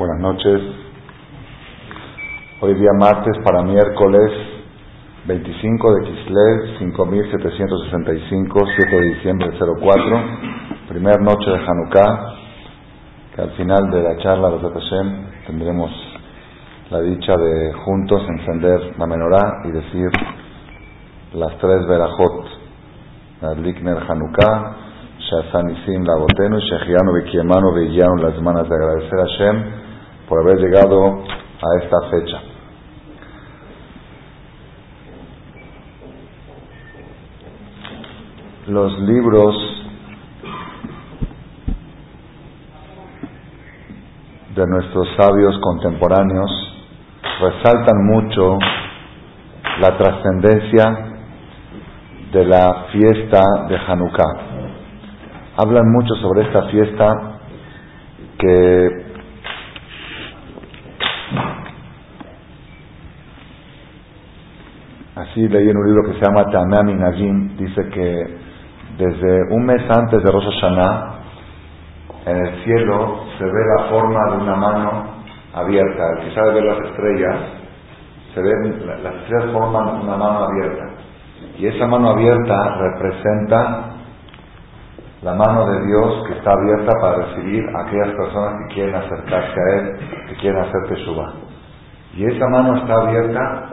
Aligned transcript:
Buenas 0.00 0.18
noches. 0.18 0.62
Hoy 2.62 2.72
día 2.72 2.88
martes 2.98 3.36
para 3.44 3.62
miércoles 3.62 4.32
25 5.26 5.94
de 5.94 6.00
Kislev 6.06 6.78
5765, 6.78 8.60
7 8.80 8.96
de 8.96 9.08
diciembre 9.14 9.50
04, 9.58 10.20
primer 10.88 11.20
noche 11.20 11.50
de 11.50 11.58
Hanukkah, 11.58 12.34
que 13.34 13.42
al 13.42 13.50
final 13.50 13.90
de 13.90 14.02
la 14.02 14.16
charla 14.22 14.48
de 14.48 14.70
Hashem 14.70 15.26
tendremos 15.46 15.90
la 16.88 17.02
dicha 17.02 17.36
de 17.36 17.74
juntos 17.84 18.22
encender 18.26 18.94
la 18.98 19.06
menorá 19.06 19.60
y 19.66 19.70
decir 19.70 20.08
las 21.34 21.58
tres 21.58 21.86
verajot, 21.86 22.46
la 23.42 23.52
Likner 23.52 23.98
Hanukkah, 24.08 24.76
Shazanisim 25.18 26.04
Lagotenu, 26.06 26.58
Shechianu 26.58 27.12
Bekiemanu 27.12 27.74
Veillanu, 27.74 28.16
las 28.16 28.40
manos 28.40 28.66
de 28.66 28.74
agradecer 28.74 29.18
a 29.18 29.24
Hashem 29.24 29.89
por 30.30 30.40
haber 30.42 30.60
llegado 30.60 31.24
a 31.24 31.82
esta 31.82 32.08
fecha. 32.08 32.40
Los 38.68 38.96
libros 39.00 39.56
de 44.54 44.66
nuestros 44.68 45.08
sabios 45.20 45.58
contemporáneos 45.60 46.50
resaltan 47.40 48.06
mucho 48.06 48.56
la 49.80 49.98
trascendencia 49.98 50.84
de 52.32 52.44
la 52.44 52.84
fiesta 52.92 53.40
de 53.68 53.76
Hanukkah. 53.76 54.34
Hablan 55.56 55.90
mucho 55.90 56.14
sobre 56.22 56.42
esta 56.42 56.68
fiesta 56.68 57.40
que 58.38 58.99
Así 65.30 65.46
leí 65.46 65.70
en 65.70 65.76
un 65.76 65.86
libro 65.86 66.02
que 66.10 66.18
se 66.18 66.26
llama 66.26 66.50
Tanami 66.50 66.92
Nagim, 66.94 67.56
dice 67.56 67.88
que 67.90 68.36
desde 68.98 69.54
un 69.54 69.64
mes 69.64 69.80
antes 69.88 70.24
de 70.24 70.28
Rosh 70.28 70.60
Hashanah, 70.60 71.20
en 72.26 72.36
el 72.36 72.64
cielo 72.64 73.20
se 73.38 73.44
ve 73.44 73.60
la 73.78 73.84
forma 73.90 74.30
de 74.32 74.42
una 74.42 74.56
mano 74.56 75.04
abierta. 75.54 76.02
El 76.16 76.24
que 76.24 76.34
sabe 76.34 76.54
ver 76.54 76.64
las 76.64 76.78
estrellas, 76.78 77.36
se 78.34 78.42
ven, 78.42 78.86
las 78.88 79.14
estrellas 79.14 79.52
forman 79.52 80.00
una 80.02 80.16
mano 80.16 80.46
abierta. 80.46 80.84
Y 81.58 81.66
esa 81.68 81.86
mano 81.86 82.10
abierta 82.10 82.76
representa 82.78 83.90
la 85.22 85.34
mano 85.34 85.64
de 85.66 85.86
Dios 85.86 86.24
que 86.26 86.32
está 86.38 86.50
abierta 86.50 86.92
para 87.00 87.16
recibir 87.26 87.64
a 87.68 87.86
aquellas 87.86 88.16
personas 88.16 88.54
que 88.66 88.74
quieren 88.74 88.94
acercarse 88.96 89.60
a 89.60 89.78
Él, 89.78 89.96
que 90.28 90.34
quieren 90.38 90.60
hacer 90.60 90.88
Teshuvah. 90.88 91.32
Y 92.16 92.24
esa 92.24 92.48
mano 92.48 92.78
está 92.78 92.94
abierta 92.94 93.68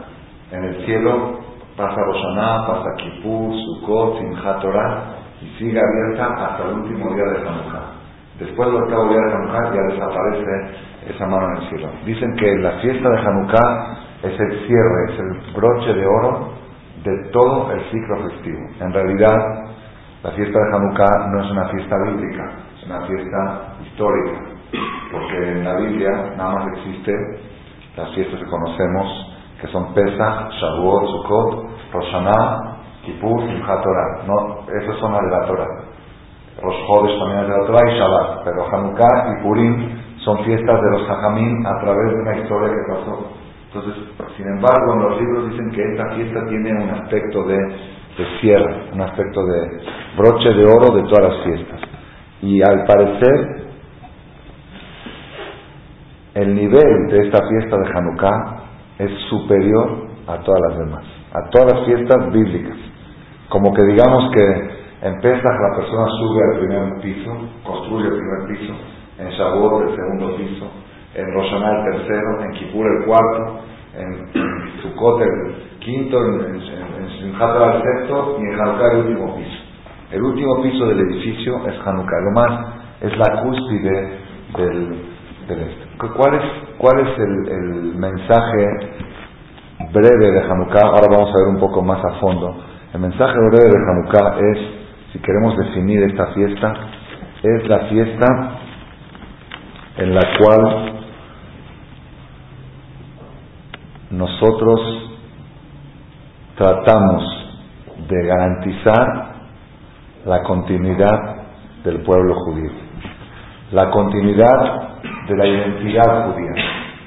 en 0.51 0.63
el 0.63 0.85
cielo 0.85 1.46
pasa 1.77 2.01
Roshaná, 2.01 2.65
pasa 2.65 2.89
Kippur, 2.97 3.53
Sukkot, 3.53 4.17
Simchat 4.17 4.59
Torah 4.61 5.13
y 5.39 5.45
sigue 5.59 5.79
abierta 5.79 6.33
hasta 6.33 6.63
el 6.65 6.81
último 6.81 7.13
día 7.13 7.23
de 7.23 7.37
Hanukkah. 7.47 7.85
Después 8.39 8.67
del 8.67 8.81
octavo 8.81 9.09
día 9.09 9.21
de 9.21 9.33
Hanukkah 9.33 9.73
ya 9.73 9.81
desaparece 9.93 10.53
esa 11.13 11.25
mano 11.27 11.47
en 11.47 11.57
el 11.57 11.69
cielo. 11.69 11.89
Dicen 12.03 12.35
que 12.35 12.55
la 12.57 12.71
fiesta 12.81 13.07
de 13.07 13.19
Hanukkah 13.19 13.97
es 14.23 14.39
el 14.39 14.67
cierre, 14.67 15.13
es 15.13 15.19
el 15.19 15.53
broche 15.53 15.93
de 15.93 16.05
oro 16.05 16.49
de 17.03 17.29
todo 17.31 17.71
el 17.71 17.81
ciclo 17.91 18.17
festivo. 18.27 18.59
En 18.81 18.91
realidad, 18.91 19.37
la 20.23 20.31
fiesta 20.31 20.59
de 20.59 20.75
Hanukkah 20.75 21.27
no 21.31 21.43
es 21.43 21.51
una 21.51 21.67
fiesta 21.69 21.95
bíblica, 22.07 22.51
es 22.75 22.85
una 22.87 23.01
fiesta 23.05 23.75
histórica, 23.85 24.39
porque 25.11 25.51
en 25.51 25.63
la 25.63 25.75
Biblia 25.75 26.33
nada 26.35 26.55
más 26.55 26.67
existe 26.77 27.13
las 27.95 28.09
fiestas 28.15 28.39
que 28.39 28.49
conocemos 28.49 29.37
que 29.61 29.67
son 29.67 29.93
Pesach, 29.93 30.51
Shavuot, 30.51 31.07
Sukkot, 31.07 31.66
Rosh 31.91 32.11
Hashanah, 32.11 32.77
Kippur, 33.05 33.41
Simchat 33.41 33.81
Torah. 33.83 34.23
No, 34.27 34.65
esos 34.67 34.99
son 34.99 35.13
las 35.13 35.23
de 35.23 35.29
la. 35.29 35.67
Rosh 36.61 36.79
Chodesh 36.87 37.19
también 37.19 37.39
es 37.41 37.47
de 37.47 37.57
la 37.57 37.65
Torah 37.67 37.91
y 37.91 37.97
Shabbat. 37.97 38.43
Pero 38.43 38.65
Hanukkah 38.71 39.15
y 39.31 39.43
Purim 39.43 39.97
son 40.23 40.43
fiestas 40.43 40.81
de 40.81 40.91
los 40.91 41.07
Jajamim 41.07 41.65
a 41.65 41.79
través 41.79 42.11
de 42.11 42.21
una 42.21 42.37
historia 42.37 42.69
que 42.69 42.93
pasó. 42.93 43.31
Entonces, 43.67 44.03
sin 44.35 44.47
embargo, 44.47 44.93
en 44.93 45.01
los 45.03 45.21
libros 45.21 45.51
dicen 45.51 45.71
que 45.71 45.83
esta 45.83 46.15
fiesta 46.15 46.45
tiene 46.47 46.83
un 46.83 46.89
aspecto 46.89 47.43
de, 47.43 47.57
de 47.57 48.39
cierre, 48.41 48.89
un 48.93 49.01
aspecto 49.01 49.45
de 49.45 49.81
broche 50.17 50.53
de 50.53 50.65
oro 50.65 50.95
de 50.95 51.03
todas 51.03 51.33
las 51.33 51.43
fiestas. 51.43 51.79
Y 52.41 52.61
al 52.61 52.85
parecer, 52.85 53.67
el 56.35 56.55
nivel 56.55 57.07
de 57.09 57.27
esta 57.27 57.39
fiesta 57.47 57.77
de 57.77 57.97
Hanukkah 57.97 58.57
es 58.99 59.11
superior 59.29 60.07
a 60.27 60.37
todas 60.39 60.61
las 60.69 60.77
demás, 60.77 61.03
a 61.33 61.49
todas 61.49 61.73
las 61.73 61.85
fiestas 61.85 62.31
bíblicas. 62.31 62.77
Como 63.49 63.73
que 63.73 63.83
digamos 63.83 64.31
que 64.33 64.77
en 65.01 65.21
Pesach 65.21 65.43
la 65.43 65.75
persona 65.77 66.05
sube 66.19 66.41
al 66.43 66.59
primer 66.59 67.01
piso, 67.01 67.31
construye 67.63 68.07
el 68.07 68.15
primer 68.17 68.47
piso, 68.47 68.73
en 69.19 69.29
Shavuot 69.29 69.89
el 69.89 69.95
segundo 69.95 70.35
piso, 70.37 70.67
en 71.13 71.33
Rosh 71.33 71.53
el 71.53 71.91
tercero, 71.91 72.43
en 72.43 72.51
Kippur 72.51 72.85
el 72.87 73.05
cuarto, 73.05 73.59
en, 73.95 74.81
Sukkot 74.81 75.21
el 75.21 75.55
quinto, 75.79 76.23
en, 76.25 76.33
en, 76.33 76.55
el 76.55 77.81
sexto 77.81 78.37
y 78.39 78.41
en 78.41 78.59
Hanukkah 78.59 78.91
el 78.91 78.97
último 78.97 79.35
piso. 79.35 79.63
El 80.11 80.23
último 80.23 80.61
piso 80.61 80.87
del 80.87 80.99
edificio 80.99 81.67
es 81.67 81.75
Hanukkah, 81.85 82.21
lo 82.21 82.31
más 82.31 82.67
es 83.01 83.17
la 83.17 83.41
cúspide 83.43 84.19
del, 84.57 85.05
del. 85.47 85.87
¿Cuál 85.97 86.35
es, 86.35 86.43
cuál 86.77 87.07
es 87.07 87.19
el 87.19 87.95
mensaje 87.95 89.06
breve 89.91 90.31
de 90.31 90.41
Hanukkah? 90.41 90.87
Ahora 90.87 91.07
vamos 91.09 91.29
a 91.29 91.37
ver 91.37 91.47
un 91.47 91.59
poco 91.59 91.81
más 91.81 92.03
a 92.03 92.19
fondo. 92.19 92.55
El 92.93 92.99
mensaje 92.99 93.33
breve 93.51 93.69
de 93.69 93.77
Hanukkah 93.77 94.37
es, 94.53 94.59
si 95.13 95.19
queremos 95.19 95.57
definir 95.57 96.03
esta 96.03 96.27
fiesta, 96.27 96.73
es 97.43 97.67
la 97.67 97.79
fiesta 97.87 98.27
en 99.97 100.15
la 100.15 100.21
cual 100.39 100.93
nosotros 104.11 104.79
tratamos 106.55 107.23
de 108.07 108.25
garantizar 108.25 109.35
la 110.25 110.43
continuidad 110.43 111.19
del 111.83 112.01
pueblo 112.01 112.35
judío, 112.45 112.71
la 113.71 113.89
continuidad 113.89 114.99
de 115.27 115.35
la 115.35 115.47
identidad 115.47 116.31
judía. 116.31 116.53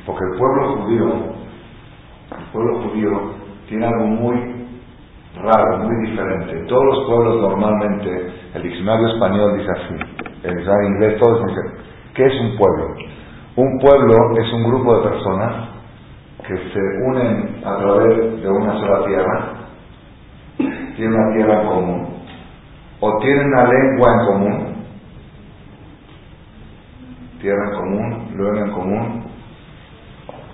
Porque 0.06 0.25
el 0.32 0.38
pueblo 0.38 0.76
judío, 0.76 1.39
pueblo 2.52 2.82
judío 2.82 3.32
tiene 3.68 3.86
algo 3.86 4.06
muy 4.06 4.60
raro, 5.42 5.78
muy 5.78 6.06
diferente. 6.08 6.64
Todos 6.66 6.84
los 6.84 7.06
pueblos 7.06 7.40
normalmente, 7.40 8.32
el 8.54 8.62
diccionario 8.62 9.08
español 9.08 9.58
dice 9.58 9.70
así, 9.70 9.94
el 10.42 10.56
diccionario 10.56 10.88
inglés 10.88 11.18
todos 11.18 11.46
dicen, 11.46 11.72
¿qué 12.14 12.26
es 12.26 12.40
un 12.40 12.56
pueblo? 12.56 12.96
Un 13.56 13.78
pueblo 13.78 14.14
es 14.38 14.52
un 14.52 14.64
grupo 14.64 14.96
de 14.96 15.08
personas 15.08 15.68
que 16.46 16.56
se 16.56 16.80
unen 17.06 17.60
a 17.64 17.76
través 17.76 18.42
de 18.42 18.48
una 18.48 18.72
sola 18.80 19.06
tierra, 19.06 19.52
tienen 20.96 21.14
una 21.14 21.34
tierra 21.34 21.62
en 21.62 21.68
común, 21.68 22.08
o 23.00 23.18
tienen 23.18 23.46
una 23.46 23.64
lengua 23.64 24.12
en 24.12 24.26
común, 24.26 24.74
tierra 27.40 27.70
en 27.70 27.76
común, 27.76 28.28
luego 28.36 28.56
en 28.56 28.72
común, 28.72 29.29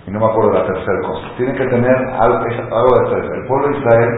y 0.06 0.10
no 0.10 0.20
me 0.20 0.26
acuerdo 0.26 0.52
de 0.52 0.58
la 0.58 0.66
tercera 0.66 1.00
cosa. 1.02 1.26
Tienen 1.36 1.56
que 1.56 1.66
tener 1.66 1.96
algo, 2.20 2.38
de 2.38 3.10
tres. 3.10 3.30
El 3.32 3.46
pueblo 3.48 3.68
de 3.68 3.78
Israel 3.78 4.10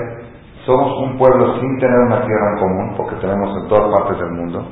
somos 0.66 0.92
un 1.00 1.16
pueblo 1.16 1.58
sin 1.60 1.78
tener 1.78 1.98
una 2.06 2.20
tierra 2.26 2.52
en 2.52 2.58
común, 2.58 2.94
porque 2.96 3.16
tenemos 3.16 3.56
en 3.56 3.68
todas 3.68 3.88
partes 3.98 4.18
del 4.18 4.30
mundo, 4.32 4.66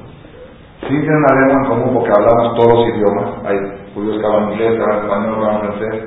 sin 0.80 1.00
tener 1.00 1.16
una 1.16 1.40
lengua 1.40 1.62
en 1.62 1.68
común, 1.70 1.94
porque 1.94 2.12
hablamos 2.12 2.54
todos 2.56 2.72
los 2.74 2.88
idiomas. 2.94 3.30
Hay 3.46 3.56
judíos 3.94 4.18
que 4.20 4.26
hablan 4.26 4.52
inglés, 4.52 4.76
que 4.76 4.82
hablan 4.82 5.04
español, 5.04 5.38
que 5.38 5.46
hablan 5.46 5.60
francés. 5.60 6.04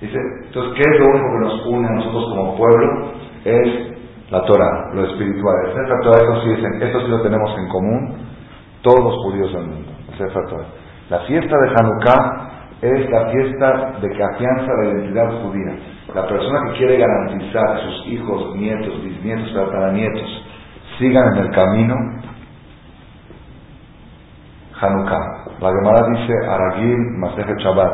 Dice, 0.00 0.18
entonces, 0.46 0.72
¿qué 0.74 0.82
es 0.82 1.00
lo 1.00 1.06
único 1.06 1.26
que 1.30 1.38
nos 1.38 1.66
une 1.66 1.86
a 1.86 1.92
nosotros 1.92 2.24
como 2.34 2.56
pueblo? 2.56 3.12
Es 3.44 3.94
la 4.30 4.42
Torah, 4.42 4.90
lo 4.94 5.04
espiritual. 5.04 5.56
El 5.66 5.72
Sefer 5.74 6.00
Torah, 6.02 6.22
eso 6.22 6.40
sí 6.42 6.48
dicen, 6.48 6.82
esto 6.82 7.00
sí 7.02 7.08
lo 7.08 7.22
tenemos 7.22 7.56
en 7.56 7.68
común 7.68 8.16
todos 8.82 8.98
los 8.98 9.16
judíos 9.22 9.52
del 9.52 9.62
mundo. 9.62 9.92
El 10.10 10.18
Sefer 10.18 10.44
Torah. 10.48 10.66
La 11.08 11.20
fiesta 11.20 11.56
de 11.56 11.68
Hanukkah 11.68 12.43
es 12.84 13.10
la 13.10 13.30
fiesta 13.30 13.92
de 14.00 14.10
que 14.10 14.22
afianza 14.22 14.72
la 14.82 14.90
identidad 14.90 15.42
judía. 15.42 15.72
La 16.14 16.26
persona 16.26 16.60
que 16.66 16.78
quiere 16.78 16.98
garantizar 16.98 17.76
que 17.76 17.82
sus 17.82 18.06
hijos, 18.08 18.56
nietos, 18.56 19.02
bisnietos, 19.02 19.54
tataranietos 19.54 20.44
sigan 20.98 21.36
en 21.36 21.44
el 21.44 21.50
camino, 21.50 21.94
Hanukkah. 24.80 25.44
La 25.60 25.70
Gemara 25.70 26.08
dice 26.08 26.32
Aragil 26.46 26.98
Maseje 27.18 27.54
Shabbat, 27.58 27.92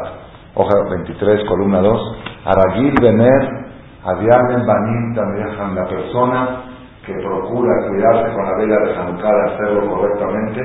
hoja 0.54 0.74
23, 0.90 1.44
columna 1.48 1.80
2, 1.80 2.16
Aragil 2.46 2.94
Bener 3.00 3.60
Adiamen 4.02 4.66
Banim 4.66 5.14
también 5.14 5.74
la 5.74 5.86
persona 5.86 6.62
que 7.04 7.12
procura 7.12 7.86
cuidarse 7.86 8.34
con 8.34 8.44
la 8.46 8.56
vela 8.56 8.76
de 8.86 8.96
Hanukkah 8.96 9.30
de 9.30 9.52
hacerlo 9.52 9.94
correctamente, 9.94 10.60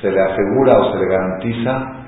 se 0.00 0.10
le 0.10 0.20
asegura 0.20 0.78
o 0.78 0.92
se 0.92 0.98
le 0.98 1.06
garantiza 1.06 2.01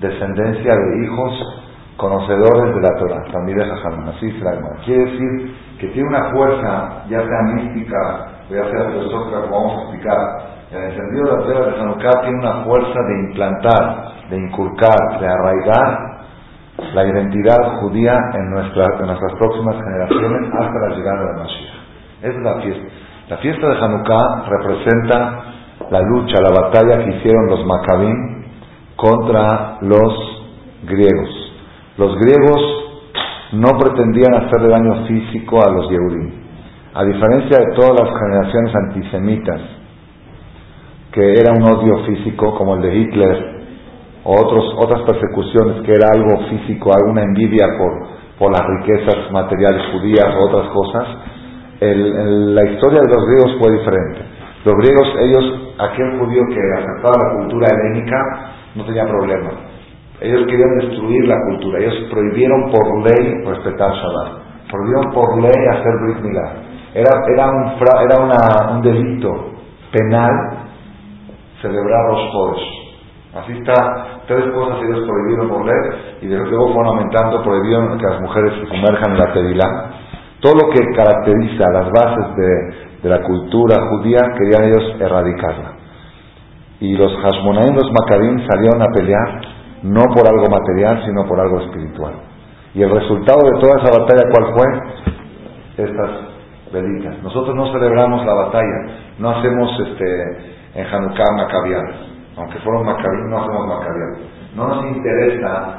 descendencia 0.00 0.74
de 0.74 1.04
hijos 1.04 1.64
conocedores 1.96 2.74
de 2.74 2.80
la 2.80 2.98
Torah, 2.98 3.24
también 3.32 3.58
de 3.58 3.64
así 3.64 4.30
se 4.30 4.44
la 4.44 4.52
Quiere 4.84 5.04
decir 5.04 5.56
que 5.80 5.88
tiene 5.88 6.08
una 6.08 6.30
fuerza, 6.30 7.04
ya 7.08 7.20
sea 7.20 7.42
mística, 7.54 8.28
o 8.48 8.54
ya 8.54 8.70
sea 8.70 8.90
filosófica, 8.90 9.42
como 9.42 9.56
vamos 9.56 9.78
a 9.78 9.82
explicar, 9.82 10.18
el 10.70 10.96
sentido 10.96 11.24
de 11.24 11.30
la 11.32 11.42
Torah 11.44 11.66
de 11.66 11.80
Hanukkah 11.80 12.20
tiene 12.22 12.38
una 12.38 12.64
fuerza 12.64 13.00
de 13.00 13.14
implantar, 13.28 14.08
de 14.30 14.36
inculcar, 14.36 15.20
de 15.20 15.26
arraigar 15.26 16.08
la 16.94 17.04
identidad 17.04 17.80
judía 17.80 18.16
en, 18.34 18.50
nuestra, 18.50 18.84
en 19.00 19.06
nuestras 19.06 19.32
próximas 19.38 19.76
generaciones 19.76 20.52
hasta 20.54 20.88
la 20.88 20.96
llegada 20.96 21.20
de 21.20 21.38
Mashiach. 21.40 21.78
Esa 22.22 22.38
es 22.38 22.44
la 22.44 22.54
fiesta. 22.60 22.88
La 23.28 23.36
fiesta 23.38 23.66
de 23.66 23.76
Hanukkah 23.76 24.44
representa 24.48 25.42
la 25.90 26.00
lucha, 26.00 26.40
la 26.40 26.50
batalla 26.50 27.04
que 27.04 27.16
hicieron 27.16 27.46
los 27.46 27.66
Maccabim 27.66 28.37
contra 28.98 29.78
los 29.82 30.12
griegos. 30.82 31.30
Los 31.96 32.16
griegos 32.16 32.60
no 33.52 33.78
pretendían 33.78 34.34
hacerle 34.34 34.68
daño 34.68 35.06
físico 35.06 35.60
a 35.64 35.70
los 35.70 35.88
Yehudim. 35.88 36.32
A 36.94 37.04
diferencia 37.04 37.58
de 37.58 37.76
todas 37.76 37.94
las 38.00 38.10
generaciones 38.18 38.74
antisemitas, 38.74 39.60
que 41.12 41.32
era 41.32 41.52
un 41.56 41.62
odio 41.62 42.04
físico 42.06 42.56
como 42.56 42.74
el 42.74 42.82
de 42.82 42.96
Hitler, 42.96 43.58
o 44.24 44.32
otros, 44.32 44.74
otras 44.78 45.02
persecuciones 45.02 45.86
que 45.86 45.94
era 45.94 46.08
algo 46.12 46.48
físico, 46.48 46.90
alguna 46.92 47.22
envidia 47.22 47.66
por, 47.78 48.50
las 48.50 48.62
riquezas 48.66 49.30
materiales 49.30 49.82
judías 49.92 50.26
o 50.34 50.46
otras 50.46 50.68
cosas, 50.70 51.06
la 51.80 52.64
historia 52.64 53.00
de 53.00 53.14
los 53.14 53.26
griegos 53.26 53.58
fue 53.62 53.78
diferente. 53.78 54.20
Los 54.64 54.74
griegos, 54.74 55.08
ellos, 55.20 55.74
aquel 55.78 56.18
judío 56.18 56.42
que 56.48 56.60
aceptaba 56.78 57.14
la 57.16 57.38
cultura 57.38 57.68
helénica, 57.68 58.57
no 58.78 58.84
tenía 58.84 59.04
problema. 59.04 59.50
Ellos 60.20 60.46
querían 60.46 60.78
destruir 60.78 61.26
la 61.26 61.36
cultura. 61.50 61.78
Ellos 61.80 61.94
prohibieron 62.10 62.70
por 62.70 62.86
ley 63.02 63.44
respetar 63.44 63.90
Shabbat. 63.90 64.70
Prohibieron 64.70 65.12
por 65.12 65.42
ley 65.42 65.66
hacer 65.70 65.92
Brit 66.02 66.22
Milá. 66.22 66.52
Era, 66.94 67.10
era, 67.34 67.46
un, 67.50 67.74
era 67.76 68.24
una, 68.24 68.76
un 68.76 68.82
delito 68.82 69.52
penal 69.92 70.30
celebrar 71.60 72.10
los 72.10 72.32
Chodesh. 72.32 72.78
Así 73.34 73.52
está, 73.52 74.22
tres 74.26 74.44
cosas 74.52 74.78
ellos 74.82 75.06
prohibieron 75.06 75.48
por 75.48 75.66
ley 75.66 76.16
y 76.22 76.26
luego 76.26 76.72
fueron 76.72 76.86
aumentando, 76.86 77.42
prohibieron 77.42 77.98
que 77.98 78.06
las 78.06 78.20
mujeres 78.20 78.52
se 78.54 78.66
sumerjan 78.66 79.12
en 79.12 79.18
la 79.18 79.32
tevilá. 79.32 79.90
Todo 80.40 80.54
lo 80.54 80.70
que 80.70 80.80
caracteriza 80.96 81.64
las 81.72 81.90
bases 81.90 82.36
de, 82.36 83.02
de 83.02 83.08
la 83.08 83.22
cultura 83.22 83.76
judía 83.88 84.20
querían 84.36 84.64
ellos 84.64 84.96
erradicarla. 85.00 85.77
Y 86.80 86.96
los 86.96 87.12
Hashmonaim, 87.12 87.74
los 87.74 87.90
salieron 88.50 88.82
a 88.82 88.86
pelear 88.94 89.40
no 89.82 90.02
por 90.14 90.26
algo 90.26 90.46
material, 90.50 91.02
sino 91.04 91.26
por 91.26 91.40
algo 91.40 91.60
espiritual. 91.60 92.14
Y 92.74 92.82
el 92.82 92.90
resultado 92.90 93.40
de 93.44 93.60
toda 93.60 93.82
esa 93.82 94.00
batalla, 94.00 94.22
¿cuál 94.30 94.54
fue? 94.54 95.84
Estas 95.84 96.10
velitas. 96.72 97.22
Nosotros 97.22 97.54
no 97.54 97.72
celebramos 97.72 98.24
la 98.24 98.34
batalla, 98.34 98.94
no 99.18 99.30
hacemos 99.30 99.70
este, 99.80 100.58
en 100.74 100.86
Hanukkah 100.86 101.32
macabiadas. 101.36 101.96
Aunque 102.36 102.58
fueron 102.60 102.86
Maccabim, 102.86 103.30
no 103.30 103.38
hacemos 103.38 103.66
macabiadas. 103.66 104.18
No 104.54 104.68
nos 104.68 104.96
interesa 104.96 105.78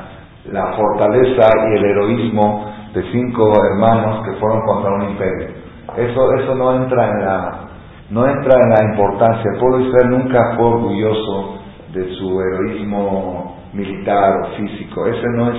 la 0.52 0.74
fortaleza 0.74 1.50
y 1.69 1.78
el 1.78 1.86
heroísmo 1.86 2.74
de 2.94 3.04
cinco 3.12 3.54
hermanos 3.72 4.25
que 4.25 4.34
fueron 4.34 4.62
contra 4.66 4.92
un 4.92 5.10
imperio. 5.12 5.48
Eso, 5.95 6.34
eso 6.34 6.56
no 6.56 6.75
entra 6.75 7.07
en 7.07 7.25
la 7.25 7.69
no 8.10 8.28
entra 8.28 8.56
en 8.62 8.70
la 8.70 8.92
importancia. 8.92 9.52
El 9.54 9.60
pueblo 9.60 9.78
de 9.78 9.84
Israel 9.86 10.10
nunca 10.10 10.56
fue 10.56 10.66
orgulloso 10.66 11.60
de 11.94 12.16
su 12.16 12.42
heroísmo 12.42 13.58
militar 13.74 14.32
o 14.44 14.58
físico. 14.58 15.06
Ese 15.06 15.28
no 15.36 15.52
es, 15.52 15.58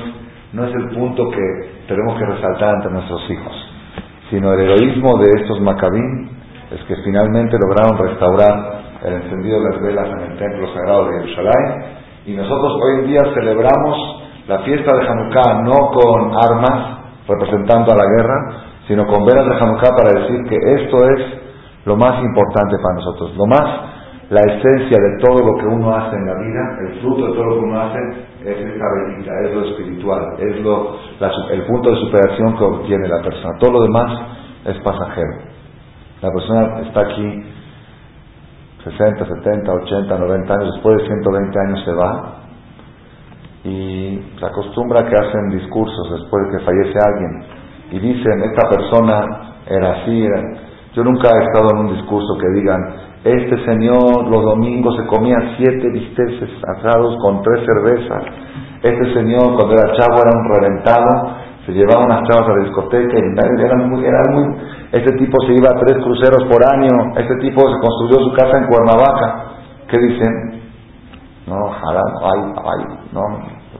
no 0.52 0.64
es 0.64 0.74
el 0.74 0.90
punto 0.90 1.28
que 1.30 1.70
tenemos 1.86 2.18
que 2.18 2.26
resaltar 2.26 2.74
ante 2.76 2.90
nuestros 2.90 3.30
hijos, 3.30 3.52
sino 4.30 4.52
el 4.52 4.60
heroísmo 4.60 5.18
de 5.18 5.40
estos 5.40 5.60
macabín 5.60 6.30
es 6.70 6.80
que 6.86 6.96
finalmente 7.04 7.56
lograron 7.58 7.98
restaurar 7.98 8.80
el 9.04 9.14
encendido 9.14 9.60
de 9.60 9.70
las 9.70 9.82
velas 9.82 10.06
en 10.08 10.32
el 10.32 10.38
templo 10.38 10.72
sagrado 10.74 11.06
de 11.06 11.20
Jerusalén 11.20 11.84
y 12.26 12.32
nosotros 12.34 12.78
hoy 12.82 13.00
en 13.00 13.06
día 13.06 13.22
celebramos 13.34 14.22
la 14.46 14.58
fiesta 14.60 14.96
de 14.96 15.08
Hanukkah 15.08 15.62
no 15.62 15.90
con 15.90 16.32
armas 16.34 16.98
representando 17.26 17.92
a 17.92 17.96
la 17.96 18.04
guerra, 18.04 18.52
sino 18.86 19.06
con 19.06 19.24
velas 19.24 19.46
de 19.46 19.54
Hanukkah 19.54 19.96
para 19.96 20.20
decir 20.20 20.44
que 20.48 20.56
esto 20.82 20.96
es 21.08 21.49
lo 21.84 21.96
más 21.96 22.22
importante 22.22 22.76
para 22.82 22.94
nosotros, 22.94 23.36
lo 23.36 23.46
más, 23.46 23.90
la 24.30 24.40
esencia 24.40 24.96
de 24.96 25.18
todo 25.18 25.38
lo 25.38 25.58
que 25.58 25.66
uno 25.66 25.94
hace 25.94 26.16
en 26.16 26.26
la 26.26 26.34
vida, 26.34 26.78
el 26.88 27.00
fruto 27.00 27.26
de 27.26 27.32
todo 27.32 27.44
lo 27.44 27.54
que 27.54 27.66
uno 27.66 27.80
hace 27.80 27.98
es 28.44 28.56
esta 28.56 28.84
velita, 28.94 29.32
es 29.44 29.54
lo 29.54 29.64
espiritual, 29.64 30.24
es 30.38 30.60
lo, 30.60 30.96
el 31.50 31.62
punto 31.66 31.90
de 31.90 31.96
superación 31.96 32.56
que 32.56 32.64
obtiene 32.64 33.08
la 33.08 33.22
persona. 33.22 33.58
Todo 33.58 33.72
lo 33.72 33.82
demás 33.82 34.20
es 34.66 34.78
pasajero. 34.82 35.50
La 36.22 36.30
persona 36.30 36.80
está 36.80 37.00
aquí 37.00 37.42
60, 38.84 39.26
70, 39.26 39.72
80, 39.72 40.18
90 40.18 40.54
años, 40.54 40.74
después 40.74 40.96
de 40.98 41.06
120 41.06 41.58
años 41.66 41.84
se 41.84 41.92
va 41.92 42.40
y 43.64 44.22
se 44.38 44.46
acostumbra 44.46 45.08
que 45.08 45.16
hacen 45.16 45.50
discursos 45.50 46.10
después 46.10 46.46
de 46.46 46.58
que 46.58 46.64
fallece 46.64 46.98
alguien 47.04 47.60
y 47.90 47.98
dicen, 47.98 48.42
esta 48.42 48.68
persona 48.68 49.56
era 49.66 49.92
así, 50.00 50.24
era, 50.24 50.42
yo 50.94 51.04
nunca 51.04 51.28
he 51.28 51.44
estado 51.44 51.68
en 51.72 51.78
un 51.86 51.94
discurso 51.94 52.36
que 52.38 52.60
digan, 52.60 52.80
este 53.24 53.64
señor 53.64 54.26
los 54.28 54.44
domingos 54.44 54.96
se 54.96 55.06
comía 55.06 55.36
siete 55.56 55.88
bisteces 55.92 56.50
asados 56.66 57.16
con 57.22 57.42
tres 57.42 57.64
cervezas. 57.64 58.24
Este 58.82 59.14
señor 59.14 59.54
cuando 59.56 59.74
era 59.74 59.92
chavo 59.92 60.18
era 60.18 60.32
un 60.34 60.48
reventado, 60.54 61.36
se 61.66 61.72
llevaba 61.72 62.06
unas 62.06 62.26
chavas 62.28 62.48
a 62.48 62.56
la 62.56 62.64
discoteca 62.64 63.18
y 63.18 63.62
era 63.62 63.76
muy, 63.86 64.04
era 64.04 64.22
muy, 64.32 64.56
este 64.92 65.12
tipo 65.18 65.36
se 65.46 65.52
iba 65.52 65.68
a 65.68 65.78
tres 65.78 66.02
cruceros 66.02 66.44
por 66.50 66.58
año, 66.64 67.12
este 67.16 67.36
tipo 67.36 67.60
se 67.60 67.78
construyó 67.78 68.24
su 68.24 68.32
casa 68.34 68.58
en 68.58 68.66
Cuernavaca. 68.66 69.44
¿Qué 69.86 69.98
dicen? 69.98 70.62
No, 71.46 71.56
ojalá, 71.66 72.00
ay, 72.00 72.40
ay, 72.56 72.84
no, 73.12 73.22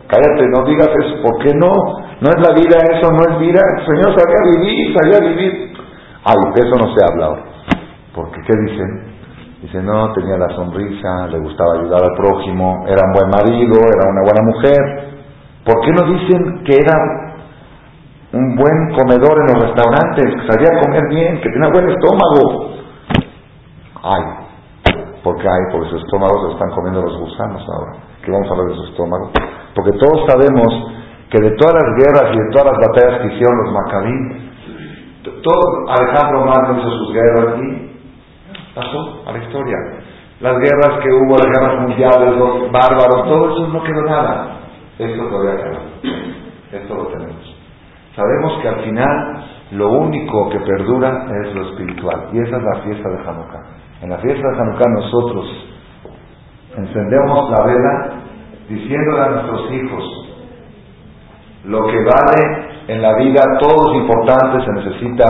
cállate, 0.06 0.48
no 0.54 0.64
digas 0.66 0.90
eso, 1.02 1.22
¿por 1.22 1.38
qué 1.42 1.54
no? 1.54 1.72
No 2.20 2.28
es 2.28 2.38
la 2.38 2.52
vida 2.52 2.76
eso, 2.92 3.10
no 3.10 3.22
es 3.32 3.38
vida. 3.40 3.60
El 3.78 3.86
Señor 3.86 4.14
sabía 4.18 4.60
vivir, 4.60 4.94
sabía 4.94 5.28
vivir. 5.30 5.69
Ay, 6.25 6.37
de 6.55 6.61
eso 6.61 6.76
no 6.76 6.94
se 6.94 7.00
habla 7.05 7.26
ahora. 7.26 7.43
Porque, 8.14 8.40
¿qué 8.46 8.52
dicen? 8.67 9.11
Dicen, 9.62 9.84
no, 9.84 10.12
tenía 10.12 10.37
la 10.37 10.55
sonrisa, 10.55 11.26
le 11.28 11.38
gustaba 11.38 11.75
ayudar 11.78 12.02
al 12.02 12.17
prójimo, 12.17 12.84
era 12.87 13.00
un 13.05 13.12
buen 13.12 13.28
marido, 13.31 13.76
era 13.76 14.11
una 14.11 14.22
buena 14.25 14.43
mujer. 14.43 15.11
¿Por 15.64 15.80
qué 15.85 15.92
no 15.92 16.12
dicen 16.12 16.64
que 16.64 16.76
era 16.76 16.97
un 18.33 18.56
buen 18.56 18.97
comedor 18.97 19.37
en 19.40 19.54
los 19.54 19.68
restaurantes, 19.68 20.25
que 20.25 20.52
sabía 20.52 20.80
comer 20.80 21.09
bien, 21.11 21.40
que 21.40 21.50
tenía 21.50 21.68
buen 21.71 21.90
estómago? 21.90 22.71
Ay, 24.02 24.23
porque 25.23 25.42
hay, 25.42 25.73
porque 25.73 25.90
su 25.90 25.97
estómago 25.97 26.47
se 26.47 26.52
están 26.54 26.71
comiendo 26.71 27.02
los 27.02 27.18
gusanos 27.18 27.62
ahora. 27.68 27.92
¿Qué 28.25 28.30
vamos 28.30 28.49
a 28.49 28.52
hablar 28.52 28.68
de 28.68 28.76
su 28.76 28.85
estómago? 28.85 29.30
Porque 29.75 29.92
todos 29.99 30.26
sabemos 30.26 30.68
que 31.28 31.38
de 31.38 31.50
todas 31.56 31.75
las 31.75 31.88
guerras 32.00 32.35
y 32.35 32.38
de 32.38 32.50
todas 32.50 32.73
las 32.73 32.78
batallas 32.80 33.21
que 33.21 33.35
hicieron 33.35 33.56
los 33.64 33.73
macabíes, 33.73 34.50
todo 35.22 35.88
Alejandro 35.88 36.44
Magno 36.44 36.80
hizo 36.80 36.90
sus 36.90 37.12
guerras 37.12 37.60
y 37.60 37.90
pasó 38.74 39.22
a 39.26 39.32
la 39.32 39.38
historia. 39.38 39.76
Las 40.40 40.56
guerras 40.58 41.00
que 41.02 41.10
hubo, 41.12 41.36
las 41.36 41.46
guerras 41.46 41.80
mundiales, 41.82 42.36
los 42.36 42.72
bárbaros, 42.72 43.28
todo 43.28 43.52
eso 43.52 43.68
no 43.68 43.82
quedó 43.82 44.02
nada. 44.02 44.56
Esto 44.98 45.28
todavía 45.28 45.64
queda. 45.64 45.80
Esto 46.72 46.94
lo 46.94 47.06
tenemos. 47.08 47.56
Sabemos 48.16 48.62
que 48.62 48.68
al 48.68 48.80
final 48.84 49.44
lo 49.72 49.90
único 49.90 50.50
que 50.50 50.60
perdura 50.60 51.26
es 51.42 51.54
lo 51.54 51.70
espiritual. 51.70 52.28
Y 52.32 52.38
esa 52.38 52.56
es 52.56 52.62
la 52.62 52.82
fiesta 52.82 53.08
de 53.08 53.18
Hanukkah. 53.18 53.62
En 54.02 54.10
la 54.10 54.18
fiesta 54.18 54.48
de 54.48 54.60
Hanukkah 54.60 54.90
nosotros 54.94 55.46
encendemos 56.76 57.50
la 57.50 57.64
vela 57.66 58.10
diciéndole 58.68 59.20
a 59.20 59.28
nuestros 59.30 59.72
hijos 59.72 60.20
lo 61.64 61.86
que 61.86 61.98
vale 61.98 62.70
en 62.90 63.02
la 63.02 63.14
vida 63.14 63.40
todo 63.61 63.92
es 63.92 64.00
importante, 64.00 64.64
se 64.64 64.73
necesita 64.73 65.26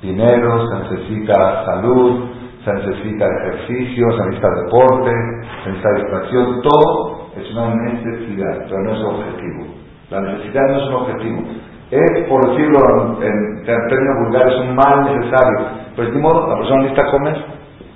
dinero, 0.00 0.68
se 0.68 0.76
necesita 0.76 1.64
salud, 1.64 2.30
se 2.64 2.72
necesita 2.72 3.26
ejercicio, 3.26 4.06
se 4.12 4.24
necesita 4.26 4.48
deporte, 4.62 5.10
se 5.64 5.70
necesita 5.70 5.94
distracción, 5.96 6.62
todo 6.62 7.30
es 7.36 7.50
una 7.50 7.74
necesidad, 7.74 8.66
pero 8.68 8.80
no 8.84 8.92
es 8.92 9.02
objetivo. 9.02 9.74
La 10.10 10.20
necesidad 10.20 10.62
no 10.68 10.76
es 10.76 10.88
un 10.88 10.94
objetivo. 10.94 11.42
Es, 11.90 12.28
por 12.28 12.48
decirlo 12.50 12.78
en, 13.22 13.64
términos 13.64 14.16
vulgares, 14.24 14.54
un 14.60 14.76
mal 14.76 15.04
necesario. 15.04 15.66
Pero 15.96 16.10
de 16.10 16.48
la 16.48 16.56
persona 16.56 16.82
necesita 16.82 17.10
comer, 17.10 17.44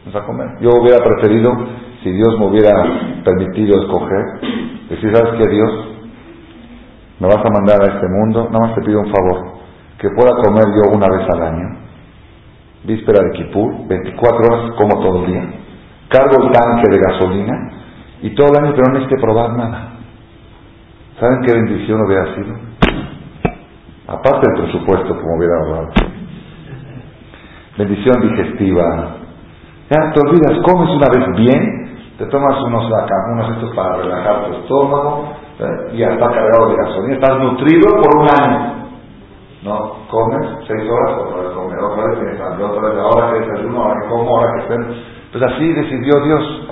necesita 0.05 0.27
comer. 0.27 0.49
Yo 0.61 0.71
hubiera 0.71 0.99
preferido, 1.05 1.53
si 2.03 2.11
Dios 2.11 2.37
me 2.37 2.47
hubiera 2.47 2.73
permitido 3.25 3.81
escoger, 3.81 4.25
decir, 4.91 5.17
¿sabes 5.17 5.35
qué 5.39 5.51
Dios? 5.51 5.98
Me 7.21 7.27
vas 7.27 7.45
a 7.45 7.51
mandar 7.51 7.83
a 7.83 7.95
este 7.95 8.09
mundo, 8.09 8.49
nada 8.51 8.67
más 8.67 8.75
te 8.75 8.83
pido 8.83 9.01
un 9.01 9.11
favor, 9.11 9.59
que 9.99 10.09
pueda 10.11 10.37
comer 10.43 10.65
yo 10.75 10.93
una 10.93 11.07
vez 11.09 11.29
al 11.29 11.43
año, 11.43 11.79
víspera 12.85 13.25
de 13.25 13.31
Kipur, 13.33 13.89
24 13.89 14.47
horas 14.47 14.71
como 14.77 15.03
todo 15.03 15.25
el 15.25 15.27
día, 15.27 15.43
cargo 16.09 16.45
el 16.45 16.53
tanque 16.53 16.91
de 16.91 16.99
gasolina 16.99 17.71
y 18.23 18.35
todo 18.35 18.49
el 18.49 18.65
año 18.65 18.75
pero 18.75 18.89
no 18.89 18.99
necesite 18.99 19.21
probar 19.21 19.57
nada. 19.57 19.93
¿Saben 21.19 21.41
qué 21.45 21.53
bendición 21.53 22.01
hubiera 22.07 22.35
sido? 22.35 22.55
Aparte 24.07 24.49
del 24.49 24.63
presupuesto, 24.63 25.21
como 25.21 25.37
hubiera 25.37 25.61
hablado. 25.61 25.89
Bendición 27.77 28.21
digestiva. 28.23 29.17
Ya 29.91 30.13
te 30.13 30.21
olvidas, 30.21 30.59
comes 30.65 30.91
una 30.91 31.09
vez 31.09 31.37
bien, 31.37 31.89
te 32.19 32.27
tomas 32.27 32.61
unos, 32.65 32.91
unos 33.33 33.51
estos 33.57 33.75
para 33.75 33.97
relajar 33.97 34.47
tu 34.47 34.53
estómago, 34.55 35.38
¿eh? 35.61 35.97
ya 35.97 36.09
está 36.09 36.31
cargado 36.31 36.71
de 36.71 36.77
gasolina, 36.77 37.15
estás 37.15 37.39
nutrido 37.39 37.89
por 38.03 38.23
un 38.23 38.29
año. 38.29 38.79
No, 39.63 40.07
comes 40.09 40.49
seis 40.67 40.89
horas, 40.89 41.19
otra 41.19 41.43
vez 41.43 41.51
comes, 41.51 41.79
otra 41.83 42.05
vez 42.07 42.19
tienes 42.21 42.41
hambre, 42.41 42.65
otra 42.65 42.89
vez 42.89 42.99
ahora 42.99 43.33
que 43.33 43.41
desayuno, 43.41 43.83
ahora 43.83 44.01
que 44.01 44.09
como, 44.09 44.37
ahora 44.37 44.53
que 44.55 44.61
estén. 44.61 45.03
Pues 45.33 45.45
así 45.45 45.73
decidió 45.73 46.21
Dios. 46.25 46.69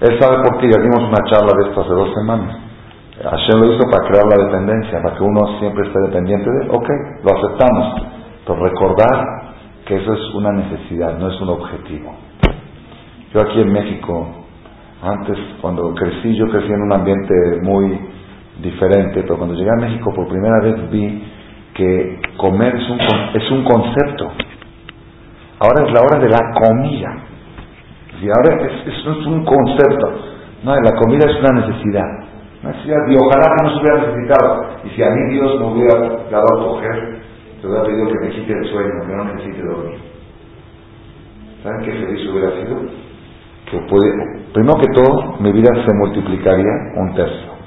Él 0.00 0.20
sabe 0.20 0.36
por 0.44 0.58
qué, 0.58 0.70
ya 0.70 0.80
dimos 0.80 1.02
una 1.02 1.24
charla 1.26 1.52
de 1.58 1.68
esto 1.68 1.80
hace 1.80 1.94
dos 1.94 2.14
semanas. 2.14 2.56
Hashem 3.22 3.60
lo 3.60 3.74
hizo 3.74 3.84
para 3.90 4.06
crear 4.06 4.26
la 4.26 4.44
dependencia, 4.44 5.02
para 5.02 5.16
que 5.16 5.24
uno 5.24 5.58
siempre 5.58 5.86
esté 5.88 6.00
dependiente 6.00 6.48
de. 6.48 6.70
Ok, 6.70 6.88
lo 7.24 7.36
aceptamos. 7.36 8.02
Pero 8.46 8.64
recordar 8.64 9.26
que 9.84 9.96
eso 9.96 10.12
es 10.12 10.34
una 10.34 10.52
necesidad, 10.52 11.18
no 11.18 11.28
es 11.28 11.40
un 11.40 11.48
objetivo. 11.48 12.14
Yo 13.34 13.40
aquí 13.40 13.60
en 13.60 13.72
México, 13.72 14.28
antes 15.02 15.36
cuando 15.60 15.92
crecí, 15.94 16.36
yo 16.36 16.46
crecí 16.46 16.72
en 16.72 16.82
un 16.82 16.92
ambiente 16.92 17.34
muy 17.62 17.98
diferente, 18.58 19.22
pero 19.22 19.36
cuando 19.36 19.54
llegué 19.54 19.70
a 19.70 19.80
México 19.80 20.12
por 20.14 20.28
primera 20.28 20.60
vez 20.62 20.90
vi 20.90 21.22
que 21.74 22.20
comer 22.36 22.74
es 22.74 22.88
un, 22.90 22.98
es 23.34 23.50
un 23.50 23.64
concepto. 23.64 24.32
Ahora 25.60 25.86
es 25.86 25.92
la 25.92 26.00
hora 26.00 26.18
de 26.18 26.28
la 26.28 26.52
comida. 26.54 27.16
Y 28.20 28.26
ahora 28.26 28.66
es, 28.66 28.94
es 28.94 29.06
un 29.26 29.44
concepto. 29.44 30.28
No, 30.64 30.74
la 30.74 30.92
comida 30.96 31.30
es 31.30 31.38
una 31.38 31.60
necesidad. 31.60 32.08
Necesidad. 32.62 32.98
Y 33.08 33.16
ojalá 33.16 33.56
que 33.56 33.64
no 33.64 33.70
se 33.70 33.80
hubiera 33.80 34.06
necesitado. 34.08 34.66
Y 34.84 34.90
si 34.90 35.02
a 35.02 35.10
mí 35.10 35.32
Dios 35.34 35.60
me 35.60 35.66
hubiera 35.66 35.98
dado 36.30 36.46
a 36.46 36.66
coger, 36.66 37.20
te 37.60 37.66
hubiera 37.66 37.84
pedido 37.84 38.08
que 38.08 38.26
me 38.26 38.30
quite 38.30 38.52
el 38.52 38.70
sueño, 38.70 39.06
que 39.06 39.14
no 39.14 39.24
necesite 39.24 39.62
dormir. 39.62 39.98
¿Saben 41.62 41.84
qué 41.84 41.92
feliz 41.92 42.30
hubiera 42.30 42.50
sido? 42.52 42.76
Que 43.70 43.78
puede, 43.88 44.10
primero 44.52 44.78
que 44.78 44.86
todo, 44.94 45.36
mi 45.40 45.52
vida 45.52 45.70
se 45.84 45.94
multiplicaría 45.94 46.72
un 46.96 47.14
tercio. 47.14 47.57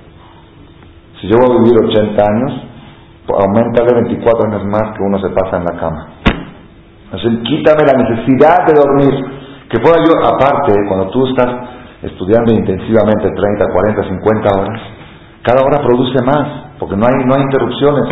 Si 1.22 1.28
yo 1.28 1.38
voy 1.38 1.56
a 1.56 1.62
vivir 1.62 1.78
80 1.78 2.18
años, 2.18 2.52
aumenta 3.30 3.86
de 3.86 3.94
24 3.94 4.50
años 4.50 4.66
más 4.66 4.98
que 4.98 5.04
uno 5.04 5.20
se 5.20 5.30
pasa 5.30 5.58
en 5.58 5.66
la 5.66 5.80
cama. 5.80 6.08
Entonces, 7.06 7.40
quítame 7.46 7.86
la 7.86 7.94
necesidad 7.94 8.66
de 8.66 8.74
dormir. 8.74 9.14
Que 9.70 9.80
pueda 9.80 9.98
yo, 10.04 10.18
aparte, 10.18 10.74
cuando 10.88 11.10
tú 11.12 11.28
estás 11.28 11.48
estudiando 12.02 12.54
intensivamente 12.54 13.30
30, 13.30 13.72
40, 13.72 14.04
50 14.04 14.60
horas, 14.60 14.82
cada 15.44 15.62
hora 15.64 15.78
produce 15.86 16.24
más, 16.26 16.74
porque 16.80 16.98
no 16.98 17.06
hay, 17.06 17.14
no 17.26 17.36
hay 17.36 17.44
interrupciones. 17.44 18.10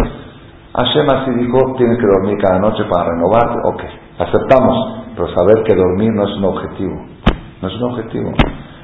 Hashem 0.74 1.10
así 1.10 1.32
dijo, 1.32 1.75
tienes 1.78 1.98
que 1.98 2.06
dormir 2.06 2.38
cada 2.38 2.60
noche 2.60 2.84
para 2.89 3.10
renovarte. 3.10 3.58
Ok, 3.66 3.82
aceptamos, 4.20 5.06
pero 5.16 5.28
saber 5.34 5.63
que 5.63 5.75
dormir 5.75 6.13
no 6.13 6.24
es 6.24 6.38
un 6.38 6.46
objetivo. 6.46 6.96
No 7.62 7.68
es 7.68 7.75
un 7.75 7.84
objetivo. 7.92 8.32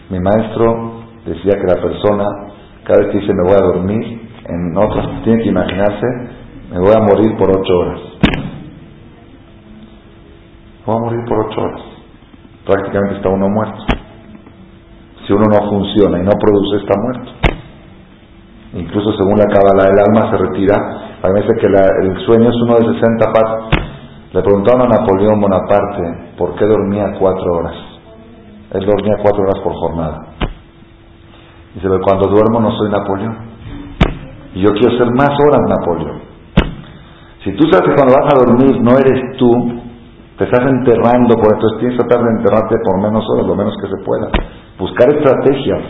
Mi 0.09 0.19
maestro 0.19 1.01
decía 1.25 1.53
que 1.53 1.67
la 1.67 1.81
persona, 1.81 2.25
cada 2.85 3.01
vez 3.01 3.11
que 3.11 3.19
dice 3.19 3.33
me 3.33 3.43
voy 3.43 3.53
a 3.53 3.65
dormir, 3.65 4.29
en 4.47 4.77
otros 4.77 5.23
tiene 5.23 5.41
que 5.41 5.49
imaginarse, 5.49 6.05
me 6.71 6.79
voy 6.79 6.93
a 6.95 7.01
morir 7.01 7.35
por 7.37 7.49
ocho 7.49 7.73
horas. 7.79 7.99
Voy 10.85 10.95
a 10.95 10.99
morir 10.99 11.19
por 11.27 11.47
ocho 11.47 11.61
horas. 11.61 11.81
Prácticamente 12.65 13.15
está 13.17 13.29
uno 13.29 13.49
muerto. 13.49 13.83
Si 15.25 15.33
uno 15.33 15.45
no 15.49 15.69
funciona 15.69 16.19
y 16.19 16.23
no 16.23 16.31
produce, 16.39 16.77
está 16.77 16.93
muerto. 17.01 17.31
Incluso 18.73 19.13
según 19.17 19.37
la 19.39 19.45
Cábala, 19.45 19.89
el 19.89 19.99
alma 19.99 20.29
se 20.29 20.37
retira. 20.37 20.75
Parece 21.21 21.47
que 21.59 21.65
el 21.65 22.17
sueño 22.25 22.49
es 22.49 22.55
uno 22.61 22.75
de 22.75 22.93
60 22.93 23.25
pasos. 23.33 23.69
Le 24.33 24.41
preguntaron 24.41 24.81
a 24.81 24.97
Napoleón 24.97 25.39
Bonaparte 25.41 26.35
por 26.37 26.55
qué 26.55 26.65
dormía 26.65 27.15
cuatro 27.17 27.51
horas. 27.53 27.75
Él 28.73 28.85
dormía 28.85 29.15
cuatro 29.23 29.41
horas 29.41 29.63
por 29.63 29.73
jornada. 29.73 30.35
Dice, 31.75 31.89
cuando 32.07 32.29
duermo 32.29 32.61
no 32.61 32.71
soy 32.71 32.89
Napoleón. 32.89 33.35
Y 34.55 34.61
yo 34.61 34.71
quiero 34.71 34.97
ser 34.97 35.11
más 35.11 35.31
horas 35.43 35.59
Napoleón. 35.67 36.21
Si 37.43 37.51
tú 37.51 37.67
sabes 37.69 37.89
que 37.89 37.95
cuando 37.95 38.15
vas 38.15 38.33
a 38.33 38.45
dormir 38.45 38.81
no 38.81 38.97
eres 38.97 39.37
tú, 39.37 39.51
te 40.37 40.45
estás 40.45 40.65
enterrando 40.67 41.35
por 41.35 41.53
entonces 41.53 41.79
tienes 41.79 41.97
que 41.97 42.07
tratar 42.07 42.25
de 42.25 42.31
enterrarte 42.39 42.75
por 42.83 42.97
menos 43.01 43.23
horas, 43.29 43.45
lo 43.45 43.55
menos 43.55 43.75
que 43.75 43.87
se 43.87 44.03
pueda. 44.03 44.31
Buscar 44.79 45.09
estrategias. 45.13 45.81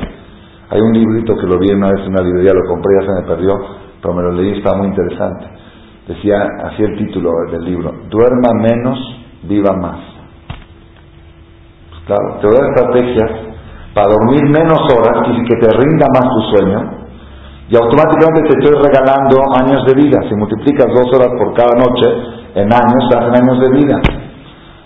Hay 0.72 0.82
un 0.82 0.94
librito 0.94 1.36
que 1.38 1.46
lo 1.46 1.60
vi 1.60 1.72
una 1.72 1.92
vez 1.92 2.02
en 2.02 2.14
una 2.14 2.22
librería, 2.22 2.52
lo 2.54 2.68
compré, 2.68 2.92
ya 3.00 3.06
se 3.06 3.22
me 3.22 3.28
perdió, 3.28 3.54
pero 4.02 4.14
me 4.16 4.24
lo 4.24 4.32
leí, 4.32 4.58
estaba 4.58 4.78
muy 4.80 4.88
interesante. 4.88 5.46
Decía, 6.08 6.44
así 6.64 6.84
el 6.84 6.98
título 6.98 7.30
del 7.52 7.64
libro, 7.64 7.92
duerma 8.10 8.50
menos, 8.60 9.00
viva 9.44 9.74
más. 9.78 10.00
Claro, 12.08 12.40
te 12.42 12.48
voy 12.48 12.56
a 12.58 12.60
dar 12.60 12.70
estrategias 12.70 13.55
para 13.96 14.12
dormir 14.12 14.44
menos 14.52 14.84
horas 14.92 15.24
y 15.32 15.44
que 15.48 15.56
te 15.56 15.72
rinda 15.72 16.06
más 16.12 16.28
tu 16.28 16.42
sueño, 16.52 17.06
y 17.70 17.76
automáticamente 17.78 18.44
te 18.44 18.60
estoy 18.60 18.76
regalando 18.84 19.42
años 19.58 19.86
de 19.88 19.96
vida. 19.96 20.20
Si 20.28 20.36
multiplicas 20.36 20.86
dos 20.94 21.08
horas 21.16 21.32
por 21.40 21.54
cada 21.56 21.74
noche, 21.80 22.06
en 22.56 22.68
años, 22.72 23.10
hacen 23.16 23.42
años 23.42 23.60
de 23.62 23.70
vida. 23.72 23.96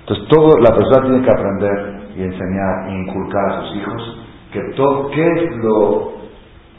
Entonces, 0.01 0.27
todo 0.29 0.57
la 0.61 0.71
persona 0.75 1.01
tiene 1.09 1.25
que 1.25 1.31
aprender 1.31 1.99
y 2.15 2.21
enseñar 2.21 2.87
e 2.87 2.91
inculcar 3.01 3.49
a 3.49 3.61
sus 3.63 3.75
hijos 3.77 4.19
que 4.53 4.61
todo, 4.77 5.09
qué 5.09 5.25
es 5.25 5.55
lo 5.57 6.13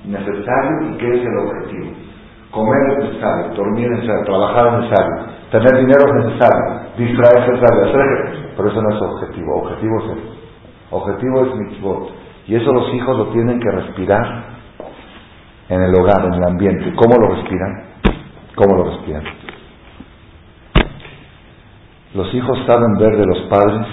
necesario 0.07 0.91
y 0.91 0.99
qué 0.99 1.09
es 1.19 1.23
el 1.27 1.39
objetivo. 1.39 1.91
Comer 2.51 2.81
es 2.91 3.05
necesario, 3.05 3.55
dormir 3.55 3.87
es 3.87 3.99
necesario, 3.99 4.25
trabajar 4.25 4.67
es 4.67 4.73
necesario, 4.81 5.15
tener 5.51 5.73
dinero 5.79 6.03
es 6.07 6.25
necesario, 6.25 6.65
distraerse 6.97 7.53
es 7.53 7.61
necesario, 7.61 7.83
hacer 7.83 8.51
pero 8.57 8.69
eso 8.71 8.83
no 8.83 8.97
es 8.97 9.03
objetivo, 9.03 9.57
objetivo 9.63 9.99
es 9.99 10.05
el 10.11 10.41
objetivo 10.91 11.45
es 11.45 11.55
mitzvot. 11.55 12.20
Y 12.51 12.57
eso 12.57 12.73
los 12.73 12.93
hijos 12.93 13.17
lo 13.17 13.27
tienen 13.29 13.61
que 13.61 13.71
respirar 13.71 14.45
en 15.69 15.83
el 15.83 15.95
hogar, 15.95 16.25
en 16.25 16.35
el 16.35 16.43
ambiente. 16.43 16.93
¿Cómo 16.97 17.15
lo 17.17 17.37
respiran? 17.37 17.85
¿Cómo 18.57 18.77
lo 18.77 18.91
respiran? 18.91 19.23
Los 22.13 22.35
hijos 22.35 22.59
saben 22.67 22.99
ver 22.99 23.19
de 23.19 23.25
los 23.25 23.39
padres 23.43 23.87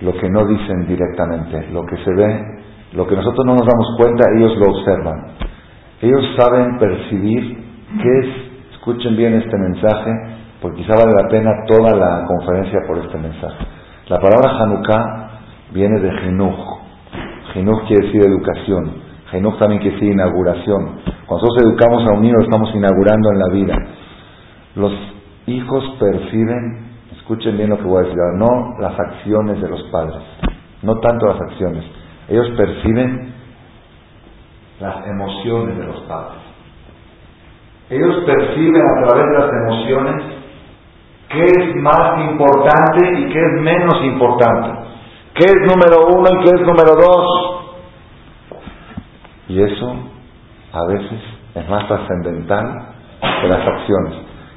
lo 0.00 0.12
que 0.12 0.28
no 0.30 0.46
dicen 0.46 0.86
directamente, 0.86 1.68
lo 1.72 1.84
que 1.86 1.96
se 2.04 2.14
ve, 2.14 2.40
lo 2.92 3.04
que 3.04 3.16
nosotros 3.16 3.44
no 3.44 3.54
nos 3.54 3.66
damos 3.66 3.96
cuenta, 3.98 4.26
ellos 4.36 4.56
lo 4.58 4.66
observan. 4.66 5.32
Ellos 6.02 6.22
saben 6.38 6.78
percibir 6.78 7.64
qué 8.00 8.18
es, 8.20 8.74
escuchen 8.74 9.16
bien 9.16 9.34
este 9.34 9.58
mensaje, 9.58 10.12
porque 10.62 10.82
quizá 10.82 10.94
vale 10.94 11.20
la 11.20 11.28
pena 11.28 11.50
toda 11.66 11.96
la 11.96 12.26
conferencia 12.28 12.78
por 12.86 12.98
este 12.98 13.18
mensaje. 13.18 13.66
La 14.06 14.20
palabra 14.20 14.56
Hanukkah 14.56 15.30
viene 15.72 15.98
de 15.98 16.12
Jinuj. 16.20 16.85
Jinuj 17.56 17.86
quiere 17.88 18.06
decir 18.06 18.22
educación. 18.24 18.92
Jinuj 19.30 19.58
también 19.58 19.80
quiere 19.80 19.96
decir 19.96 20.12
inauguración. 20.12 21.00
Cuando 21.26 21.46
nosotros 21.46 21.64
educamos 21.64 22.06
a 22.06 22.12
un 22.12 22.22
niño, 22.22 22.34
lo 22.34 22.44
estamos 22.44 22.74
inaugurando 22.74 23.32
en 23.32 23.38
la 23.38 23.48
vida. 23.52 23.76
Los 24.76 24.92
hijos 25.46 25.96
perciben 25.98 26.86
Escuchen 27.26 27.56
bien 27.56 27.70
lo 27.70 27.78
que 27.78 27.82
voy 27.82 28.04
a 28.04 28.06
decir 28.06 28.22
no 28.36 28.76
las 28.78 28.96
acciones 28.96 29.60
de 29.60 29.68
los 29.68 29.82
padres, 29.90 30.22
no 30.82 31.00
tanto 31.00 31.26
las 31.26 31.40
acciones. 31.40 31.84
Ellos 32.28 32.46
perciben 32.56 33.34
las 34.78 35.04
emociones 35.08 35.76
de 35.76 35.86
los 35.86 36.02
padres. 36.02 36.38
Ellos 37.90 38.22
perciben 38.26 38.80
a 38.80 39.08
través 39.08 39.26
de 39.26 39.38
las 39.40 39.52
emociones 39.52 40.24
qué 41.30 41.44
es 41.46 41.82
más 41.82 42.30
importante 42.30 43.20
y 43.20 43.32
qué 43.32 43.40
es 43.40 43.60
menos 43.60 44.04
importante, 44.04 44.88
qué 45.36 45.44
es 45.44 45.56
número 45.66 46.06
uno 46.08 46.28
y 46.30 46.44
qué 46.44 46.50
es 46.54 46.60
número 46.60 46.94
dos. 46.96 47.26
Y 49.48 49.62
eso 49.62 49.94
a 50.72 50.86
veces 50.86 51.20
es 51.54 51.68
más 51.68 51.86
trascendental 51.86 52.94
que 53.40 53.48
las 53.48 53.66
acciones. 53.66 54.14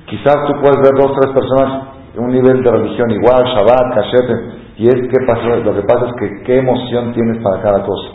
Quizás 0.07 0.35
tú 0.47 0.53
puedes 0.61 0.79
ver 0.81 0.99
dos 0.99 1.15
tres 1.19 1.33
personas 1.33 1.89
un 2.17 2.31
nivel 2.31 2.63
de 2.63 2.71
religión 2.71 3.11
igual, 3.11 3.43
Shabbat, 3.45 3.95
Kashet, 3.95 4.59
y 4.77 4.87
es 4.87 4.95
que 4.95 5.25
pasó, 5.27 5.55
lo 5.63 5.73
que 5.75 5.81
pasa 5.81 6.07
es 6.07 6.13
que 6.19 6.43
qué 6.43 6.57
emoción 6.59 7.13
tienes 7.13 7.41
para 7.43 7.61
cada 7.61 7.83
cosa. 7.83 8.09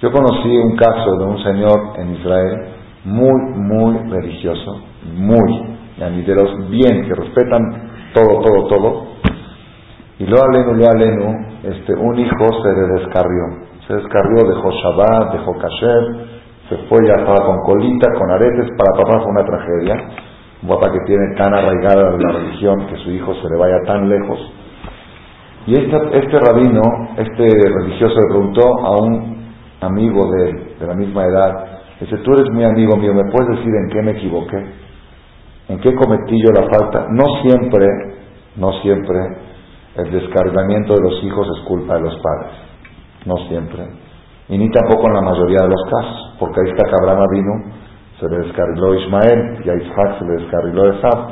Yo 0.00 0.10
conocí 0.12 0.56
un 0.56 0.76
caso 0.76 1.16
de 1.16 1.24
un 1.24 1.42
señor 1.42 1.92
en 1.98 2.14
Israel 2.14 2.68
muy, 3.04 3.40
muy 3.54 4.10
religioso, 4.10 4.80
muy, 5.14 5.76
de 5.98 6.34
los 6.34 6.68
bien, 6.70 7.06
que 7.06 7.14
respetan 7.14 7.90
todo, 8.14 8.40
todo, 8.40 8.68
todo, 8.68 9.06
y 10.18 10.26
lo 10.26 10.36
alenu, 10.42 10.74
lo 10.74 10.88
alenu, 10.88 11.45
este, 11.62 11.94
un 11.94 12.18
hijo 12.18 12.46
se 12.62 12.72
le 12.72 13.00
descarrió, 13.00 13.42
se 13.86 13.94
descarrió, 13.94 14.48
dejó 14.48 14.70
Shabbat, 14.70 15.32
dejó 15.32 15.58
Kasher, 15.58 16.36
se 16.68 16.76
fue 16.88 17.06
ya 17.06 17.14
estaba 17.14 17.44
con 17.46 17.58
colita, 17.64 18.12
con 18.18 18.30
aretes, 18.30 18.70
para 18.76 19.04
papá 19.04 19.22
fue 19.22 19.30
una 19.32 19.44
tragedia, 19.44 20.08
un 20.62 20.68
papá 20.68 20.92
que 20.92 21.00
tiene 21.06 21.34
tan 21.36 21.54
arraigada 21.54 22.16
la 22.18 22.32
religión 22.32 22.86
que 22.86 22.96
su 22.96 23.10
hijo 23.10 23.34
se 23.34 23.48
le 23.48 23.56
vaya 23.56 23.78
tan 23.86 24.08
lejos. 24.08 24.38
Y 25.66 25.74
este, 25.74 25.96
este 26.18 26.38
rabino, 26.38 26.82
este 27.16 27.48
religioso 27.80 28.14
le 28.14 28.26
preguntó 28.28 28.62
a 28.84 29.00
un 29.02 29.46
amigo 29.80 30.30
de, 30.32 30.76
de 30.78 30.86
la 30.86 30.94
misma 30.94 31.24
edad, 31.24 31.76
Dice, 32.00 32.18
tú 32.18 32.32
eres 32.34 32.52
muy 32.52 32.62
amigo 32.62 32.94
mío, 32.98 33.14
¿me 33.14 33.30
puedes 33.32 33.56
decir 33.56 33.72
en 33.74 33.88
qué 33.88 34.02
me 34.02 34.10
equivoqué? 34.10 34.58
¿En 35.68 35.80
qué 35.80 35.94
cometí 35.94 36.36
yo 36.42 36.52
la 36.52 36.68
falta? 36.68 37.06
No 37.10 37.24
siempre, 37.40 37.86
no 38.56 38.70
siempre 38.82 39.45
el 39.96 40.10
descargamiento 40.10 40.94
de 40.94 41.00
los 41.00 41.24
hijos 41.24 41.46
es 41.56 41.64
culpa 41.64 41.94
de 41.94 42.00
los 42.02 42.14
padres. 42.16 42.52
No 43.24 43.36
siempre. 43.48 43.86
Y 44.48 44.58
ni 44.58 44.70
tampoco 44.70 45.08
en 45.08 45.14
la 45.14 45.22
mayoría 45.22 45.62
de 45.62 45.68
los 45.68 45.82
casos. 45.90 46.36
Porque 46.38 46.60
ahí 46.60 46.70
está 46.70 46.84
que 46.84 46.96
Abraham 47.02 47.26
vino, 47.32 47.52
se 48.20 48.28
le 48.28 48.46
descarriló 48.46 48.94
Ismael 48.94 49.62
y 49.64 49.70
a 49.70 49.74
Isaac 49.74 50.18
se 50.18 50.24
le 50.24 50.42
descarriló 50.42 50.92
Esab. 50.92 51.28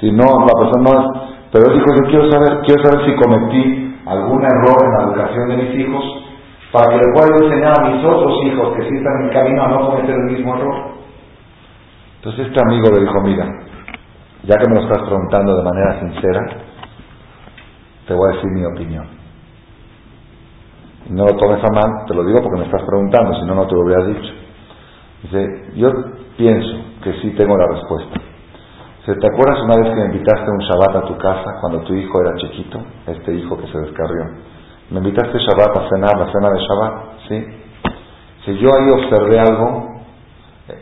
Si 0.00 0.10
no, 0.12 0.24
la 0.24 0.54
persona 0.58 0.82
no 0.82 1.00
es... 1.00 1.34
Pero 1.52 1.70
él 1.70 1.78
dijo, 1.78 1.86
yo 1.94 2.10
quiero 2.10 2.30
saber, 2.30 2.60
quiero 2.66 2.82
saber 2.82 3.06
si 3.06 3.14
cometí 3.22 3.96
algún 4.06 4.42
error 4.42 4.78
en 4.82 4.92
la 4.92 5.02
educación 5.04 5.48
de 5.48 5.56
mis 5.56 5.86
hijos 5.86 6.04
para 6.72 6.90
que 6.90 6.96
le 6.96 7.12
pueda 7.14 7.36
enseñar 7.36 7.72
a 7.78 7.88
mis 7.88 8.04
otros 8.04 8.34
hijos 8.46 8.74
que 8.76 8.82
sí 8.82 8.96
están 8.96 9.14
en 9.20 9.28
el 9.28 9.32
camino 9.32 9.62
a 9.62 9.68
no 9.68 9.86
cometer 9.90 10.10
el 10.10 10.36
mismo 10.36 10.56
error. 10.56 10.74
Entonces 12.16 12.48
este 12.48 12.60
amigo 12.60 12.90
le 12.90 13.00
dijo, 13.02 13.20
mira, 13.22 13.46
ya 14.42 14.56
que 14.56 14.68
me 14.68 14.74
lo 14.74 14.82
estás 14.82 15.06
preguntando 15.06 15.56
de 15.56 15.62
manera 15.62 16.00
sincera, 16.00 16.40
te 18.06 18.14
voy 18.14 18.30
a 18.30 18.34
decir 18.36 18.50
mi 18.50 18.64
opinión. 18.64 19.06
No 21.10 21.26
lo 21.26 21.36
tomes 21.36 21.62
a 21.62 21.68
mal, 21.72 22.06
te 22.06 22.14
lo 22.14 22.24
digo 22.24 22.40
porque 22.42 22.58
me 22.58 22.64
estás 22.64 22.82
preguntando, 22.82 23.34
si 23.34 23.46
no, 23.46 23.54
no 23.54 23.66
te 23.66 23.74
lo 23.74 23.84
hubiera 23.84 24.04
dicho. 24.06 24.32
Dice, 25.22 25.72
yo 25.76 25.90
pienso 26.36 26.76
que 27.02 27.12
sí 27.20 27.30
tengo 27.36 27.56
la 27.56 27.66
respuesta. 27.66 28.20
¿te 29.04 29.26
acuerdas 29.26 29.62
una 29.62 29.76
vez 29.82 29.90
que 29.90 30.00
me 30.00 30.06
invitaste 30.06 30.50
un 30.50 30.58
Shabbat 30.60 30.96
a 30.96 31.06
tu 31.06 31.18
casa 31.18 31.58
cuando 31.60 31.80
tu 31.80 31.92
hijo 31.92 32.20
era 32.22 32.36
chiquito? 32.36 32.80
Este 33.06 33.34
hijo 33.34 33.54
que 33.58 33.66
se 33.66 33.78
descarrió. 33.78 34.24
Me 34.90 34.98
invitaste 34.98 35.38
Shabbat 35.38 35.76
a 35.76 35.88
cenar, 35.90 36.18
la 36.18 36.32
cena 36.32 36.48
de 36.50 36.60
Shabbat, 36.60 36.92
¿sí? 37.28 37.46
Si 38.46 38.58
yo 38.58 38.68
ahí 38.74 38.90
observé 38.90 39.38
algo, 39.40 39.93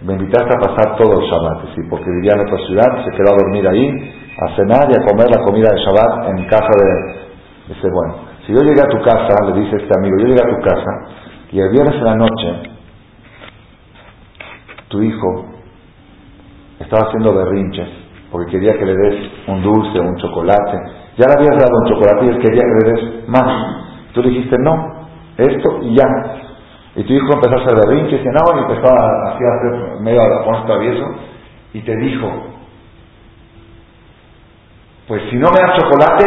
me 0.02 0.14
invitaste 0.14 0.50
a 0.54 0.60
pasar 0.60 0.96
todo 0.96 1.20
el 1.20 1.26
Shabbat, 1.26 1.74
¿sí? 1.74 1.82
porque 1.90 2.10
vivía 2.10 2.34
en 2.34 2.40
otra 2.40 2.58
ciudad, 2.66 3.04
se 3.04 3.10
quedó 3.10 3.34
a 3.34 3.42
dormir 3.42 3.66
ahí, 3.66 3.88
a 4.38 4.56
cenar 4.56 4.88
y 4.88 4.94
a 4.94 5.04
comer 5.06 5.26
la 5.28 5.42
comida 5.42 5.68
de 5.70 5.80
Shabbat 5.80 6.30
en 6.30 6.44
casa 6.46 6.70
de... 6.78 7.74
Dice, 7.74 7.88
bueno, 7.92 8.14
si 8.46 8.52
yo 8.52 8.60
llegué 8.60 8.80
a 8.80 8.88
tu 8.88 9.02
casa, 9.02 9.44
le 9.46 9.60
dice 9.60 9.76
este 9.76 9.98
amigo, 9.98 10.16
yo 10.20 10.26
llegué 10.26 10.42
a 10.42 10.56
tu 10.56 10.62
casa 10.62 10.90
y 11.50 11.60
el 11.60 11.70
viernes 11.70 11.94
en 11.94 12.04
la 12.04 12.14
noche, 12.14 12.70
tu 14.88 15.02
hijo 15.02 15.46
estaba 16.78 17.08
haciendo 17.08 17.34
berrinches 17.34 17.88
porque 18.32 18.52
quería 18.52 18.72
que 18.78 18.86
le 18.86 18.96
des 18.96 19.30
un 19.46 19.62
dulce, 19.62 20.00
un 20.00 20.16
chocolate. 20.16 20.78
Ya 21.18 21.26
le 21.28 21.34
habías 21.34 21.58
dado 21.60 21.78
un 21.82 21.88
chocolate 21.88 22.24
y 22.24 22.28
él 22.30 22.38
quería 22.38 22.62
que 22.62 22.86
le 22.86 22.92
des 22.92 23.28
más. 23.28 23.76
Tú 24.14 24.22
le 24.22 24.30
dijiste, 24.30 24.56
no, 24.58 25.06
esto 25.36 25.80
y 25.82 25.94
ya. 25.94 26.41
Y 26.94 27.04
tu 27.04 27.12
hijo 27.14 27.32
empezó 27.32 27.54
a 27.56 27.64
hacer 27.64 27.76
berrinches 27.86 28.20
y 28.20 28.28
no, 28.28 28.56
y 28.56 28.58
empezó 28.60 28.94
a, 28.94 29.02
a 29.02 29.34
hacer 29.34 30.00
medio 30.00 30.20
a 30.20 30.66
travieso 30.66 31.06
y 31.72 31.80
te 31.80 31.96
dijo, 31.96 32.30
pues 35.08 35.22
si 35.30 35.36
no 35.36 35.50
me 35.50 35.60
das 35.60 35.78
chocolate, 35.78 36.24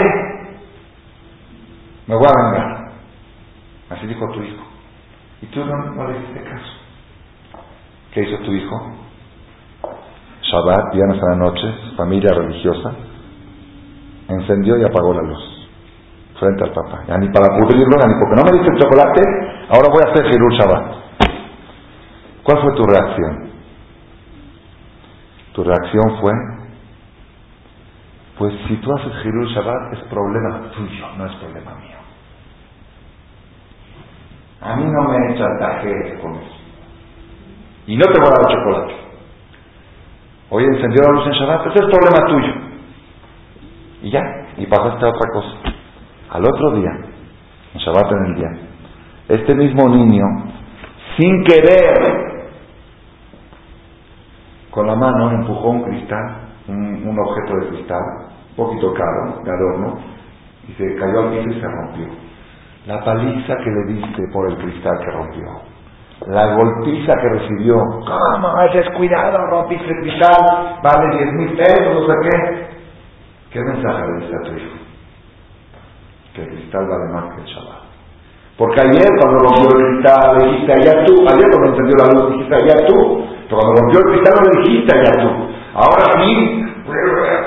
me 2.07 2.15
voy 2.15 2.25
a 2.25 2.43
vengar. 2.43 2.91
Así 3.91 4.07
dijo 4.07 4.27
tu 4.31 4.41
hijo. 4.41 4.63
Y 5.43 5.45
tú 5.48 5.63
no, 5.63 5.75
no 5.91 6.12
le 6.12 6.17
hiciste 6.17 6.43
caso. 6.43 6.74
¿Qué 8.13 8.24
hizo 8.24 8.38
tu 8.39 8.51
hijo? 8.51 8.75
Shabbat, 10.41 10.93
viernes 10.93 11.22
a 11.22 11.29
la 11.31 11.36
noche, 11.36 11.74
familia 11.95 12.31
religiosa, 12.34 12.91
encendió 14.29 14.77
y 14.77 14.84
apagó 14.84 15.13
la 15.13 15.22
luz 15.22 15.54
frente 16.39 16.63
al 16.63 16.71
papá. 16.71 17.03
Ya 17.07 17.17
ni 17.17 17.29
para 17.29 17.47
pudrirlo, 17.57 17.97
ni 17.97 18.19
porque 18.19 18.35
no 18.35 18.43
me 18.43 18.51
diste 18.51 18.73
el 18.73 18.81
chocolate, 18.81 19.21
ahora 19.69 19.89
voy 19.91 20.03
a 20.05 20.11
hacer 20.11 20.25
Hirul 20.25 20.53
Shabbat. 20.53 20.95
¿Cuál 22.43 22.61
fue 22.61 22.75
tu 22.75 22.83
reacción? 22.85 23.49
Tu 25.53 25.63
reacción 25.63 26.17
fue, 26.19 26.33
pues 28.37 28.53
si 28.67 28.75
tú 28.77 28.93
haces 28.93 29.13
Hirul 29.25 29.48
Shabbat 29.48 29.93
es 29.93 30.00
problema 30.09 30.71
tuyo, 30.75 31.05
no 31.17 31.25
es 31.25 31.35
problema 31.35 31.74
mío. 31.75 31.95
A 34.61 34.75
mí 34.75 34.85
no 34.85 35.03
me 35.03 35.37
chantajees 35.37 36.19
con 36.21 36.35
eso. 36.35 36.55
Y 37.87 37.98
no 37.98 38.05
te 38.05 38.19
voy 38.19 38.27
a 38.27 38.41
dar 38.41 38.51
chocolate. 38.51 38.93
Hoy 40.50 40.63
encendió 40.63 41.03
la 41.03 41.11
luz 41.11 41.27
en 41.27 41.33
Shabbat, 41.33 41.67
ese 41.67 41.85
es 41.85 41.91
problema 41.91 42.27
tuyo. 42.27 42.53
Y 44.03 44.11
ya, 44.11 44.21
y 44.57 44.65
pasaste 44.67 45.05
a 45.05 45.09
otra 45.09 45.29
cosa. 45.33 45.75
Al 46.29 46.44
otro 46.44 46.72
día, 46.72 46.92
en 47.74 47.79
Shabbat 47.79 48.11
en 48.11 48.25
el 48.25 48.35
día, 48.35 48.50
este 49.29 49.55
mismo 49.55 49.90
niño, 49.90 50.24
sin 51.18 51.44
querer, 51.44 52.46
con 54.72 54.88
la 54.88 54.96
mano 54.96 55.31
empujó 55.31 55.70
un 55.70 55.83
cristal, 55.83 56.50
un, 56.68 57.18
objeto 57.18 57.57
de 57.57 57.68
cristal, 57.70 58.01
un 58.50 58.55
poquito 58.55 58.94
caro, 58.94 59.42
de 59.44 59.51
adorno, 59.51 60.00
y 60.68 60.74
se 60.74 60.96
cayó 60.96 61.20
al 61.22 61.29
piso 61.31 61.50
y 61.50 61.61
se 61.61 61.68
rompió. 61.68 62.07
La 62.88 63.03
paliza 63.03 63.55
que 63.57 63.72
le 63.72 63.94
diste 63.94 64.24
por 64.33 64.50
el 64.50 64.57
cristal 64.57 64.94
que 65.00 65.11
rompió, 65.11 65.46
la 66.27 66.55
golpiza 66.55 67.14
que 67.22 67.29
recibió, 67.29 67.75
¿cómo 67.75 68.48
has 68.57 68.74
descuidado? 68.74 69.38
Rompiste 69.48 69.88
el 69.88 70.01
cristal, 70.01 70.79
vale 70.81 71.18
10 71.18 71.33
mil 71.33 71.57
pesos, 71.57 71.94
no 71.94 72.07
sé 72.07 72.14
qué. 72.24 72.68
¿Qué 73.51 73.59
mensaje 73.59 74.07
le 74.07 74.20
diste 74.20 74.35
a 74.35 74.42
tu 74.42 74.57
hijo? 74.57 74.84
Que 76.35 76.43
el 76.43 76.50
cristal 76.50 76.85
vale 76.87 77.13
más 77.13 77.33
que 77.33 77.41
el 77.41 77.48
Shabbat. 77.48 77.81
Porque 78.57 78.79
ayer 78.81 79.07
cuando 79.19 79.39
rompió 79.39 79.67
el 79.71 79.83
cristal 79.87 80.37
le 80.37 80.45
dijiste 80.51 80.74
allá 80.74 81.03
tú, 81.05 81.13
ayer 81.27 81.48
cuando 81.51 81.67
encendió 81.71 81.95
la 81.95 82.13
luz 82.13 82.31
dijiste 82.31 82.55
allá 82.55 82.85
tú, 82.87 82.98
pero 83.48 83.57
cuando 83.59 83.75
rompió 83.81 84.00
el 84.00 84.07
cristal 84.11 84.33
no 84.35 84.43
le 84.43 84.55
dijiste 84.63 84.91
allá 84.95 85.11
tú. 85.24 85.29
Ahora 85.75 86.05
sí, 86.19 86.65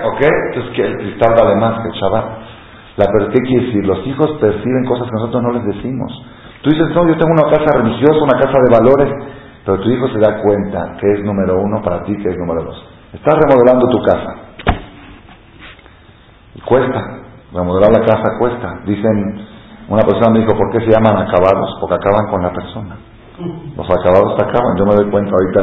¿ok? 0.04 0.20
Entonces 0.20 0.72
que 0.74 0.82
el 0.82 0.96
cristal 0.98 1.34
vale 1.36 1.56
más 1.56 1.80
que 1.80 1.88
el 1.88 1.94
Shabbat. 1.94 2.26
La, 2.96 3.06
pero 3.12 3.30
¿qué 3.30 3.40
quiere 3.46 3.66
decir? 3.66 3.86
Los 3.86 4.06
hijos 4.06 4.30
perciben 4.40 4.84
cosas 4.84 5.06
que 5.06 5.14
nosotros 5.14 5.42
no 5.42 5.52
les 5.52 5.64
decimos. 5.64 6.10
Tú 6.62 6.70
dices, 6.70 6.88
no, 6.94 7.06
yo 7.06 7.16
tengo 7.16 7.30
una 7.30 7.48
casa 7.48 7.78
religiosa, 7.78 8.18
una 8.24 8.40
casa 8.40 8.58
de 8.58 8.70
valores, 8.74 9.08
pero 9.64 9.78
tu 9.78 9.88
hijo 9.88 10.08
se 10.08 10.18
da 10.18 10.42
cuenta 10.42 10.96
que 11.00 11.12
es 11.12 11.24
número 11.24 11.60
uno 11.60 11.80
para 11.80 12.02
ti, 12.02 12.16
que 12.16 12.28
es 12.28 12.36
número 12.36 12.64
dos. 12.64 12.84
Estás 13.12 13.36
remodelando 13.38 13.88
tu 13.88 14.02
casa. 14.02 14.34
Y 16.56 16.60
cuesta. 16.62 17.27
Remodelar 17.52 17.92
la 17.92 18.04
casa 18.04 18.36
cuesta. 18.38 18.80
Dicen, 18.84 19.40
una 19.88 20.02
persona 20.02 20.30
me 20.30 20.40
dijo, 20.40 20.52
¿por 20.52 20.70
qué 20.70 20.84
se 20.84 20.92
llaman 20.92 21.16
acabados? 21.16 21.78
Porque 21.80 21.94
acaban 21.96 22.28
con 22.30 22.42
la 22.42 22.52
persona. 22.52 22.96
Los 23.74 23.88
acabados 23.88 24.36
acaban. 24.36 24.76
Yo 24.76 24.84
me 24.84 24.94
doy 24.94 25.10
cuenta 25.10 25.32
ahorita 25.32 25.60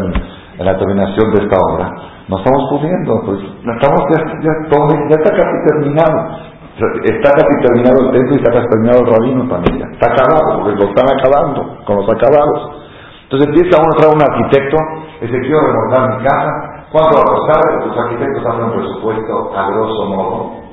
en, 0.57 0.65
la 0.65 0.77
terminación 0.77 1.31
de 1.31 1.43
esta 1.43 1.57
obra. 1.61 1.85
Nos 2.27 2.41
estamos 2.41 2.63
pudiendo, 2.71 3.21
pues 3.25 3.37
estamos 3.37 4.01
ya, 4.09 4.19
ya, 4.41 4.53
todo, 4.69 4.89
ya 4.89 5.15
está 5.19 5.29
casi 5.29 5.57
terminado. 5.69 6.55
Está 7.03 7.31
casi 7.37 7.53
terminado 7.61 8.01
el 8.01 8.11
templo 8.11 8.33
y 8.33 8.37
está 8.41 8.51
casi 8.51 8.67
terminado 8.67 8.99
el 9.05 9.07
rabino 9.13 9.47
también. 9.47 9.77
Ya. 9.77 9.85
Está 9.93 10.07
acabado, 10.09 10.63
porque 10.63 10.81
lo 10.81 10.89
están 10.89 11.05
acabando 11.05 11.85
con 11.85 11.95
los 11.97 12.09
acabados. 12.09 12.81
Entonces 13.29 13.47
empieza 13.49 13.77
uno 13.77 13.93
a 13.93 13.97
traer 13.97 14.15
un 14.15 14.23
arquitecto, 14.23 14.77
dice, 15.21 15.37
quiero 15.37 15.61
remodelar 15.61 16.17
mi 16.17 16.25
casa. 16.25 16.51
¿Cuánto 16.91 17.13
va 17.13 17.21
a 17.21 17.35
costar? 17.35 17.61
Los 17.85 17.97
arquitectos 17.97 18.45
hacen 18.45 18.63
un 18.63 18.71
presupuesto 18.73 19.51
a 19.53 19.69
grosso 19.69 20.05
modo 20.09 20.64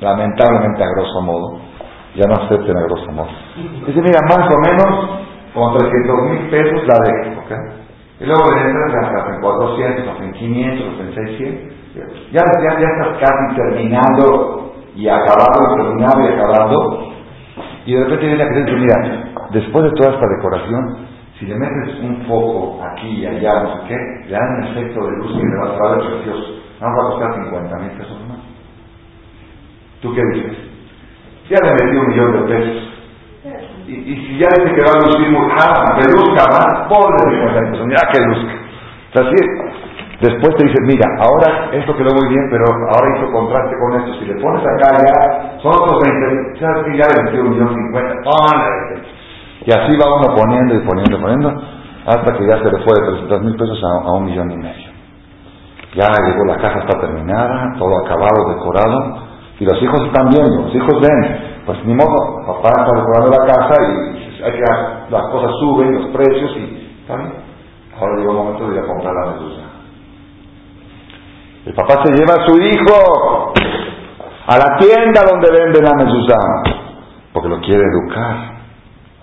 lamentablemente 0.00 0.82
a 0.82 0.88
grosso 0.88 1.20
modo, 1.22 1.58
ya 2.14 2.26
no 2.26 2.34
acepten 2.42 2.76
a 2.76 2.82
grosso 2.82 3.12
modo. 3.12 3.28
Dice, 3.86 4.00
mira, 4.02 4.20
más 4.28 4.48
o 4.48 4.58
menos 4.58 5.20
con 5.54 5.76
300 5.78 6.22
mil 6.30 6.50
pesos 6.50 6.86
la 6.86 6.98
dejo, 7.04 7.40
¿ok? 7.40 7.52
Y 8.20 8.24
luego 8.26 8.42
entras, 8.52 8.92
ya 8.92 9.22
hacen 9.22 9.40
400, 9.40 10.08
hacen 10.08 10.32
500, 10.32 10.86
hacen 10.94 11.14
600. 11.14 11.74
Ya, 12.32 12.42
ya, 12.42 12.80
ya 12.80 12.88
estás 12.88 13.18
casi 13.18 13.56
terminando 13.56 14.72
y 14.94 15.08
acabando, 15.08 15.74
terminando 15.76 16.28
y 16.28 16.32
acabando. 16.32 17.12
Y 17.86 17.94
de 17.94 18.04
repente 18.04 18.26
viene 18.26 18.44
la 18.44 18.52
gente 18.52 18.70
dice, 18.70 18.76
mira, 18.76 19.32
después 19.50 19.84
de 19.84 19.90
toda 19.92 20.14
esta 20.14 20.26
decoración, 20.36 20.96
si 21.38 21.46
le 21.46 21.56
metes 21.56 21.98
un 22.02 22.22
foco 22.26 22.78
aquí 22.84 23.22
y 23.22 23.26
allá, 23.26 23.62
no 23.62 23.76
sé 23.76 23.88
qué, 23.88 23.96
le 24.26 24.32
dan 24.32 24.58
un 24.58 24.64
efecto 24.64 25.00
de 25.02 25.16
luz 25.16 25.32
y 25.32 25.38
le 25.38 25.56
va 25.56 25.88
a 25.88 25.96
ver 25.96 26.06
precioso. 26.06 26.60
No 26.80 26.86
va 26.86 26.92
a 26.92 27.10
costar 27.10 27.34
50 27.34 27.76
mil 27.78 27.90
pesos. 27.92 28.16
¿Tú 30.00 30.14
qué 30.14 30.22
dices? 30.34 30.56
Ya 31.50 31.58
le 31.62 31.72
metí 31.72 31.96
un 31.96 32.06
millón 32.08 32.32
de 32.32 32.54
pesos. 32.54 32.82
Y, 33.86 34.14
si 34.14 34.38
ya 34.38 34.46
dice 34.54 34.74
que 34.74 34.82
va 34.82 34.92
a 34.94 35.06
lucir 35.06 35.30
muy 35.30 35.50
que 35.50 36.12
luzca 36.12 36.46
más, 36.46 36.88
ponle 36.88 37.42
50 37.42 37.70
pesos, 37.72 37.86
ya 37.90 38.08
que 38.12 38.20
luzca. 38.26 38.54
Así 39.14 39.80
Después 40.20 40.54
te 40.56 40.66
dice, 40.66 40.76
mira, 40.84 41.08
ahora 41.18 41.70
esto 41.72 41.96
quedó 41.96 42.12
muy 42.12 42.28
bien, 42.28 42.44
pero 42.50 42.64
ahora 42.92 43.16
hizo 43.16 43.32
contraste 43.32 43.74
con 43.80 44.00
esto. 44.00 44.20
Si 44.20 44.26
le 44.26 44.34
pones 44.34 44.60
acá 44.60 44.92
ya, 45.00 45.58
son 45.62 45.72
otros 45.72 45.98
20. 45.98 46.60
¿Sabes 46.60 46.84
que 46.84 46.98
ya 46.98 47.08
le 47.08 47.22
metí 47.24 47.38
un 47.38 47.50
millón 47.50 47.74
cincuenta? 47.74 48.14
Ponle. 48.20 49.00
Y 49.64 49.72
así 49.72 49.96
va 49.96 50.20
uno 50.20 50.36
poniendo 50.36 50.74
y 50.74 50.86
poniendo 50.86 51.16
y 51.16 51.20
poniendo, 51.22 51.62
hasta 52.04 52.36
que 52.36 52.46
ya 52.46 52.58
se 52.58 52.64
le 52.64 52.84
fue 52.84 53.00
de 53.00 53.12
300 53.12 53.42
mil 53.44 53.56
pesos 53.56 53.80
a, 53.82 54.08
a 54.08 54.12
un 54.12 54.24
millón 54.26 54.50
y 54.50 54.56
medio. 54.58 54.90
Ya 55.96 56.06
llegó, 56.26 56.44
la 56.44 56.56
casa 56.56 56.80
está 56.80 57.00
terminada, 57.00 57.74
todo 57.78 58.04
acabado, 58.04 58.54
decorado, 58.54 59.29
y 59.60 59.64
los 59.64 59.80
hijos 59.82 60.00
están 60.06 60.28
viendo, 60.30 60.62
los 60.62 60.74
hijos 60.74 61.00
ven, 61.00 61.62
pues 61.66 61.78
ni 61.84 61.94
modo, 61.94 62.16
papá 62.46 62.70
está 62.70 62.96
decorando 62.96 63.30
la 63.30 63.46
casa 63.46 63.74
y 63.82 64.42
hay 64.42 64.52
que, 64.52 64.64
las 65.10 65.22
cosas 65.30 65.50
suben, 65.60 65.92
los 65.94 66.06
precios 66.16 66.50
y 66.56 67.00
¿está 67.02 67.16
bien? 67.16 67.50
llegó 68.18 68.30
el 68.30 68.38
momento 68.38 68.66
de 68.66 68.76
ir 68.76 68.82
a 68.82 68.86
comprar 68.86 69.14
la 69.14 69.32
mezuzá. 69.32 69.62
El 71.66 71.74
papá 71.74 72.02
se 72.04 72.12
lleva 72.14 72.42
a 72.42 72.46
su 72.46 72.56
hijo 72.56 73.52
a 74.46 74.56
la 74.56 74.78
tienda 74.78 75.20
donde 75.30 75.50
venden 75.52 75.84
la 75.84 76.04
mezuzá, 76.04 76.38
porque 77.32 77.48
lo 77.48 77.60
quiere 77.60 77.82
educar 77.82 78.60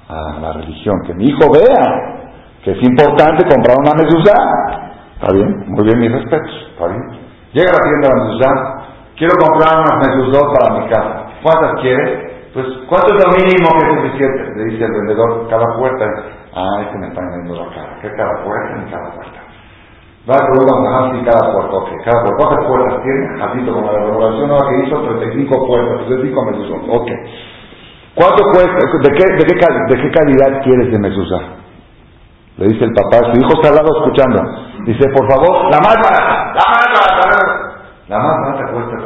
a 0.07 0.39
la 0.39 0.53
religión, 0.53 1.01
que 1.05 1.15
mi 1.15 1.25
hijo 1.25 1.51
vea 1.51 2.17
que 2.63 2.71
es 2.71 2.83
importante 2.83 3.47
comprar 3.47 3.77
una 3.79 3.93
mezuzá. 3.93 4.35
¿Está 5.15 5.33
bien? 5.33 5.65
Muy 5.67 5.85
bien, 5.85 5.99
mis 5.99 6.11
respetos. 6.11 6.51
¿Está 6.71 6.87
bien? 6.87 7.01
Llega 7.53 7.71
a 7.71 7.73
la 7.73 7.89
tienda 7.89 8.07
de 8.07 8.13
la 8.13 8.23
mezuzá, 8.25 8.76
quiero 9.17 9.33
comprar 9.41 9.81
unas 9.81 9.97
mezuzot 10.07 10.47
para 10.53 10.79
mi 10.79 10.89
casa. 10.89 11.25
¿Cuántas 11.43 11.81
quieres? 11.81 12.27
Pues, 12.53 12.65
¿cuánto 12.87 13.13
es 13.13 13.23
lo 13.23 13.31
mínimo 13.37 13.69
que 13.77 13.85
es 13.85 13.95
suficiente? 14.01 14.55
Le 14.55 14.63
dice 14.71 14.85
el 14.85 14.91
vendedor, 14.91 15.47
cada 15.49 15.65
puerta. 15.77 16.05
Ah, 16.55 16.81
este 16.81 16.97
me 16.97 17.07
está 17.07 17.21
vendiendo 17.21 17.65
la 17.65 17.75
cara. 17.75 17.99
¿Qué 18.01 18.09
cada 18.15 18.43
puerta? 18.43 18.75
Ni 18.77 18.91
cada 18.91 19.11
puerta. 19.13 19.39
Va 20.27 20.35
a 20.35 20.43
preguntar, 20.43 21.11
sí, 21.13 21.23
cada 21.23 21.53
puerta, 21.53 21.73
ok. 21.77 21.89
Cada 22.03 22.19
puerta. 22.23 22.37
¿Cuántas 22.37 22.65
puertas 22.67 23.03
tiene? 23.03 23.43
Así 23.43 23.59
como 23.65 23.91
la 23.91 23.99
regulación 23.99 24.47
nueva 24.47 24.65
que 24.69 24.87
hizo, 24.87 25.01
35 25.01 25.67
puertas. 25.67 26.07
35 26.07 26.45
mezuzot. 26.45 26.81
Ok. 26.89 27.09
¿Cuánto 28.15 28.43
cuesta? 28.51 28.73
¿De 28.73 29.11
qué, 29.13 29.25
de 29.37 29.45
qué, 29.45 29.55
de 29.93 30.01
qué 30.01 30.11
calidad 30.11 30.63
quieres 30.63 30.91
de 30.91 30.97
mezuzá? 30.97 31.39
Le 32.57 32.67
dice 32.69 32.85
el 32.85 32.93
papá, 32.93 33.31
su 33.31 33.39
hijo 33.39 33.53
está 33.53 33.69
al 33.69 33.75
lado 33.75 33.89
escuchando. 34.01 34.41
Dice, 34.85 35.05
por 35.13 35.29
favor, 35.29 35.69
la 35.69 35.77
más 35.77 35.95
barata, 36.01 36.53
la 36.57 36.65
más 36.73 37.21
barata. 37.21 37.67
La 38.07 38.17
más 38.17 38.35
barata 38.41 38.71
cuesta 38.73 38.96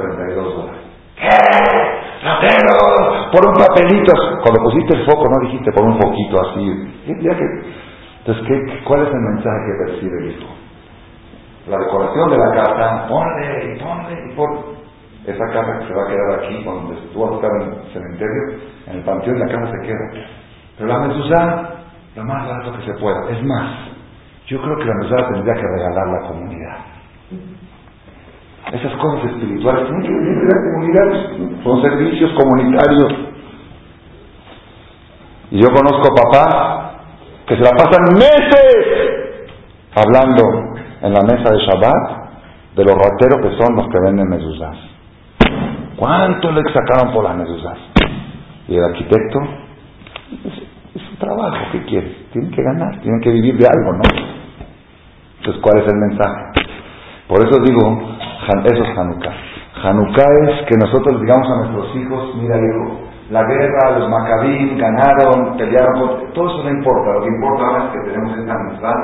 Por 3.31 3.47
un 3.47 3.53
papelito. 3.53 4.13
Cuando 4.43 4.63
pusiste 4.63 4.97
el 4.97 5.05
foco, 5.05 5.25
no 5.29 5.47
dijiste 5.47 5.71
por 5.71 5.85
un 5.85 5.99
foquito 5.99 6.41
así. 6.41 6.91
Entonces, 7.05 8.45
¿qué, 8.47 8.83
¿cuál 8.83 9.01
es 9.01 9.07
el 9.07 9.21
mensaje 9.21 9.57
que 9.65 9.91
percibe 9.91 10.17
el 10.23 10.31
hijo? 10.31 10.49
La 11.67 11.77
decoración 11.77 12.29
de 12.31 12.37
la 12.37 12.51
casa, 12.51 13.07
ponle 13.07 13.79
ponle 13.81 14.31
y 14.31 14.35
ponle. 14.35 14.81
Esa 15.25 15.45
casa 15.53 15.79
que 15.79 15.87
se 15.87 15.93
va 15.93 16.03
a 16.03 16.07
quedar 16.07 16.39
aquí, 16.39 16.63
cuando 16.63 16.95
tú 16.95 17.21
vas 17.21 17.31
a 17.31 17.35
estar 17.35 17.51
en 17.51 17.73
el 17.73 17.93
cementerio, 17.93 18.59
en 18.87 18.97
el 18.97 19.03
panteón, 19.03 19.39
la 19.39 19.47
casa 19.47 19.71
se 19.71 19.87
queda. 19.87 20.27
Pero 20.77 20.89
la 20.89 20.99
mezuzá, 20.99 21.69
lo 22.15 22.23
más 22.23 22.47
barato 22.47 22.77
que 22.77 22.85
se 22.85 22.99
pueda. 22.99 23.29
Es 23.29 23.43
más, 23.43 23.91
yo 24.47 24.61
creo 24.61 24.77
que 24.77 24.85
la 24.85 24.95
mezuzá 24.95 25.27
tendría 25.31 25.53
que 25.53 25.61
regalar 25.61 26.07
la 26.07 26.27
comunidad. 26.27 26.77
Esas 28.71 28.93
cosas 29.01 29.31
espirituales 29.31 29.89
venir 29.89 30.11
de 30.11 30.47
la 30.47 30.59
comunidad, 30.63 31.63
son 31.63 31.81
servicios 31.81 32.31
comunitarios. 32.39 33.13
Y 35.51 35.59
yo 35.59 35.67
conozco 35.67 36.15
papás 36.15 36.91
que 37.47 37.55
se 37.55 37.61
la 37.61 37.71
pasan 37.71 38.05
meses 38.13 39.11
hablando 39.93 40.43
en 41.01 41.13
la 41.13 41.21
mesa 41.21 41.51
de 41.51 41.59
Shabbat 41.65 42.21
de 42.75 42.85
los 42.85 42.95
rateros 42.95 43.41
que 43.41 43.61
son 43.61 43.75
los 43.75 43.87
que 43.87 43.99
venden 44.05 44.29
mezuzás. 44.29 44.77
¿Cuánto 45.97 46.51
le 46.51 46.63
sacaron 46.71 47.13
por 47.13 47.25
las 47.25 47.35
mezuzás? 47.35 47.77
Y 48.69 48.75
el 48.75 48.83
arquitecto, 48.85 49.39
es, 50.45 51.01
su 51.09 51.15
trabajo, 51.17 51.57
¿qué 51.73 51.83
quiere? 51.83 52.15
Tienen 52.31 52.51
que 52.51 52.63
ganar, 52.63 53.01
tienen 53.01 53.19
que 53.19 53.31
vivir 53.31 53.57
de 53.57 53.67
algo, 53.67 53.93
¿no? 53.97 54.03
Entonces, 55.39 55.61
¿cuál 55.61 55.83
es 55.83 55.91
el 55.91 55.99
mensaje? 55.99 56.70
Por 57.31 57.39
eso 57.47 57.63
digo, 57.63 57.79
eso 58.65 58.83
es 58.83 58.97
Hanukkah. 58.97 59.31
Hanukkah 59.83 60.31
es 60.49 60.67
que 60.67 60.75
nosotros 60.75 61.21
digamos 61.21 61.47
a 61.47 61.55
nuestros 61.61 61.95
hijos, 61.95 62.35
mira 62.35 62.57
hijo, 62.57 63.07
la 63.29 63.41
guerra, 63.43 63.99
los 63.99 64.09
macabín 64.09 64.77
ganaron, 64.77 65.55
pelearon, 65.55 66.33
todo 66.33 66.47
eso 66.49 66.63
no 66.65 66.69
importa, 66.71 67.13
lo 67.13 67.21
que 67.21 67.29
importa 67.29 67.63
ahora 67.63 67.85
es 67.85 67.91
que 67.91 68.11
tenemos 68.11 68.37
esta 68.37 68.53
amistad, 68.53 68.95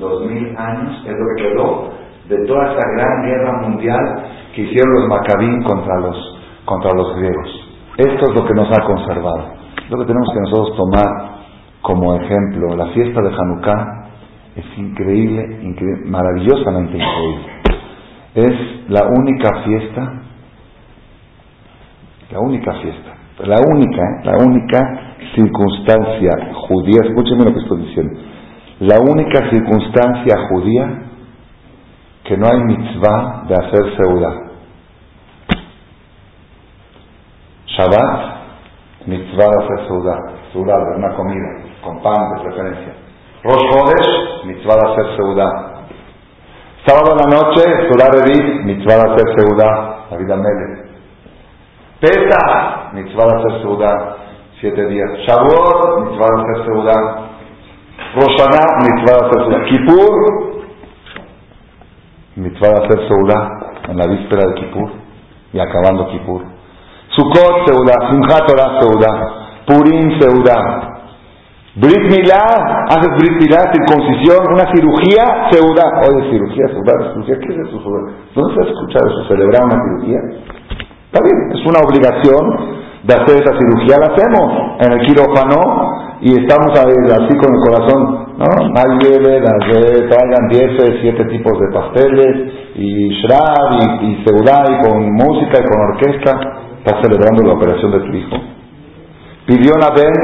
dos 0.00 0.26
mil 0.26 0.56
años, 0.58 1.06
es 1.06 1.14
lo 1.14 1.26
que 1.28 1.42
quedó 1.44 1.90
de 2.28 2.46
toda 2.48 2.72
esa 2.72 2.88
gran 2.96 3.22
guerra 3.22 3.62
mundial 3.62 4.24
que 4.52 4.62
hicieron 4.62 4.92
los 4.92 5.08
macabín 5.08 5.62
contra 5.62 6.00
los, 6.00 6.40
contra 6.64 6.90
los 6.92 7.14
griegos. 7.14 7.68
Esto 7.98 8.32
es 8.32 8.34
lo 8.34 8.44
que 8.48 8.54
nos 8.54 8.68
ha 8.76 8.84
conservado. 8.84 9.54
Lo 9.90 9.98
que 9.98 10.06
tenemos 10.06 10.28
que 10.34 10.40
nosotros 10.40 10.76
tomar 10.76 11.06
como 11.82 12.16
ejemplo. 12.16 12.74
La 12.74 12.86
fiesta 12.86 13.22
de 13.22 13.28
Hanukkah 13.28 14.08
es 14.56 14.76
increíble 14.76 15.60
maravillosamente 16.06 16.96
increíble 16.98 17.56
es 18.36 18.90
la 18.90 19.06
única 19.06 19.62
fiesta, 19.64 20.12
la 22.30 22.40
única 22.40 22.72
fiesta, 22.74 23.14
la 23.38 23.56
única, 23.66 24.02
la 24.24 24.36
única 24.44 24.78
circunstancia 25.34 26.32
judía, 26.68 27.00
escúcheme 27.02 27.44
lo 27.44 27.54
que 27.54 27.60
estoy 27.60 27.80
diciendo, 27.86 28.20
la 28.80 29.00
única 29.00 29.50
circunstancia 29.50 30.36
judía 30.50 31.02
que 32.24 32.36
no 32.36 32.46
hay 32.46 32.58
mitzvah 32.58 33.44
de 33.48 33.54
hacer 33.54 33.96
seudá. 33.96 34.32
Shabbat, 37.68 38.36
mitzvah 39.06 39.48
de 39.48 39.64
hacer 39.64 39.88
seudá, 39.88 40.18
seudá 40.52 40.74
una 40.94 41.14
comida, 41.14 41.64
con 41.82 42.02
pan 42.02 42.36
de 42.36 42.42
preferencia. 42.42 42.94
Rosh 43.44 43.62
Chodesh, 43.70 44.44
mitzvah 44.44 44.74
de 44.74 44.92
hacer 44.92 45.16
seudá. 45.16 45.75
Sábado 46.86 47.16
en 47.18 47.18
la 47.18 47.36
noche, 47.36 47.64
Surah 47.90 48.12
Revit, 48.12 48.62
mitzvah 48.64 48.94
de 48.94 49.12
hacer 49.12 49.26
Seudá, 49.36 50.06
la 50.08 50.16
vida 50.16 50.36
Mele. 50.36 50.86
Pesa, 51.98 52.90
mitzvah 52.92 53.26
de 53.26 53.32
hacer 53.32 53.62
Seudá, 53.62 54.16
siete 54.60 54.86
días. 54.86 55.10
Shavuot, 55.26 56.04
mitzvah 56.04 56.28
de 56.28 56.42
hacer 56.42 56.64
Seudá. 56.64 56.94
Roshaná, 58.14 58.62
mitzvah 58.86 59.18
de 59.18 59.26
hacer 59.26 59.42
Seudá. 59.42 59.64
Kippur, 59.64 60.14
mitzvah 62.36 62.68
de 62.68 62.84
hacer 62.84 63.08
Seudá, 63.08 63.50
en 63.88 63.96
la 63.96 64.06
víspera 64.06 64.46
de 64.46 64.54
Kippur 64.54 64.90
y 65.52 65.58
acabando 65.58 66.06
Kippur. 66.10 66.42
Sukkot, 67.16 67.66
Seudá. 67.66 68.10
Simchat 68.10 68.46
Torah, 68.46 68.80
Seudá. 68.80 69.12
Purim, 69.66 70.20
Seudá. 70.20 70.95
Brit 71.76 72.08
Milá, 72.08 72.88
haces 72.88 73.12
Brit 73.20 73.36
Milá, 73.36 73.68
circuncisión, 73.68 74.40
una 74.48 74.64
cirugía, 74.72 75.52
seudá. 75.52 76.08
Oye, 76.08 76.30
cirugía, 76.30 76.68
seudá, 76.72 77.12
cirugía, 77.12 77.36
¿qué 77.36 77.52
es 77.52 77.68
eso? 77.68 77.76
¿Dónde 78.34 78.54
se 78.54 78.60
ha 78.60 78.72
escuchado 78.72 79.04
eso? 79.12 79.28
¿Celebrar 79.28 79.64
una 79.64 79.76
cirugía? 79.84 80.20
Está 81.12 81.20
bien, 81.20 81.36
es 81.52 81.60
una 81.68 81.80
obligación 81.84 82.44
de 83.04 83.12
hacer 83.12 83.44
esa 83.44 83.52
cirugía, 83.60 84.00
la 84.00 84.08
hacemos 84.08 84.46
en 84.80 84.92
el 84.92 85.06
quirófano 85.06 86.16
y 86.22 86.32
estamos 86.32 86.72
así 86.72 87.36
con 87.36 87.54
el 87.54 87.60
corazón, 87.60 88.26
¿no? 88.38 88.48
Las 88.72 88.98
de, 88.98 90.08
traigan 90.08 90.48
10, 90.48 91.00
7 91.02 91.24
tipos 91.26 91.60
de 91.60 91.68
pasteles 91.72 92.52
y 92.74 93.10
shrab 93.20 94.00
y, 94.00 94.06
y 94.06 94.24
seudá 94.24 94.64
y 94.72 94.88
con 94.88 95.12
música 95.12 95.60
y 95.60 95.64
con 95.64 95.80
orquesta. 95.92 96.40
Estás 96.78 97.02
celebrando 97.02 97.42
la 97.42 97.52
operación 97.52 97.92
de 97.92 98.00
tu 98.00 98.12
hijo. 98.16 98.36
Pidió 99.46 99.72
una 99.76 99.90
vez 99.90 100.16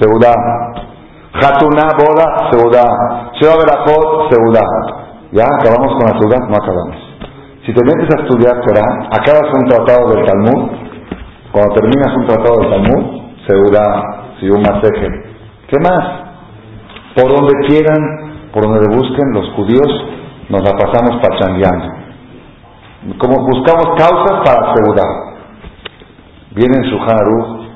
seudá. 0.00 0.97
Hatuna, 1.34 1.84
boda, 1.98 2.50
seudá. 2.50 3.30
Sheba 3.40 3.54
Berajot, 3.60 4.32
seudá. 4.32 4.64
¿Ya 5.32 5.44
acabamos 5.44 5.92
con 5.92 6.10
la 6.10 6.18
seudá? 6.18 6.38
No 6.48 6.56
acabamos. 6.56 6.96
Si 7.66 7.72
te 7.74 7.84
metes 7.84 8.08
a 8.16 8.22
estudiar 8.22 8.60
Torah, 8.64 9.08
acabas 9.12 9.52
un 9.52 9.68
tratado 9.68 10.08
del 10.14 10.24
Talmud. 10.24 10.70
Cuando 11.52 11.74
terminas 11.74 12.16
un 12.16 12.26
tratado 12.26 12.60
del 12.60 12.70
Talmud, 12.70 13.20
seudá, 13.46 14.18
un 14.40 14.62
maseje. 14.62 15.08
¿Qué 15.68 15.76
más? 15.80 16.04
Por 17.14 17.28
donde 17.28 17.52
quieran, 17.66 18.50
por 18.52 18.62
donde 18.62 18.96
busquen 18.96 19.32
los 19.32 19.52
judíos, 19.54 19.88
nos 20.48 20.62
la 20.62 20.76
pasamos 20.78 21.20
pachangueando. 21.20 21.92
Como 23.18 23.34
buscamos 23.44 23.98
causas 23.98 24.40
para 24.44 24.74
seudá. 24.74 25.04
Viene 26.52 26.74
en 26.78 26.98
Haruch, 27.00 27.68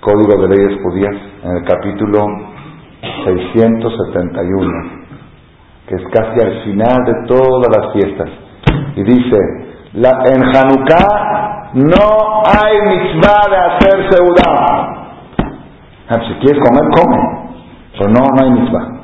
Código 0.00 0.42
de 0.42 0.48
Leyes 0.48 0.82
Judías, 0.82 1.16
en 1.44 1.56
el 1.56 1.64
capítulo 1.64 2.43
671, 3.24 4.70
que 5.86 5.94
es 5.94 6.02
casi 6.12 6.40
al 6.40 6.64
final 6.64 7.04
de 7.04 7.26
todas 7.26 7.68
las 7.76 7.92
fiestas. 7.92 8.28
Y 8.96 9.02
dice, 9.02 9.38
en 9.94 10.42
Hanukkah 10.42 11.70
no 11.74 12.42
hay 12.46 12.74
mitzvah 12.88 13.48
de 13.50 13.56
hacer 13.56 14.10
seudá. 14.10 15.04
Ah, 16.08 16.16
pues 16.16 16.28
si 16.28 16.34
quieres 16.34 16.62
comer, 16.62 16.84
come. 16.94 17.18
Pero 17.98 18.10
no, 18.10 18.20
no 18.20 18.42
hay 18.42 18.50
mitzvah. 18.50 18.94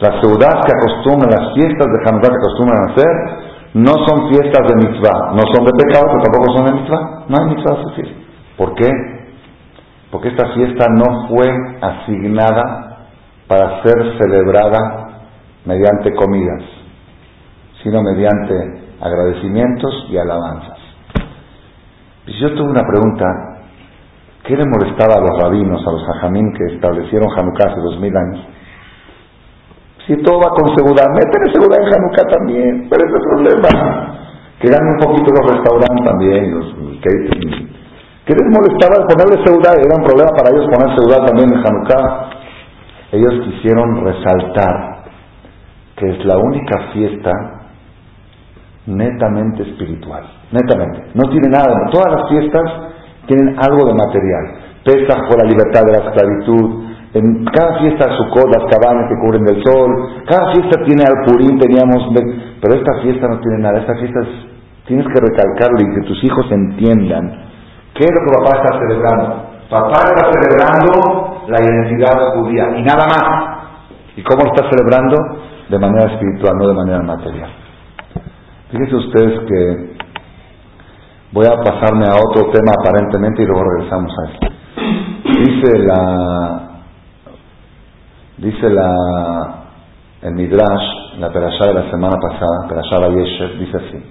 Las 0.00 0.20
seudás 0.20 0.56
que 0.66 0.72
acostumbran, 0.72 1.30
las 1.30 1.54
fiestas 1.54 1.86
de 1.86 1.98
Hanukkah 2.08 2.28
que 2.28 2.36
acostumbran 2.36 2.78
a 2.78 2.92
hacer, 2.92 3.42
no 3.74 3.92
son 4.06 4.28
fiestas 4.28 4.68
de 4.68 4.74
mitzvah. 4.76 5.32
No 5.32 5.42
son 5.54 5.64
de 5.64 5.72
pecado, 5.84 6.06
pero 6.08 6.22
tampoco 6.22 6.56
son 6.56 6.66
de 6.66 6.72
mitzvah. 6.72 7.24
No 7.28 7.36
hay 7.38 7.54
mitzvah 7.54 7.90
hacer. 7.90 8.08
¿Por 8.56 8.74
qué? 8.74 8.90
Porque 10.12 10.28
esta 10.28 10.52
fiesta 10.52 10.84
no 10.90 11.26
fue 11.28 11.48
asignada 11.80 13.08
para 13.48 13.82
ser 13.82 14.18
celebrada 14.20 15.22
mediante 15.64 16.14
comidas, 16.14 16.62
sino 17.82 18.02
mediante 18.02 18.54
agradecimientos 19.00 20.06
y 20.10 20.18
alabanzas. 20.18 20.78
Y 22.26 22.38
yo 22.40 22.54
tuve 22.54 22.70
una 22.70 22.82
pregunta, 22.86 23.24
¿qué 24.44 24.54
le 24.54 24.66
molestaba 24.66 25.14
a 25.16 25.20
los 25.20 25.42
rabinos, 25.42 25.80
a 25.86 25.92
los 25.92 26.02
hajamín 26.06 26.52
que 26.52 26.74
establecieron 26.74 27.30
Hanukkah 27.30 27.72
hace 27.72 27.80
dos 27.80 27.98
mil 27.98 28.14
años? 28.14 28.46
Si 30.06 30.14
todo 30.22 30.40
va 30.40 30.50
con 30.50 30.76
seguridad, 30.76 31.06
métele 31.14 31.52
seguridad 31.54 31.80
en 31.80 31.94
Hanukkah 31.94 32.36
también. 32.36 32.88
Pero 32.90 33.02
ese 33.06 33.18
problema. 33.18 34.18
Que 34.60 34.68
ganen 34.68 34.88
un 34.92 34.98
poquito 34.98 35.30
los 35.40 35.56
restaurantes 35.56 36.04
también, 36.04 36.54
los 36.54 36.66
catering. 37.00 37.81
¿Qué 38.24 38.34
les 38.34 38.46
molestaba 38.54 39.02
ponerle 39.10 39.42
seguridad? 39.44 39.74
Era 39.82 39.98
un 39.98 40.06
problema 40.06 40.30
para 40.38 40.54
ellos 40.54 40.70
poner 40.70 40.94
seguridad 40.94 41.26
también 41.26 41.50
en 41.50 41.58
Hanukkah. 41.58 42.30
Ellos 43.10 43.34
quisieron 43.44 44.04
resaltar 44.04 45.02
que 45.96 46.08
es 46.08 46.24
la 46.24 46.38
única 46.38 46.92
fiesta 46.92 47.32
netamente 48.86 49.62
espiritual. 49.64 50.22
Netamente. 50.52 51.10
No 51.14 51.28
tiene 51.30 51.48
nada. 51.48 51.90
Todas 51.90 52.14
las 52.14 52.30
fiestas 52.30 52.62
tienen 53.26 53.56
algo 53.58 53.86
de 53.86 53.94
material. 53.94 54.44
Pesach 54.84 55.28
por 55.28 55.42
la 55.42 55.50
libertad 55.50 55.82
de 55.82 55.92
la 55.92 56.06
esclavitud, 56.06 56.82
en 57.14 57.44
cada 57.44 57.78
fiesta 57.80 58.06
Sukkot, 58.16 58.48
las 58.54 58.70
cabañas 58.70 59.10
que 59.10 59.18
cubren 59.20 59.44
del 59.44 59.62
sol, 59.62 60.22
cada 60.26 60.52
fiesta 60.52 60.82
tiene 60.86 61.04
al 61.04 61.24
Purín, 61.26 61.58
teníamos, 61.58 62.08
pero 62.60 62.74
esta 62.74 63.02
fiesta 63.02 63.28
no 63.28 63.38
tiene 63.38 63.58
nada, 63.58 63.80
esta 63.80 63.94
fiesta 63.96 64.20
tienes 64.86 65.06
que 65.06 65.20
recalcarlo 65.20 65.76
y 65.78 65.94
que 65.94 66.06
tus 66.06 66.24
hijos 66.24 66.46
entiendan 66.50 67.51
qué 67.94 68.04
es 68.04 68.10
lo 68.10 68.20
que 68.20 68.38
papá 68.38 68.56
está 68.56 68.78
celebrando. 68.78 69.52
Papá 69.70 70.02
está 70.14 70.30
celebrando 70.32 71.44
la 71.48 71.58
identidad 71.60 72.34
judía 72.34 72.76
y 72.76 72.82
nada 72.82 73.06
más. 73.06 73.58
¿Y 74.16 74.22
cómo 74.22 74.44
está 74.44 74.68
celebrando? 74.70 75.16
De 75.68 75.78
manera 75.78 76.12
espiritual, 76.12 76.56
no 76.58 76.68
de 76.68 76.74
manera 76.74 77.02
material. 77.02 77.50
Fíjense 78.70 78.96
ustedes 78.96 79.40
que 79.48 79.96
voy 81.32 81.46
a 81.46 81.56
pasarme 81.62 82.06
a 82.06 82.16
otro 82.16 82.50
tema 82.50 82.72
aparentemente 82.78 83.42
y 83.42 83.46
luego 83.46 83.64
regresamos 83.64 84.12
a 84.18 84.32
esto. 84.32 84.48
Dice 85.24 85.78
la 85.78 86.72
Dice 88.42 88.68
la, 88.70 88.92
el 90.22 90.34
Midrash, 90.34 91.18
la 91.20 91.30
Perashá 91.30 91.66
de 91.66 91.74
la 91.74 91.90
semana 91.92 92.16
pasada, 92.20 92.66
Perashá 92.68 92.98
Bayeshev, 92.98 93.56
dice 93.58 93.76
así. 93.76 94.04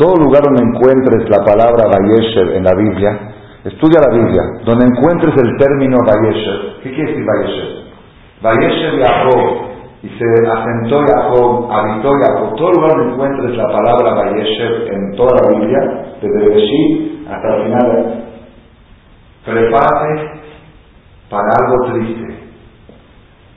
Todo 0.00 0.16
lugar 0.16 0.40
donde 0.40 0.64
encuentres 0.64 1.28
la 1.28 1.44
palabra 1.44 1.84
Bayeshev 1.92 2.56
en 2.56 2.64
la 2.64 2.72
Biblia, 2.72 3.20
estudia 3.64 4.00
la 4.00 4.16
Biblia, 4.16 4.40
donde 4.64 4.86
encuentres 4.86 5.34
el 5.36 5.58
término 5.58 5.98
Bayeshev. 6.00 6.80
¿Qué 6.82 6.88
quiere 6.94 7.10
decir 7.12 7.26
Bayeshev? 7.28 7.68
Bayeshev 8.40 8.96
Jacob, 8.96 9.70
y 10.02 10.08
se 10.08 10.24
asentó 10.48 11.04
Jacob, 11.04 11.70
habitó 11.70 12.12
Jacob. 12.16 12.56
Todo 12.56 12.72
lugar 12.72 12.96
donde 12.96 13.12
encuentres 13.12 13.56
la 13.58 13.66
palabra 13.66 14.14
Bayeshev 14.14 14.88
en 14.88 15.16
toda 15.16 15.36
la 15.36 15.58
Biblia, 15.58 15.78
desde 16.22 16.48
Bereshit 16.48 17.28
hasta 17.28 17.56
el 17.56 17.64
final, 17.64 18.24
prepárate 19.44 20.40
para 21.28 21.44
algo 21.60 21.92
triste 21.92 22.40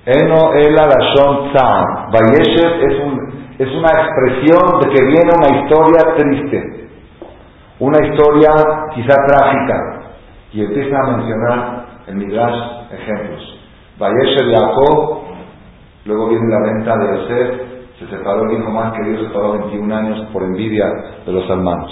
Eno 0.05 0.51
ela 0.55 0.87
lashon 0.87 1.53
tzam. 1.53 2.11
Vayeshev 2.11 2.91
es, 2.91 2.99
un, 2.99 3.42
es 3.59 3.69
una 3.69 3.89
expresión 3.89 4.79
de 4.81 4.89
que 4.89 5.05
viene 5.05 5.31
una 5.37 5.61
historia 5.61 6.15
triste, 6.17 6.89
una 7.79 8.07
historia 8.07 8.51
quizá 8.95 9.15
trágica. 9.27 9.99
Y 10.51 10.61
empieza 10.61 10.95
a 10.97 11.17
mencionar 11.17 11.85
en 12.07 12.17
Midrash 12.17 12.55
ejemplos. 12.91 13.59
Vayeshev 13.97 14.51
Jacob, 14.53 15.21
luego 16.05 16.29
viene 16.29 16.47
la 16.49 16.73
venta 16.73 16.97
de 16.97 17.17
Yosef, 17.17 17.61
se 17.99 18.07
separó 18.07 18.49
el 18.49 18.59
hijo 18.59 18.69
más 18.69 18.93
querido, 18.93 19.19
se 19.19 19.27
separó 19.27 19.53
21 19.53 19.95
años 19.95 20.27
por 20.31 20.43
envidia 20.43 20.85
de 21.25 21.31
los 21.31 21.49
hermanos. 21.49 21.91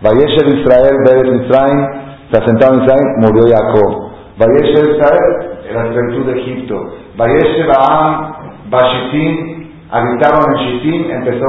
Vayeshev 0.00 0.48
Israel, 0.58 0.96
Beres 1.06 1.32
Mitzrayim, 1.32 1.86
se 2.30 2.42
asentado 2.42 2.74
en 2.74 2.82
Israel, 2.82 3.06
murió 3.18 3.42
Jacob. 3.46 4.12
Vayeshev 4.38 4.96
Israel, 4.96 5.52
la 5.72 5.86
esclavitud 5.86 6.26
de 6.26 6.40
Egipto. 6.40 6.94
Vayeshe 7.16 7.66
Baam, 7.66 8.34
Bashitim, 8.68 9.61
habitaron 9.92 10.40
en 10.48 10.56
Shitim, 10.64 11.10
empezó 11.10 11.46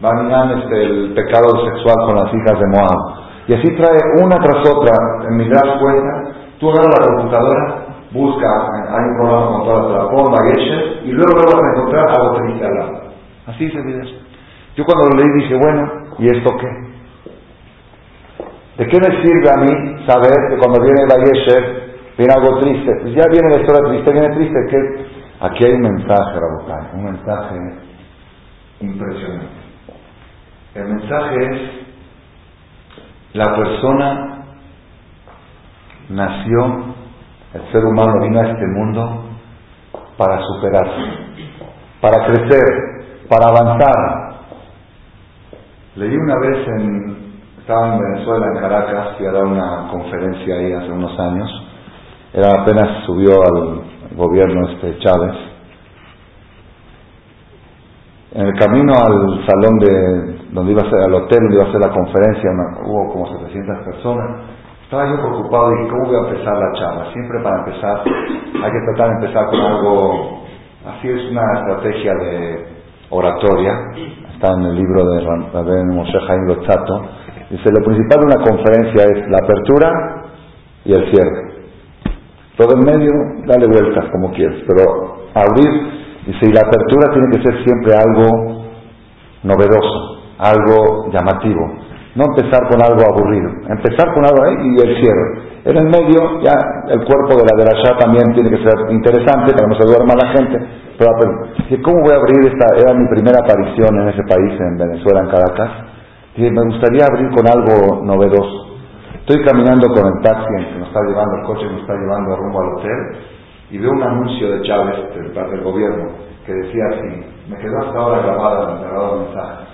el, 0.00 0.60
este, 0.62 0.82
el 0.82 1.14
pecado 1.14 1.48
sexual 1.64 1.96
con 2.06 2.16
las 2.16 2.32
hijas 2.32 2.58
de 2.58 2.66
Moab. 2.66 3.24
Y 3.46 3.54
así 3.54 3.76
trae 3.76 3.98
una 4.24 4.36
tras 4.38 4.66
otra, 4.66 4.92
en 5.28 5.36
mi 5.36 5.48
das 5.48 5.78
cuenta, 5.78 6.32
tú 6.58 6.70
agarras 6.70 7.06
la 7.06 7.16
computadora, 7.16 7.86
busca, 8.12 8.48
hay 8.88 9.04
un 9.04 9.16
programa 9.18 9.46
con 9.52 9.64
todas 9.64 9.92
las 9.92 10.06
pon 10.08 10.32
Vayeshe, 10.32 11.04
y 11.04 11.12
luego 11.12 11.34
vas 11.44 11.54
a 11.54 11.72
encontrar 11.76 12.08
algo 12.08 12.36
triste 12.38 12.64
al 12.64 12.74
lado. 12.74 13.02
Así 13.46 13.70
se 13.70 13.78
eso. 13.78 14.14
Yo 14.76 14.84
cuando 14.84 15.10
lo 15.10 15.22
leí 15.22 15.42
dije, 15.42 15.54
bueno, 15.54 15.92
¿y 16.18 16.26
esto 16.26 16.50
qué? 16.56 16.68
¿De 18.78 18.88
qué 18.88 18.98
me 18.98 19.22
sirve 19.22 19.50
a 19.50 19.60
mí 19.60 20.06
saber 20.06 20.32
que 20.48 20.56
cuando 20.56 20.82
viene 20.82 21.04
Vayeshe 21.06 21.84
viene 22.16 22.32
algo 22.32 22.58
triste. 22.60 22.90
Pues 23.02 23.14
ya 23.14 23.24
viene 23.30 23.50
la 23.50 23.60
historia 23.60 23.88
triste, 23.90 24.12
viene 24.12 24.34
triste. 24.34 24.58
que 24.70 25.13
Aquí 25.40 25.64
hay 25.64 25.72
un 25.72 25.80
mensaje, 25.80 26.38
Rabotai, 26.38 26.94
un 26.94 27.04
mensaje 27.04 27.56
impresionante. 28.80 29.64
El 30.74 30.88
mensaje 30.88 31.34
es, 31.50 31.60
la 33.34 33.56
persona 33.56 34.44
nació, 36.08 36.94
el 37.54 37.72
ser 37.72 37.84
humano 37.84 38.12
vino 38.22 38.40
a 38.40 38.46
este 38.46 38.66
mundo 38.66 39.24
para 40.16 40.40
superarse, 40.40 41.50
para 42.00 42.26
crecer, 42.26 43.26
para 43.28 43.48
avanzar. 43.48 44.34
Leí 45.96 46.14
una 46.14 46.34
vez 46.40 46.68
en, 46.68 47.40
estaba 47.58 47.94
en 47.94 48.00
Venezuela, 48.00 48.46
en 48.54 48.60
Caracas, 48.60 49.16
fui 49.16 49.26
a 49.26 49.32
una 49.32 49.88
conferencia 49.90 50.54
ahí 50.56 50.72
hace 50.72 50.90
unos 50.92 51.18
años, 51.18 51.50
era 52.32 52.62
apenas 52.62 53.04
subió 53.04 53.32
al 53.42 53.93
gobierno 54.14 54.68
este 54.70 54.98
Chávez. 54.98 55.34
En 58.32 58.46
el 58.46 58.54
camino 58.58 58.92
al 58.94 59.46
salón 59.46 59.78
de 59.78 60.34
donde 60.50 60.72
iba 60.72 60.82
a 60.82 60.90
ser, 60.90 61.00
al 61.06 61.14
hotel 61.14 61.38
donde 61.40 61.56
iba 61.56 61.64
a 61.64 61.72
ser 61.72 61.80
la 61.80 61.92
conferencia, 61.92 62.50
hubo 62.84 63.12
como 63.12 63.26
700 63.26 63.84
personas. 63.84 64.40
Estaba 64.84 65.08
yo 65.08 65.16
preocupado 65.16 65.70
y 65.72 65.88
cómo 65.88 66.06
voy 66.06 66.16
a 66.16 66.30
empezar 66.30 66.54
la 66.56 66.72
charla. 66.78 67.12
Siempre 67.12 67.42
para 67.42 67.58
empezar 67.58 68.02
hay 68.06 68.70
que 68.70 68.80
tratar 68.86 69.08
de 69.08 69.14
empezar 69.14 69.46
con 69.50 69.60
algo, 69.60 70.42
así 70.86 71.08
es 71.08 71.30
una 71.30 71.42
estrategia 71.60 72.14
de 72.14 72.66
oratoria. 73.10 73.72
Está 74.34 74.52
en 74.52 74.62
el 74.62 74.74
libro 74.74 75.04
de 75.04 75.20
Rabén 75.52 75.94
Moshe 75.94 76.18
Lotzato. 76.46 77.02
Dice, 77.50 77.70
lo 77.70 77.84
principal 77.84 78.20
de 78.20 78.26
una 78.26 78.44
conferencia 78.44 79.04
es 79.04 79.28
la 79.28 79.38
apertura 79.38 79.90
y 80.84 80.92
el 80.92 81.10
cierre. 81.10 81.63
Todo 82.56 82.74
en 82.76 82.84
medio, 82.84 83.10
dale 83.46 83.66
vueltas 83.66 84.04
como 84.12 84.30
quieras, 84.32 84.58
pero 84.66 85.26
abrir, 85.34 85.70
dice, 86.26 86.46
y 86.46 86.52
la 86.52 86.62
apertura 86.62 87.10
tiene 87.12 87.28
que 87.34 87.42
ser 87.42 87.64
siempre 87.64 87.92
algo 87.94 88.64
novedoso, 89.42 90.22
algo 90.38 91.10
llamativo. 91.10 91.82
No 92.14 92.30
empezar 92.30 92.70
con 92.70 92.80
algo 92.80 93.02
aburrido, 93.10 93.50
empezar 93.68 94.14
con 94.14 94.22
algo 94.22 94.38
ahí 94.44 94.70
y 94.70 94.86
el 94.86 95.02
cierre. 95.02 95.54
En 95.64 95.76
el 95.78 95.84
medio, 95.86 96.42
ya 96.42 96.54
el 96.94 97.02
cuerpo 97.04 97.34
de 97.34 97.42
la 97.42 97.56
de 97.58 97.64
la 97.64 97.98
también 97.98 98.32
tiene 98.34 98.50
que 98.50 98.62
ser 98.62 98.92
interesante 98.92 99.52
para 99.52 99.66
no 99.66 99.74
se 99.74 99.86
duerma 99.86 100.14
la 100.14 100.28
gente. 100.38 100.60
Pero, 100.96 101.10
¿cómo 101.82 102.02
voy 102.02 102.12
a 102.12 102.20
abrir 102.22 102.52
esta? 102.52 102.66
Era 102.78 102.94
mi 102.94 103.08
primera 103.08 103.40
aparición 103.40 103.98
en 103.98 104.08
ese 104.10 104.22
país, 104.28 104.60
en 104.60 104.78
Venezuela, 104.78 105.22
en 105.24 105.30
Caracas. 105.30 105.70
Dije, 106.36 106.50
me 106.52 106.62
gustaría 106.70 107.02
abrir 107.10 107.30
con 107.34 107.48
algo 107.48 108.04
novedoso. 108.04 108.73
Estoy 109.26 109.42
caminando 109.42 109.88
con 109.88 110.04
el 110.06 110.22
taxi 110.22 110.44
que 110.68 110.78
nos 110.78 110.88
está 110.88 111.00
llevando, 111.00 111.36
el 111.38 111.46
coche 111.46 111.66
que 111.66 111.72
nos 111.72 111.80
está 111.80 111.94
llevando 111.94 112.36
rumbo 112.36 112.60
al 112.60 112.74
hotel, 112.74 113.24
y 113.70 113.78
veo 113.78 113.90
un 113.90 114.02
anuncio 114.02 114.50
de 114.50 114.68
Chávez, 114.68 115.14
del, 115.14 115.32
del 115.32 115.62
gobierno, 115.62 116.10
que 116.44 116.52
decía 116.52 116.82
así, 116.90 117.24
me 117.48 117.56
quedó 117.56 117.86
hasta 117.86 117.98
ahora 117.98 118.20
grabada, 118.20 118.74
me 118.74 118.80
grabado 118.82 119.22
mensaje. 119.22 119.64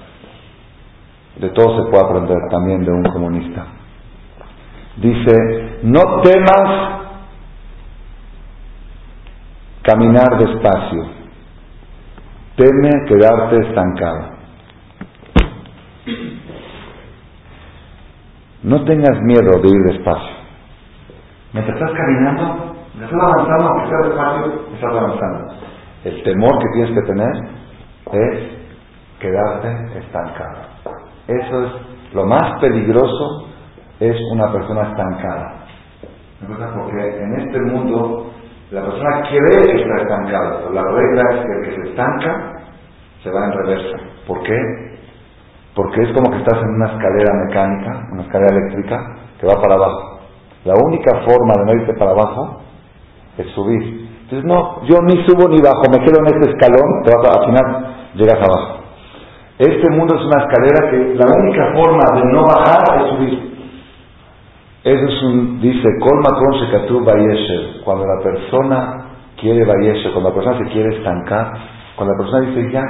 De 1.41 1.49
todo 1.49 1.83
se 1.85 1.91
puede 1.91 2.05
aprender 2.05 2.39
también 2.49 2.85
de 2.85 2.93
un 2.93 3.03
comunista. 3.03 3.67
Dice, 4.99 5.81
no 5.83 6.21
temas 6.23 7.01
caminar 9.83 10.39
despacio, 10.39 11.07
teme 12.55 12.91
quedarte 13.09 13.67
estancado. 13.67 14.31
No 18.63 18.85
tengas 18.85 19.19
miedo 19.23 19.59
de 19.63 19.69
ir 19.69 19.83
despacio. 19.85 20.37
Mientras 21.55 21.81
estás 21.81 21.97
caminando, 21.97 22.75
estás 22.95 23.13
avanzando, 23.13 23.69
aunque 23.69 23.89
sea 23.89 24.09
despacio, 24.09 24.75
estás 24.75 24.97
avanzando. 24.97 25.55
El 26.05 26.23
temor 26.23 26.59
que 26.59 26.67
tienes 26.75 26.91
que 26.93 27.07
tener 27.07 27.33
es 28.13 28.61
quedarte 29.19 29.99
estancado. 29.99 30.61
Eso 31.27 31.65
es 31.65 31.73
lo 32.15 32.27
más 32.27 32.61
peligroso, 32.61 33.49
es 33.99 34.17
una 34.33 34.53
persona 34.53 34.83
estancada. 34.91 35.65
Porque 36.41 37.23
en 37.23 37.41
este 37.41 37.61
mundo 37.61 38.31
la 38.71 38.83
persona 38.83 39.23
cree 39.23 39.73
que 39.73 39.83
está 39.83 40.03
estancada, 40.03 40.59
pero 40.59 40.73
la 40.73 40.83
regla 40.83 41.23
es 41.31 41.47
que 41.47 41.53
el 41.53 41.65
que 41.65 41.83
se 41.83 41.91
estanca 41.91 42.53
se 43.23 43.31
va 43.31 43.47
en 43.47 43.53
reversa. 43.53 43.99
¿Por 44.27 44.43
qué? 44.43 44.90
Porque 45.75 46.03
es 46.03 46.13
como 46.13 46.31
que 46.31 46.39
estás 46.39 46.63
en 46.63 46.75
una 46.75 46.87
escalera 46.87 47.33
mecánica, 47.47 48.09
una 48.13 48.23
escalera 48.23 48.57
eléctrica, 48.57 49.17
que 49.41 49.47
va 49.47 49.61
para 49.61 49.75
abajo. 49.75 50.21
La 50.65 50.75
única 50.75 51.23
forma 51.25 51.55
de 51.59 51.65
no 51.65 51.81
irte 51.81 51.95
para 51.95 52.11
abajo 52.11 52.61
es 53.39 53.47
subir. 53.55 54.09
Entonces, 54.23 54.45
no, 54.45 54.83
yo 54.85 54.97
ni 55.03 55.25
subo 55.27 55.49
ni 55.49 55.61
bajo, 55.61 55.83
me 55.91 56.05
quedo 56.05 56.21
en 56.21 56.27
este 56.27 56.51
escalón, 56.51 57.03
te 57.05 57.15
vas 57.15 57.27
a, 57.27 57.41
al 57.41 57.47
final 57.47 57.97
llegas 58.15 58.37
abajo. 58.37 58.81
Este 59.59 59.91
mundo 59.91 60.17
es 60.17 60.25
una 60.25 60.45
escalera 60.45 60.91
que 60.91 61.15
la 61.17 61.27
única 61.37 61.73
forma 61.75 62.05
de 62.15 62.33
no 62.33 62.45
bajar 62.45 62.83
es 62.97 63.11
subir. 63.11 63.51
Eso 64.83 65.07
es 65.07 65.23
un, 65.23 65.61
dice, 65.61 65.87
Colma 66.01 66.31
con 66.39 66.51
cuando 67.85 68.07
la 68.07 68.23
persona 68.23 69.11
quiere 69.39 69.65
Bayeshe, 69.65 70.13
cuando 70.13 70.31
la 70.31 70.35
persona 70.35 70.59
se 70.59 70.73
quiere 70.73 70.97
estancar, 70.97 71.53
cuando 71.97 72.15
la 72.15 72.19
persona 72.19 72.47
dice 72.47 72.73
ya, 72.73 72.83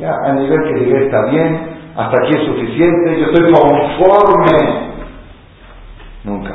ya 0.00 0.14
a 0.24 0.32
nivel 0.34 0.58
que 0.64 0.80
llegué 0.80 1.04
está 1.06 1.24
bien, 1.30 1.73
hasta 1.96 2.16
aquí 2.22 2.36
es 2.36 2.46
suficiente, 2.46 3.20
yo 3.20 3.26
estoy 3.26 3.52
conforme. 3.52 4.94
Nunca, 6.24 6.54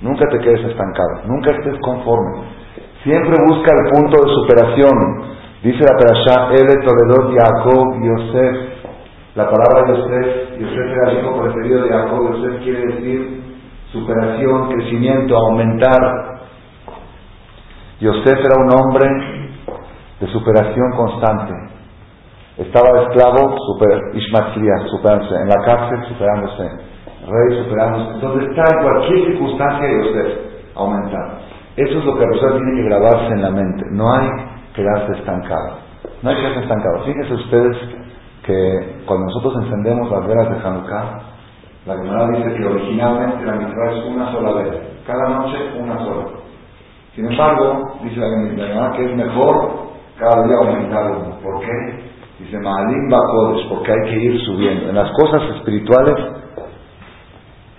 nunca 0.00 0.28
te 0.30 0.38
quedes 0.38 0.64
estancado, 0.70 1.22
nunca 1.26 1.50
estés 1.50 1.76
conforme. 1.80 2.42
Siempre 3.02 3.34
busca 3.48 3.72
el 3.74 3.90
punto 3.90 4.24
de 4.24 4.32
superación. 4.32 5.30
Dice 5.62 5.78
la 5.80 5.96
Perashá, 5.96 6.52
Ele 6.52 6.76
Toledot 6.84 7.34
Jacob 7.34 7.86
Yosef. 8.02 8.56
La 9.34 9.48
palabra 9.48 9.88
Yosef, 9.88 10.58
Yosef 10.58 10.86
era 10.86 11.10
el 11.10 11.18
hijo 11.18 11.40
preferido 11.40 11.82
de 11.82 11.88
Jacob. 11.88 12.32
Yosef 12.32 12.62
quiere 12.62 12.86
decir 12.86 13.42
superación, 13.92 14.68
crecimiento, 14.68 15.36
aumentar. 15.36 16.40
Yosef 18.00 18.38
era 18.38 18.56
un 18.62 18.70
hombre 18.78 19.08
de 20.20 20.26
superación 20.28 20.92
constante. 20.96 21.79
Estaba 22.60 23.04
esclavo, 23.04 23.56
super, 23.56 24.14
superándose. 24.90 25.34
En 25.34 25.48
la 25.48 25.64
cárcel, 25.64 25.98
superándose. 26.08 26.68
Rey, 27.26 27.64
superándose. 27.64 28.20
Donde 28.20 28.44
está, 28.44 28.64
en 28.76 28.82
cualquier 28.82 29.26
circunstancia, 29.28 29.88
Yosef, 29.88 30.28
aumentar. 30.76 31.38
Eso 31.76 31.98
es 31.98 32.04
lo 32.04 32.14
que 32.14 32.20
la 32.20 32.26
persona 32.26 32.56
tiene 32.56 32.76
que 32.76 32.88
grabarse 32.88 33.32
en 33.32 33.42
la 33.42 33.50
mente. 33.50 33.82
No 33.92 34.12
hay 34.12 34.28
quedarse 34.74 35.12
estancado. 35.12 35.78
No 36.20 36.28
hay 36.28 36.36
que 36.36 36.42
quedarse 36.42 36.60
estancado. 36.60 37.04
Fíjense 37.06 37.34
ustedes 37.34 37.76
que 38.44 39.02
cuando 39.06 39.26
nosotros 39.26 39.64
encendemos 39.64 40.10
las 40.10 40.26
velas 40.26 40.50
de 40.50 40.68
Hanukkah, 40.68 41.18
la 41.86 41.96
Gemara 41.96 42.28
dice 42.36 42.54
que 42.56 42.66
originalmente 42.66 43.46
la 43.46 43.54
mitzvah 43.54 43.90
es 43.90 44.04
una 44.04 44.32
sola 44.32 44.52
vez, 44.52 44.74
cada 45.06 45.30
noche 45.30 45.56
una 45.80 45.98
sola. 45.98 46.26
Sin 47.14 47.24
embargo, 47.24 47.94
dice 48.02 48.20
la 48.20 48.28
Gemara 48.28 48.92
que 48.98 49.04
es 49.06 49.16
mejor 49.16 49.88
cada 50.18 50.46
día 50.46 50.56
aumentar 50.58 51.10
uno. 51.10 51.38
¿Por 51.42 51.60
qué? 51.60 52.09
Dice 52.40 52.58
Maalim 52.58 53.08
Bakodesh, 53.08 53.68
porque 53.68 53.92
hay 53.92 54.10
que 54.10 54.24
ir 54.24 54.40
subiendo. 54.40 54.88
En 54.88 54.96
las 54.96 55.10
cosas 55.12 55.42
espirituales 55.56 56.16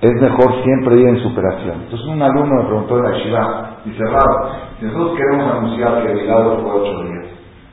es 0.01 0.21
mejor 0.21 0.63
siempre 0.63 0.97
ir 0.97 1.07
en 1.07 1.19
superación. 1.19 1.81
Entonces 1.83 2.07
un 2.07 2.21
alumno 2.21 2.63
me 2.63 2.67
preguntó 2.67 2.97
en 2.97 3.03
la 3.03 3.17
Shiva, 3.17 3.77
dice, 3.85 4.03
raro, 4.03 4.51
si 4.79 4.85
nosotros 4.85 5.17
queremos 5.17 5.51
anunciar 5.51 6.03
que 6.03 6.11
el 6.11 6.21
milagro 6.21 6.59
fue 6.61 6.71
ocho 6.71 7.03
días, 7.03 7.25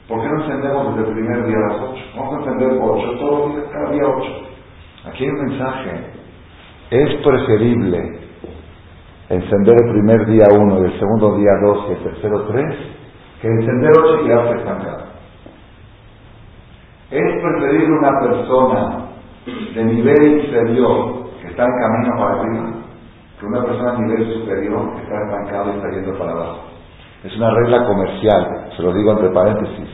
¿por 0.08 0.22
qué 0.22 0.28
no 0.28 0.44
encendemos 0.44 0.96
desde 0.96 1.08
el 1.08 1.14
primer 1.14 1.46
día 1.46 1.56
a 1.56 1.72
las 1.72 1.82
ocho? 1.82 2.02
Vamos 2.16 2.34
a 2.34 2.38
encender 2.38 2.78
ocho 2.82 3.18
todos 3.18 3.38
los 3.38 3.56
días, 3.56 3.72
cada 3.72 3.90
día 3.92 4.02
ocho. 4.04 4.30
Aquí 5.06 5.24
hay 5.24 5.30
un 5.30 5.44
mensaje 5.48 6.18
es 6.90 7.14
preferible 7.16 8.18
encender 9.28 9.74
el 9.84 9.92
primer 9.92 10.26
día 10.26 10.46
uno 10.58 10.80
y 10.80 10.84
el 10.84 10.98
segundo 10.98 11.36
día 11.36 11.50
dos 11.62 11.84
y 11.88 11.92
el 11.92 11.98
tercero 11.98 12.46
tres 12.50 12.76
que 13.42 13.48
encender 13.48 13.90
ocho 13.98 14.22
y 14.22 14.26
quedarse 14.26 14.58
estancado. 14.58 15.07
Es 17.10 17.42
preferible 17.42 17.98
una 17.98 18.20
persona 18.20 18.98
de 19.46 19.84
nivel 19.84 20.40
inferior 20.40 21.30
que 21.40 21.48
está 21.48 21.64
en 21.64 21.72
camino 21.80 22.18
para 22.18 22.40
arriba 22.40 22.78
que 23.40 23.46
una 23.46 23.64
persona 23.64 23.92
de 23.92 23.98
nivel 24.00 24.34
superior 24.34 24.94
que 24.94 25.02
está 25.02 25.22
estancado 25.22 25.72
y 25.72 25.76
está 25.76 25.90
yendo 25.90 26.18
para 26.18 26.32
abajo. 26.32 26.58
Es 27.24 27.36
una 27.36 27.50
regla 27.54 27.84
comercial, 27.86 28.70
se 28.76 28.82
lo 28.82 28.92
digo 28.92 29.12
entre 29.12 29.30
paréntesis. 29.30 29.88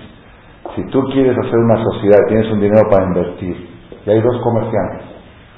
Si 0.74 0.84
tú 0.90 1.02
quieres 1.12 1.36
hacer 1.38 1.58
una 1.58 1.82
sociedad 1.84 2.18
y 2.24 2.28
tienes 2.28 2.52
un 2.52 2.60
dinero 2.60 2.82
para 2.90 3.06
invertir, 3.06 3.68
y 4.06 4.10
hay 4.10 4.20
dos 4.20 4.40
comerciantes, 4.42 5.06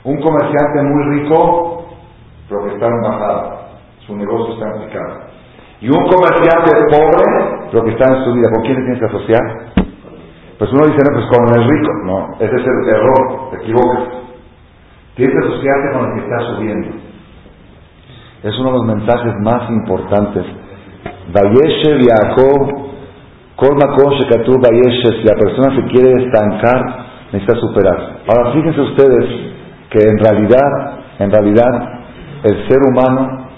un 0.04 0.20
comerciante 0.20 0.82
muy 0.82 1.20
rico, 1.20 1.86
pero 2.48 2.64
que 2.64 2.74
está 2.74 2.86
en 2.86 3.00
bajada, 3.02 3.68
su 4.06 4.16
negocio 4.16 4.54
está 4.54 4.66
en 4.74 4.86
picado. 4.86 5.20
Y 5.80 5.88
un 5.88 6.04
comerciante 6.06 6.70
pobre, 6.90 7.68
pero 7.70 7.84
que 7.84 7.90
está 7.92 8.14
en 8.14 8.24
subida, 8.24 8.50
¿con 8.50 8.62
quién 8.62 8.76
tienes 8.76 8.98
que 8.98 9.06
asociar? 9.06 9.85
Pues 10.58 10.72
uno 10.72 10.86
dice, 10.86 10.98
no, 11.04 11.14
pues 11.14 11.26
con 11.26 11.60
el 11.60 11.68
rico. 11.68 11.92
No, 12.04 12.34
ese 12.40 12.56
es 12.56 12.66
el 12.66 12.88
error, 12.88 13.50
te 13.50 13.56
equivocas. 13.58 14.02
Tienes 15.16 15.34
que 15.34 15.48
asociarte 15.48 15.92
con 15.92 16.06
el 16.06 16.14
que 16.14 16.20
está 16.20 16.54
subiendo. 16.54 16.88
Es 18.42 18.58
uno 18.58 18.70
de 18.70 18.76
los 18.78 18.86
mensajes 18.86 19.34
más 19.42 19.70
importantes. 19.70 20.44
Vayeshe 21.32 21.94
viajó, 21.94 22.86
Kolma 23.56 23.96
Shekatu 23.96 24.60
Vayeshe, 24.60 25.20
si 25.20 25.24
la 25.24 25.34
persona 25.34 25.74
se 25.74 25.84
quiere 25.88 26.24
estancar, 26.24 27.06
necesita 27.32 27.58
superar. 27.58 28.20
Ahora 28.28 28.52
fíjense 28.52 28.80
ustedes, 28.80 29.56
que 29.90 30.08
en 30.08 30.18
realidad, 30.18 31.00
en 31.18 31.30
realidad, 31.30 32.00
el 32.44 32.68
ser 32.68 32.78
humano 32.88 33.48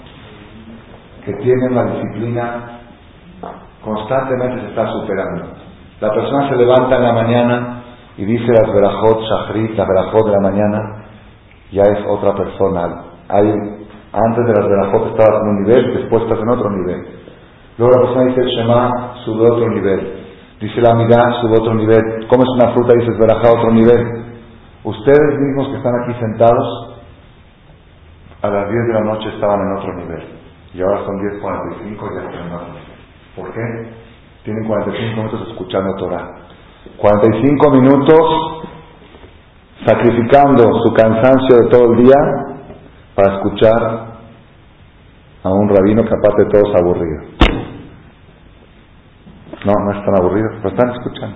que 1.25 1.33
tiene 1.33 1.69
la 1.71 1.83
disciplina 1.85 2.79
constantemente 3.83 4.61
se 4.61 4.67
está 4.69 4.87
superando. 4.91 5.68
La 6.01 6.13
persona 6.13 6.49
se 6.49 6.55
levanta 6.55 6.95
en 6.95 7.03
la 7.03 7.13
mañana 7.13 7.83
y 8.17 8.25
dice 8.25 8.47
las 8.47 8.73
verajot 8.73 9.21
shachrit, 9.21 9.77
las 9.77 9.87
verajot 9.87 10.25
de 10.25 10.31
la 10.31 10.39
mañana, 10.39 11.05
ya 11.71 11.83
es 11.83 12.05
otra 12.07 12.33
persona. 12.35 13.03
Antes 13.27 14.45
de 14.45 14.53
las 14.53 14.67
verajot 14.67 15.07
estabas 15.11 15.41
en 15.41 15.49
un 15.49 15.63
nivel, 15.63 15.93
después 15.95 16.23
estás 16.23 16.39
en 16.39 16.49
otro 16.49 16.69
nivel. 16.69 17.05
Luego 17.77 17.93
la 17.93 18.01
persona 18.01 18.25
dice 18.25 18.41
el 18.41 18.47
Shema, 18.47 19.13
sube 19.25 19.49
otro 19.49 19.69
nivel. 19.69 20.25
Dice 20.59 20.81
la 20.81 20.95
mirada, 20.95 21.41
sube 21.41 21.57
otro 21.59 21.73
nivel. 21.73 22.27
Comes 22.27 22.47
una 22.55 22.73
fruta 22.73 22.93
y 22.95 22.99
dices 22.99 23.17
verajá, 23.19 23.51
otro 23.51 23.71
nivel. 23.71 24.05
Ustedes 24.83 25.39
mismos 25.39 25.69
que 25.69 25.77
están 25.77 25.93
aquí 26.03 26.19
sentados, 26.19 26.95
a 28.41 28.49
las 28.49 28.69
10 28.69 28.87
de 28.87 28.93
la 28.93 29.01
noche 29.01 29.29
estaban 29.29 29.59
en 29.59 29.77
otro 29.77 29.93
nivel. 29.95 30.23
Y 30.73 30.81
ahora 30.81 31.05
son 31.05 31.15
10.45 31.17 31.81
y 31.83 32.15
ya 32.15 32.21
están 32.21 32.47
en 32.47 32.53
otro 32.53 32.67
nivel. 32.67 32.99
¿Por 33.35 33.53
qué? 33.53 34.08
Tienen 34.43 34.67
45 34.67 35.15
minutos 35.17 35.47
escuchando 35.49 35.95
Torah. 35.95 36.27
45 36.97 37.71
minutos 37.71 38.59
sacrificando 39.85 40.63
su 40.83 40.93
cansancio 40.93 41.57
de 41.57 41.69
todo 41.69 41.93
el 41.93 42.03
día 42.03 42.15
para 43.15 43.35
escuchar 43.35 44.09
a 45.43 45.49
un 45.49 45.69
rabino 45.69 46.03
que 46.03 46.13
aparte 46.13 46.43
de 46.43 46.49
todo 46.49 46.69
es 46.69 46.81
aburrido. 46.81 47.21
No, 49.65 49.73
no 49.85 49.91
es 49.91 50.05
tan 50.05 50.15
aburrido, 50.17 50.49
pero 50.61 50.69
están 50.69 50.89
escuchando. 50.95 51.35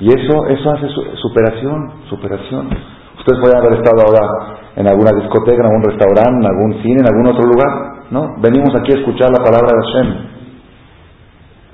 Y 0.00 0.08
eso, 0.08 0.46
eso 0.46 0.70
hace 0.72 0.88
superación, 1.16 1.92
superación. 2.08 2.70
Ustedes 3.18 3.40
pueden 3.40 3.58
haber 3.58 3.74
estado 3.74 4.02
ahora 4.06 4.56
en 4.74 4.88
alguna 4.88 5.10
discoteca, 5.12 5.60
en 5.60 5.66
algún 5.66 5.82
restaurante, 5.82 6.38
en 6.40 6.46
algún 6.46 6.82
cine, 6.82 7.00
en 7.00 7.06
algún 7.06 7.26
otro 7.26 7.46
lugar, 7.46 8.06
¿no? 8.10 8.34
Venimos 8.40 8.74
aquí 8.74 8.94
a 8.94 8.98
escuchar 8.98 9.30
la 9.30 9.44
palabra 9.44 9.70
de 9.70 9.82
Hashem. 9.84 10.39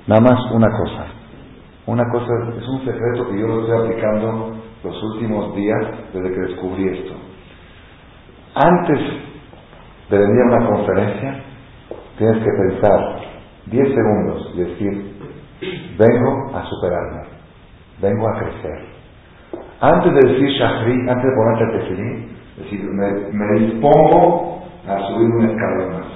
Nada 0.07 0.21
más 0.21 0.51
una 0.51 0.67
cosa. 0.69 1.05
Una 1.85 2.03
cosa, 2.11 2.33
es 2.57 2.67
un 2.67 2.79
secreto 2.85 3.29
que 3.29 3.39
yo 3.39 3.47
lo 3.47 3.61
estoy 3.61 3.87
aplicando 3.87 4.57
los 4.83 5.03
últimos 5.03 5.55
días 5.55 5.87
desde 6.13 6.33
que 6.33 6.41
descubrí 6.41 6.87
esto. 6.89 7.13
Antes 8.55 8.99
de 10.09 10.17
venir 10.17 10.41
a 10.41 10.57
una 10.57 10.67
conferencia, 10.67 11.43
tienes 12.17 12.43
que 12.43 12.51
pensar 12.69 13.19
10 13.67 13.87
segundos 13.87 14.51
y 14.55 14.57
decir, 14.59 15.17
vengo 15.97 16.55
a 16.55 16.65
superarme 16.65 17.37
vengo 18.01 18.27
a 18.27 18.39
crecer. 18.39 18.85
Antes 19.79 20.13
de 20.13 20.33
decir 20.33 20.49
Shahri, 20.49 21.09
antes 21.09 21.23
de 21.23 21.35
ponerte 21.35 21.63
el 21.63 21.79
tefilín, 21.79 22.37
decir, 22.57 22.83
me, 22.83 23.59
dispongo 23.59 24.63
a 24.87 25.07
subir 25.07 25.27
un 25.27 25.45
escalón 25.49 25.93
más. 25.93 26.07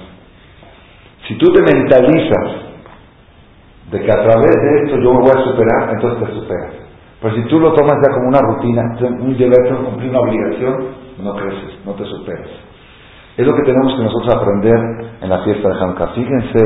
Si 1.28 1.38
tú 1.38 1.52
te 1.52 1.62
mentalizas 1.62 2.71
de 3.92 4.00
que 4.00 4.10
a 4.10 4.22
través 4.22 4.50
de 4.50 4.82
esto 4.84 4.98
yo 5.00 5.12
me 5.12 5.20
voy 5.20 5.30
a 5.30 5.44
superar, 5.44 5.90
entonces 5.92 6.26
te 6.26 6.34
superas. 6.34 6.72
Pero 7.20 7.34
si 7.36 7.42
tú 7.42 7.60
lo 7.60 7.72
tomas 7.74 7.94
ya 8.02 8.14
como 8.14 8.28
una 8.28 8.40
rutina, 8.40 8.82
un 9.20 9.36
deber, 9.36 9.76
cumplir 9.84 10.10
una 10.10 10.20
obligación, 10.20 10.88
no 11.22 11.34
creces, 11.34 11.78
no 11.84 11.92
te 11.92 12.04
superas. 12.06 12.48
Es 13.36 13.46
lo 13.46 13.54
que 13.54 13.62
tenemos 13.62 13.94
que 13.94 14.02
nosotros 14.02 14.34
aprender 14.34 14.78
en 15.20 15.28
la 15.28 15.44
fiesta 15.44 15.68
de 15.68 15.74
Hanukkah. 15.74 16.06
Fíjense 16.08 16.58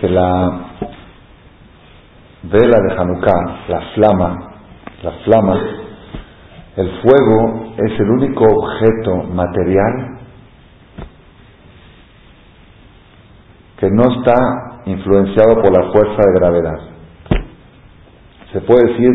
que 0.00 0.08
la, 0.08 0.60
vela 2.44 2.78
de 2.88 2.94
Hanukkah, 2.98 3.56
la 3.68 3.80
flama, 3.94 4.36
la 5.02 5.10
flama, 5.24 5.60
el 6.76 6.90
fuego 7.02 7.74
es 7.76 8.00
el 8.00 8.10
único 8.10 8.44
objeto 8.44 9.24
material 9.32 10.18
que 13.78 13.88
no 13.90 14.02
está 14.18 14.73
influenciado 14.86 15.62
por 15.62 15.70
la 15.72 15.90
fuerza 15.92 16.22
de 16.26 16.40
gravedad. 16.40 16.78
Se 18.52 18.60
puede 18.60 18.92
decir, 18.92 19.10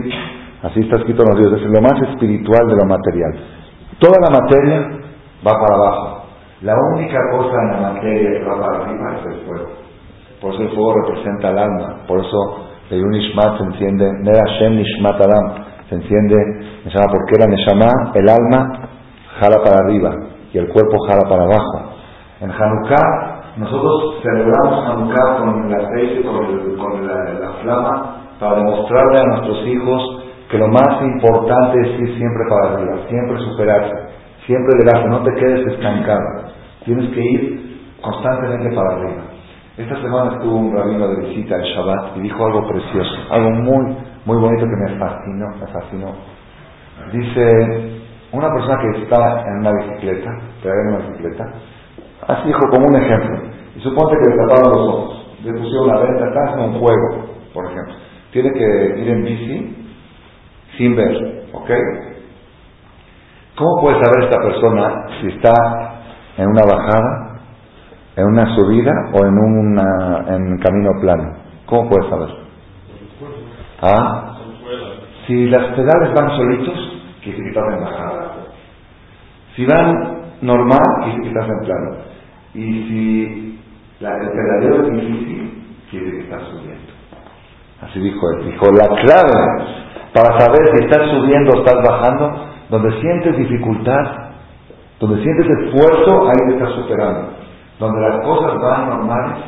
así 0.63 0.81
está 0.81 0.97
escrito 0.97 1.23
en 1.23 1.29
los 1.29 1.39
dioses, 1.39 1.65
es 1.65 1.71
lo 1.71 1.81
más 1.81 2.09
espiritual 2.09 2.67
de 2.67 2.75
lo 2.75 2.85
material. 2.85 3.33
Toda 3.99 4.19
la 4.21 4.39
materia 4.41 4.79
va 5.45 5.53
para 5.53 5.75
abajo. 5.75 6.25
La 6.61 6.75
única 6.95 7.19
cosa 7.31 7.55
en 7.63 7.71
la 7.71 7.93
materia 7.93 8.39
que 8.39 8.45
va 8.45 8.59
para 8.59 8.83
arriba 8.83 9.17
es 9.19 9.25
el 9.27 9.45
fuego. 9.45 9.69
por 10.41 10.53
eso 10.53 10.63
el 10.63 10.69
fuego 10.69 10.93
representa 11.05 11.49
el 11.51 11.57
alma, 11.57 12.01
por 12.07 12.19
eso 12.19 12.67
el 12.89 13.01
Nishmat 13.01 13.57
se 13.57 13.63
enciende, 13.63 14.11
Nera 14.23 14.43
Shem 14.59 14.75
Nishmat 14.75 15.21
Adam, 15.21 15.63
se 15.87 15.95
enciende, 15.95 16.35
porque 16.83 17.39
la 17.39 17.47
Neshama, 17.47 18.11
el 18.15 18.27
alma 18.27 18.89
jala 19.39 19.63
para 19.63 19.85
arriba 19.85 20.11
y 20.51 20.57
el 20.57 20.67
cuerpo 20.69 20.97
jala 21.07 21.29
para 21.29 21.43
abajo. 21.43 21.93
En 22.41 22.51
Hanukkah, 22.51 23.28
nosotros 23.59 24.23
celebramos 24.23 24.87
Hanukkah 24.87 25.37
con 25.37 25.67
el 25.67 25.75
aceite, 25.75 26.23
con, 26.23 26.77
con 26.77 27.05
la, 27.05 27.51
flama, 27.61 28.15
para 28.39 28.55
demostrarle 28.55 29.19
a 29.19 29.35
nuestros 29.35 29.67
hijos 29.67 30.23
que 30.49 30.57
lo 30.57 30.67
más 30.69 31.01
importante 31.01 31.81
es 31.81 31.99
ir 31.99 32.17
siempre 32.17 32.43
para 32.49 32.73
arriba, 32.73 32.97
siempre 33.09 33.37
superarse, 33.39 33.95
siempre 34.45 34.75
elevarse, 34.79 35.09
no 35.09 35.23
te 35.23 35.35
quedes 35.35 35.67
estancado, 35.73 36.51
tienes 36.85 37.13
que 37.13 37.21
ir 37.21 37.79
constantemente 38.01 38.73
para 38.73 38.95
arriba. 38.95 39.23
Esta 39.75 40.01
semana 40.01 40.35
estuvo 40.35 40.55
un 40.55 40.75
rabino 40.75 41.07
de 41.09 41.27
visita 41.27 41.57
el 41.57 41.63
Shabbat 41.63 42.15
y 42.15 42.21
dijo 42.21 42.45
algo 42.45 42.65
precioso, 42.65 43.15
algo 43.29 43.49
muy, 43.51 43.97
muy 44.25 44.37
bonito 44.37 44.65
que 44.65 44.93
me 44.93 44.97
fascinó, 44.97 45.47
me 45.59 45.67
fascinó. 45.67 46.13
Dice, 47.11 47.99
una 48.31 48.47
persona 48.53 48.77
que 48.81 49.03
está 49.03 49.43
en 49.47 49.59
una 49.59 49.71
bicicleta, 49.73 50.31
trae 50.61 50.87
una 50.87 51.07
bicicleta, 51.07 51.43
así 52.27 52.47
dijo 52.47 52.61
como 52.71 52.87
un 52.87 52.95
ejemplo, 52.95 53.39
y 53.75 53.79
suponte 53.81 54.15
que 54.17 54.29
le 54.29 54.37
taparon 54.37 54.71
los 54.71 54.87
ojos, 54.89 55.25
le 55.43 55.53
pusieron 55.53 55.87
la 55.87 55.99
venta, 55.99 56.27
está 56.27 56.43
haciendo 56.45 56.65
un 56.65 56.79
juego, 56.79 57.25
por 57.53 57.65
ejemplo. 57.65 57.93
Tiene 58.31 58.51
que 58.51 58.99
ir 59.01 59.09
en 59.09 59.23
bici 59.23 59.75
sin 60.77 60.95
ver, 60.95 61.45
¿ok? 61.53 61.69
¿Cómo 63.55 63.81
puede 63.81 64.03
saber 64.03 64.23
esta 64.23 64.41
persona 64.41 65.05
si 65.19 65.27
está 65.27 65.53
en 66.37 66.47
una 66.47 66.61
bajada, 66.63 67.41
en 68.15 68.25
una 68.25 68.55
subida 68.55 68.91
o 69.13 69.25
en 69.25 69.37
un 69.37 70.57
camino 70.59 70.91
plano? 71.01 71.37
¿Cómo 71.65 71.89
puede 71.89 72.09
saber? 72.09 72.29
¿Ah? 73.81 74.37
Si 75.27 75.47
las 75.49 75.75
pedales 75.75 76.13
van 76.15 76.37
solitos, 76.37 77.01
quiere 77.23 77.37
que 77.37 77.49
estás 77.49 77.63
en 77.73 77.83
bajada. 77.83 78.31
Si 79.55 79.65
van 79.65 79.93
normal, 80.41 80.79
quiere 81.03 81.21
que 81.21 81.27
estás 81.27 81.47
en 81.47 81.65
plano. 81.65 82.08
Y 82.53 82.61
si 82.61 83.59
la, 83.99 84.09
el 84.17 84.73
es 84.73 84.91
difícil, 84.91 85.63
quiere 85.91 86.11
que 86.11 86.19
estás 86.21 86.41
subiendo. 86.49 86.93
Así 87.81 87.99
dijo 87.99 88.19
él. 88.31 88.45
Dijo, 88.51 88.65
la 88.71 88.87
clave 89.01 89.79
para 90.13 90.39
saber 90.39 90.59
si 90.73 90.85
estás 90.85 91.09
subiendo 91.11 91.51
o 91.51 91.59
estás 91.59 91.83
bajando, 91.83 92.45
donde 92.69 92.99
sientes 92.99 93.37
dificultad, 93.37 94.31
donde 94.99 95.21
sientes 95.21 95.45
esfuerzo, 95.45 96.27
ahí 96.27 96.47
te 96.47 96.53
estás 96.55 96.73
superando. 96.73 97.29
Donde 97.79 98.01
las 98.01 98.25
cosas 98.25 98.59
van 98.59 98.89
normales, 98.89 99.43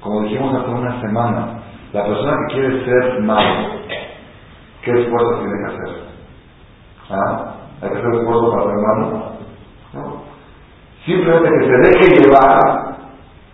como 0.00 0.22
dijimos 0.22 0.54
hace 0.54 0.70
una 0.70 1.00
semana, 1.00 1.48
la 1.92 2.04
persona 2.04 2.36
que 2.48 2.54
quiere 2.54 2.84
ser 2.84 3.22
malo, 3.22 3.70
¿qué 4.82 4.90
esfuerzo 4.92 5.38
tiene 5.40 5.54
que 5.58 5.74
hacer? 5.74 6.02
¿Ah? 7.10 7.54
¿Hay 7.82 7.90
que 7.90 7.98
hacer 7.98 8.14
esfuerzo 8.14 8.52
para 8.52 8.64
ser 8.64 8.74
malo? 8.74 9.35
Simplemente 11.06 11.48
que 11.48 11.66
se 11.66 11.76
deje 11.88 12.20
llevar 12.20 12.96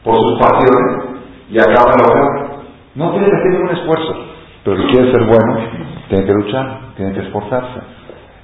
por 0.02 0.16
sus 0.16 0.40
pasiones 0.40 1.20
y 1.50 1.58
acaba 1.58 1.92
en 1.92 2.02
lograr. 2.02 2.62
No 2.94 3.12
tiene 3.12 3.28
que 3.28 3.36
hacer 3.36 3.50
ningún 3.52 3.76
esfuerzo. 3.76 4.14
Pero 4.64 4.76
si 4.76 4.82
quiere 4.88 5.12
ser 5.12 5.24
bueno, 5.26 5.56
tiene 6.08 6.24
que 6.24 6.32
luchar, 6.32 6.78
tiene 6.96 7.12
que 7.12 7.20
esforzarse. 7.20 7.80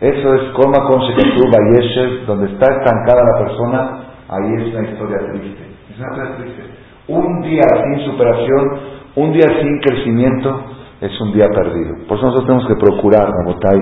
Eso 0.00 0.34
es 0.34 0.42
Koma 0.52 0.86
con 0.86 1.00
Shekatu 1.00 2.26
donde 2.26 2.52
está 2.52 2.66
estancada 2.66 3.22
la 3.24 3.44
persona, 3.44 3.98
ahí 4.28 4.54
es 4.58 4.74
una 4.74 4.90
historia 4.90 5.18
triste. 5.32 5.64
Es 5.90 5.98
una 5.98 6.08
historia 6.08 6.36
triste. 6.36 6.62
Un 7.08 7.42
día 7.42 7.64
sin 7.82 8.04
superación, 8.04 8.78
un 9.16 9.32
día 9.32 9.48
sin 9.60 9.80
crecimiento, 9.80 10.64
es 11.00 11.20
un 11.20 11.32
día 11.32 11.46
perdido. 11.48 12.06
Por 12.06 12.18
eso 12.18 12.26
nosotros 12.26 12.46
tenemos 12.46 12.68
que 12.68 12.76
procurar, 12.76 13.28
Rabotai, 13.30 13.80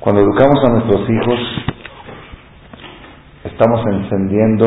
cuando 0.00 0.22
educamos 0.22 0.64
a 0.64 0.68
nuestros 0.70 1.08
hijos, 1.08 1.38
estamos 3.44 3.80
encendiendo, 3.86 4.66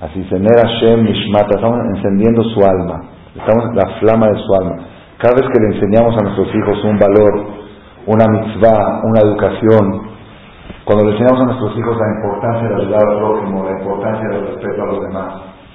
así 0.00 0.24
se 0.24 0.38
Hashem 0.38 1.02
Mishmata, 1.02 1.56
estamos 1.56 1.78
encendiendo 1.96 2.42
su 2.44 2.60
alma, 2.64 3.00
estamos 3.36 3.74
la 3.74 3.98
flama 4.00 4.28
de 4.28 4.38
su 4.38 4.54
alma. 4.54 4.76
Cada 5.18 5.34
vez 5.34 5.44
que 5.52 5.60
le 5.60 5.76
enseñamos 5.76 6.16
a 6.16 6.24
nuestros 6.24 6.48
hijos 6.54 6.84
un 6.84 6.98
valor, 6.98 7.46
una 8.06 8.24
mitzvah, 8.26 9.02
una 9.04 9.20
educación, 9.20 10.10
cuando 10.84 11.04
le 11.04 11.12
enseñamos 11.12 11.40
a 11.40 11.44
nuestros 11.44 11.76
hijos 11.76 11.96
la 11.98 12.08
importancia 12.16 12.68
de 12.68 12.74
ayudar 12.82 13.00
al 13.06 13.18
prójimo, 13.18 13.64
la 13.64 13.78
importancia 13.78 14.28
del 14.28 14.46
respeto 14.46 14.82
a 14.82 14.86
los 14.86 15.00
demás, 15.02 15.34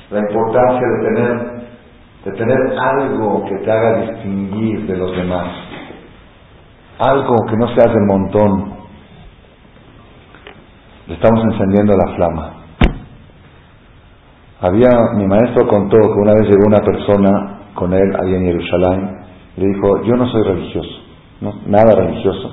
la 0.10 0.20
importancia 0.20 0.88
de 0.88 1.08
tener, 1.08 1.68
de 2.26 2.32
tener 2.32 2.80
algo 2.80 3.46
que 3.46 3.58
te 3.58 3.72
haga 3.72 3.98
distinguir 4.00 4.88
de 4.88 4.98
los 4.98 5.16
demás, 5.16 5.48
algo 6.98 7.36
que 7.48 7.58
no 7.58 7.68
seas 7.76 7.94
del 7.94 8.06
montón, 8.08 8.75
le 11.08 11.14
estamos 11.14 11.44
encendiendo 11.44 11.96
la 11.96 12.16
flama. 12.16 12.52
Había, 14.62 14.90
mi 15.16 15.28
maestro 15.28 15.68
contó 15.68 15.98
que 15.98 16.20
una 16.20 16.34
vez 16.34 16.50
llegó 16.50 16.68
una 16.68 16.82
persona 16.82 17.60
con 17.76 17.94
él 17.94 18.16
ahí 18.20 18.34
en 18.34 18.46
Jerusalén 18.46 19.26
le 19.58 19.68
dijo, 19.68 20.02
yo 20.04 20.16
no 20.16 20.28
soy 20.28 20.44
religioso, 20.44 20.90
no, 21.42 21.54
nada 21.68 21.96
religioso, 21.96 22.52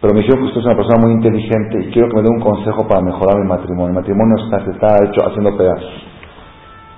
pero 0.00 0.14
me 0.14 0.20
dijo 0.20 0.36
que 0.36 0.44
usted 0.44 0.60
es 0.60 0.66
una 0.66 0.76
persona 0.76 1.00
muy 1.02 1.12
inteligente 1.12 1.84
y 1.84 1.90
quiero 1.92 2.08
que 2.08 2.16
me 2.16 2.22
dé 2.22 2.28
un 2.30 2.40
consejo 2.40 2.88
para 2.88 3.02
mejorar 3.02 3.36
mi 3.42 3.48
matrimonio. 3.48 3.88
El 3.88 4.00
matrimonio 4.00 4.36
se 4.48 4.70
está 4.70 4.96
hecho 5.04 5.20
haciendo 5.28 5.56
pedazos. 5.58 5.92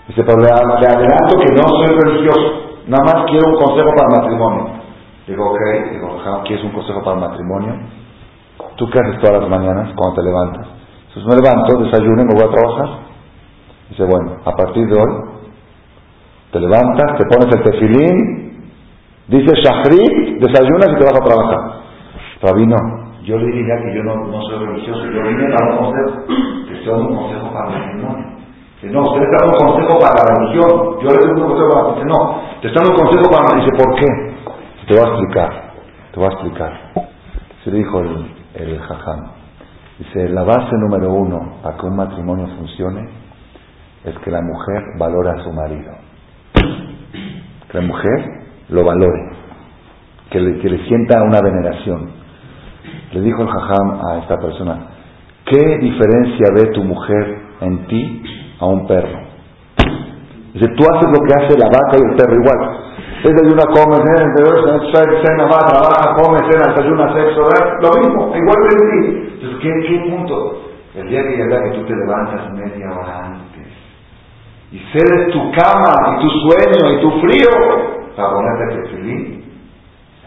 Dice, 0.06 0.22
pero 0.22 0.38
le, 0.38 0.50
adelanto 0.50 1.38
que 1.38 1.54
no 1.54 1.66
soy 1.66 1.98
religioso, 1.98 2.78
nada 2.86 3.02
más 3.04 3.30
quiero 3.30 3.48
un 3.48 3.56
consejo 3.56 3.90
para 3.96 4.06
el 4.06 4.20
matrimonio. 4.20 4.66
Digo, 5.26 5.50
ok, 5.50 5.60
digo, 5.92 6.18
¿quieres 6.44 6.64
un 6.64 6.72
consejo 6.72 7.02
para 7.02 7.16
el 7.16 7.22
matrimonio? 7.22 7.74
¿Tú 8.76 8.88
qué 8.90 8.98
haces 9.00 9.20
todas 9.20 9.40
las 9.40 9.50
mañanas 9.50 9.92
cuando 9.96 10.14
te 10.14 10.22
levantas? 10.22 10.81
Entonces 11.14 11.26
me 11.26 11.42
levanto, 11.42 11.84
desayuno 11.84 12.22
y 12.22 12.26
me 12.26 12.34
voy 12.34 12.44
a 12.44 12.50
trabajar. 12.50 12.88
Dice, 13.90 14.04
bueno, 14.04 14.36
a 14.44 14.52
partir 14.52 14.86
de 14.86 14.94
hoy, 14.94 15.12
te 16.50 16.60
levantas, 16.60 17.18
te 17.18 17.24
pones 17.26 17.54
el 17.54 17.62
tefilín 17.62 18.42
Dice 19.28 19.54
Shahrit, 19.62 20.40
desayunas 20.40 20.88
y 20.92 20.96
te 20.96 21.04
vas 21.04 21.14
a 21.14 21.24
trabajar. 21.24 21.58
Rabino, 22.42 22.76
yo 23.22 23.38
le 23.38 23.46
diría 23.46 23.76
que 23.76 23.94
yo 23.96 24.02
no, 24.02 24.14
no 24.26 24.42
soy 24.42 24.66
religioso, 24.66 25.04
yo 25.06 25.22
vine 25.22 25.46
a 25.46 25.50
dar 25.50 25.70
un 25.70 25.76
consejo, 25.78 26.26
que 26.66 26.90
dando 26.90 27.08
un 27.08 27.16
consejo 27.16 27.52
para 27.52 27.68
el 27.68 27.78
matrimonio. 27.78 28.26
No, 28.82 29.02
usted 29.04 29.22
está 29.22 29.46
dando 29.46 29.58
un 29.58 29.72
consejo 29.72 29.98
para 30.00 30.14
la 30.14 30.38
religión, 30.38 30.98
yo 31.00 31.08
le 31.08 31.18
doy 31.18 31.30
un 31.30 31.48
consejo 31.48 31.70
para 31.70 31.82
la 31.82 31.94
Dice, 31.94 32.06
no, 32.06 32.42
te 32.60 32.68
está 32.68 32.82
dando 32.82 32.94
un 32.94 33.00
consejo 33.00 33.30
para 33.30 33.44
la 33.48 33.64
Dice, 33.64 33.70
¿por 33.78 33.94
qué? 33.94 34.06
Te 34.86 34.94
voy 34.98 35.02
a 35.02 35.08
explicar, 35.08 35.72
te 36.12 36.20
voy 36.20 36.28
a 36.28 36.32
explicar. 36.32 36.72
Se 37.62 37.70
dijo 37.70 38.00
el, 38.00 38.34
el. 38.54 38.80
Dice, 39.98 40.28
la 40.30 40.42
base 40.42 40.76
número 40.78 41.12
uno 41.12 41.58
para 41.62 41.76
que 41.76 41.86
un 41.86 41.96
matrimonio 41.96 42.46
funcione 42.58 43.08
es 44.04 44.18
que 44.18 44.30
la 44.30 44.40
mujer 44.40 44.82
valora 44.98 45.32
a 45.32 45.44
su 45.44 45.52
marido. 45.52 45.92
Que 47.70 47.78
la 47.78 47.86
mujer 47.86 48.42
lo 48.70 48.84
valore, 48.84 49.30
que 50.30 50.40
le, 50.40 50.58
que 50.60 50.68
le 50.68 50.86
sienta 50.88 51.22
una 51.22 51.40
veneración. 51.40 52.10
Le 53.12 53.20
dijo 53.20 53.42
el 53.42 53.48
jajam 53.48 54.00
a 54.06 54.18
esta 54.18 54.36
persona, 54.38 54.86
¿qué 55.44 55.78
diferencia 55.78 56.46
ve 56.54 56.66
tu 56.72 56.82
mujer 56.82 57.38
en 57.60 57.86
ti 57.86 58.22
a 58.58 58.66
un 58.66 58.86
perro? 58.86 59.20
Dice, 60.54 60.68
tú 60.68 60.84
haces 60.84 61.10
lo 61.10 61.24
que 61.26 61.34
hace 61.34 61.58
la 61.58 61.66
vaca 61.66 61.96
y 61.98 62.10
el 62.10 62.16
perro 62.16 62.34
igual. 62.34 62.81
Desayuna, 63.22 63.62
come, 63.72 63.96
cena, 65.22 65.44
va, 65.46 65.58
trabaja, 65.58 66.14
come, 66.14 66.38
cena, 66.50 66.74
desayuna, 66.74 67.12
sexo, 67.14 67.48
lo 67.80 67.90
mismo, 68.00 68.36
igual 68.36 68.56
que 68.68 68.74
en. 68.74 69.32
Entonces, 69.34 69.58
¿qué, 69.60 69.70
¿qué 69.86 70.10
punto? 70.10 70.62
El 70.94 71.08
día 71.08 71.22
que 71.22 71.36
llega 71.36 71.62
que 71.62 71.78
tú 71.78 71.84
te 71.86 71.94
levantas 71.94 72.52
media 72.52 72.90
hora 72.92 73.26
antes 73.26 73.52
y 74.72 74.78
cedes 74.90 75.32
tu 75.32 75.52
cama 75.52 75.92
y 76.16 76.22
tu 76.22 76.30
sueño 76.30 76.92
y 76.92 77.00
tu 77.02 77.10
frío 77.20 78.12
para 78.16 78.30
ponerte 78.30 78.88
feliz, 78.88 79.44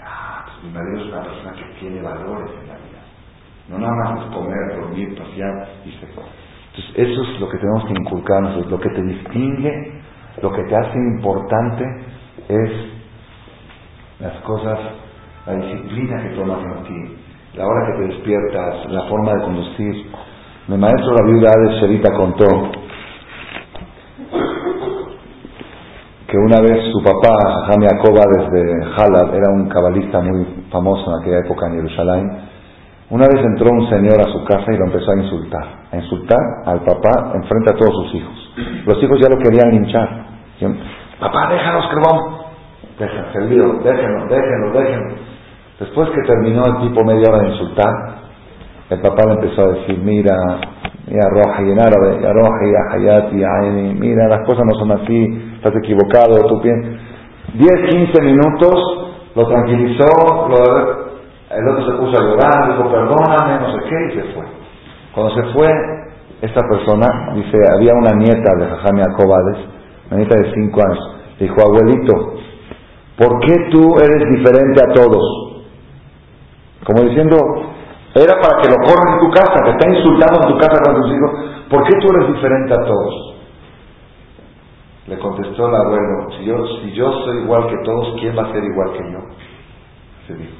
ah, 0.03 0.45
pues 0.45 0.63
mi 0.63 0.71
marido 0.71 1.01
es 1.01 1.13
una 1.13 1.23
persona 1.23 1.53
que 1.53 1.79
tiene 1.79 2.01
valores 2.01 2.51
en 2.61 2.67
la 2.67 2.75
vida. 2.75 3.01
No 3.69 3.79
nada 3.79 3.93
más 3.95 4.25
es 4.25 4.33
comer, 4.33 4.79
dormir, 4.79 5.17
pasear 5.17 5.67
y 5.83 5.91
se 5.91 6.05
Entonces, 6.05 6.93
eso 6.95 7.23
es 7.23 7.39
lo 7.39 7.49
que 7.49 7.57
tenemos 7.57 7.85
que 7.85 7.93
inculcarnos, 7.93 8.67
lo 8.67 8.79
que 8.79 8.89
te 8.89 9.01
distingue, 9.01 10.01
lo 10.41 10.51
que 10.51 10.63
te 10.63 10.75
hace 10.75 10.97
importante 10.97 11.83
es 12.49 12.71
las 14.19 14.33
cosas, 14.41 14.79
la 15.45 15.53
disciplina 15.53 16.21
que 16.23 16.35
tomas 16.35 16.59
en 16.63 16.83
ti, 16.83 17.17
la 17.55 17.65
hora 17.65 17.87
que 17.87 18.01
te 18.01 18.13
despiertas, 18.13 18.91
la 18.91 19.03
forma 19.03 19.33
de 19.33 19.41
conducir. 19.41 20.11
Mi 20.67 20.77
maestro, 20.77 21.13
la 21.13 21.31
viuda 21.31 21.51
de 21.51 21.79
Sherita, 21.79 22.13
contó 22.13 22.45
que 26.27 26.37
una 26.37 26.59
vez 26.61 26.91
su 26.91 27.03
papá, 27.03 27.67
Jami 27.67 27.85
desde 27.85 28.83
Halab, 28.97 29.35
era 29.35 29.51
un 29.53 29.69
cabalista 29.69 30.21
muy 30.21 30.45
famoso 30.71 31.11
en 31.11 31.21
aquella 31.21 31.39
época 31.45 31.67
en 31.67 31.75
Jerusalén, 31.75 32.31
una 33.07 33.27
vez 33.27 33.45
entró 33.45 33.69
un 33.71 33.87
señor 33.87 34.19
a 34.19 34.31
su 34.31 34.43
casa 34.45 34.65
y 34.73 34.77
lo 34.77 34.85
empezó 34.85 35.11
a 35.11 35.21
insultar, 35.21 35.67
a 35.91 35.95
insultar 35.95 36.39
al 36.65 36.79
papá 36.83 37.33
en 37.35 37.43
frente 37.43 37.69
a 37.69 37.77
todos 37.77 37.93
sus 38.03 38.15
hijos. 38.15 38.53
Los 38.87 39.03
hijos 39.03 39.19
ya 39.21 39.29
lo 39.29 39.37
querían 39.37 39.69
linchar. 39.69 40.25
Papá, 41.19 41.47
déjanos. 41.49 41.85
Déjense 42.99 43.37
el 43.39 43.49
lío, 43.49 43.73
déjenlo, 43.83 44.25
déjenlo, 44.27 44.71
déjenlo. 44.71 45.15
Después 45.79 46.09
que 46.11 46.21
terminó 46.21 46.63
el 46.65 46.87
tipo 46.87 47.03
media 47.03 47.29
hora 47.29 47.43
de 47.43 47.49
insultar, 47.49 47.93
el 48.89 49.01
papá 49.01 49.23
le 49.27 49.33
empezó 49.33 49.63
a 49.63 49.73
decir, 49.73 49.99
mira, 49.99 50.33
ya 51.07 51.27
roja 51.29 51.61
y 51.61 51.71
en 51.71 51.79
árabe, 51.79 52.19
ya 52.21 52.31
roja 52.31 52.65
y 52.65 52.73
hayati, 52.95 53.35
mira, 53.99 54.27
las 54.29 54.47
cosas 54.47 54.63
no 54.65 54.73
son 54.79 54.91
así, 54.91 55.51
estás 55.55 55.75
equivocado, 55.75 56.45
tú 56.47 56.61
piensas. 56.61 56.93
10, 57.53 57.69
15 57.89 58.21
minutos, 58.21 58.75
lo 59.35 59.47
tranquilizó, 59.47 60.07
el 61.51 61.67
otro 61.69 61.85
se 61.85 61.97
puso 61.97 62.17
a 62.17 62.23
llorar, 62.23 62.71
dijo, 62.71 62.89
perdóname, 62.89 63.59
no 63.59 63.71
sé 63.73 63.79
qué, 63.89 63.95
y 64.07 64.15
se 64.15 64.33
fue. 64.33 64.45
Cuando 65.13 65.35
se 65.35 65.43
fue, 65.53 65.69
esta 66.41 66.61
persona, 66.69 67.33
dice, 67.33 67.57
había 67.75 67.93
una 67.93 68.11
nieta 68.13 68.55
de 68.57 68.67
Jajami 68.67 69.01
Acobades, 69.01 69.74
una 70.09 70.17
nieta 70.17 70.35
de 70.39 70.53
5 70.53 70.81
años, 70.81 71.11
dijo, 71.39 71.55
abuelito, 71.61 72.13
¿por 73.17 73.39
qué 73.41 73.55
tú 73.71 73.95
eres 73.99 74.29
diferente 74.29 74.81
a 74.81 74.93
todos? 74.93 75.45
Como 76.85 77.03
diciendo, 77.03 77.37
era 78.13 78.39
para 78.39 78.61
que 78.61 78.69
lo 78.69 78.77
corran 78.85 79.13
en 79.13 79.19
tu 79.19 79.31
casa, 79.31 79.63
que 79.63 79.71
está 79.71 79.89
insultando 79.89 80.39
en 80.41 80.53
tu 80.53 80.57
casa 80.59 80.81
con 80.83 81.01
tus 81.01 81.11
hijos. 81.11 81.31
¿Por 81.69 81.83
qué 81.83 81.97
tú 81.99 82.07
eres 82.15 82.33
diferente 82.33 82.73
a 82.73 82.85
todos? 82.85 83.35
Le 85.07 85.19
contestó 85.19 85.67
el 85.67 85.75
abuelo, 85.75 86.31
si 86.37 86.45
yo, 86.45 86.65
si 86.81 86.93
yo 86.93 87.11
soy 87.25 87.43
igual 87.43 87.67
que 87.67 87.77
todos, 87.83 88.15
¿quién 88.19 88.37
va 88.37 88.43
a 88.43 88.51
ser 88.53 88.63
igual 88.63 88.91
que 88.93 89.11
yo? 89.11 89.19
Se 90.27 90.33
dijo. 90.35 90.55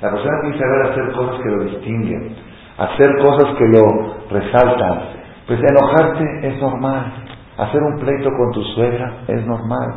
La 0.00 0.10
persona 0.10 0.40
tiene 0.40 0.56
que 0.56 0.62
saber 0.62 0.90
hacer 0.90 1.12
cosas 1.12 1.42
que 1.42 1.50
lo 1.50 1.64
distinguen, 1.64 2.36
hacer 2.78 3.16
cosas 3.18 3.56
que 3.58 3.64
lo 3.66 4.14
resaltan. 4.30 5.02
Pues 5.46 5.60
enojarte 5.60 6.48
es 6.48 6.60
normal, 6.60 7.12
hacer 7.60 7.82
un 7.82 7.98
pleito 7.98 8.30
con 8.30 8.50
tu 8.52 8.62
suegra 8.74 9.24
es 9.28 9.46
normal, 9.46 9.88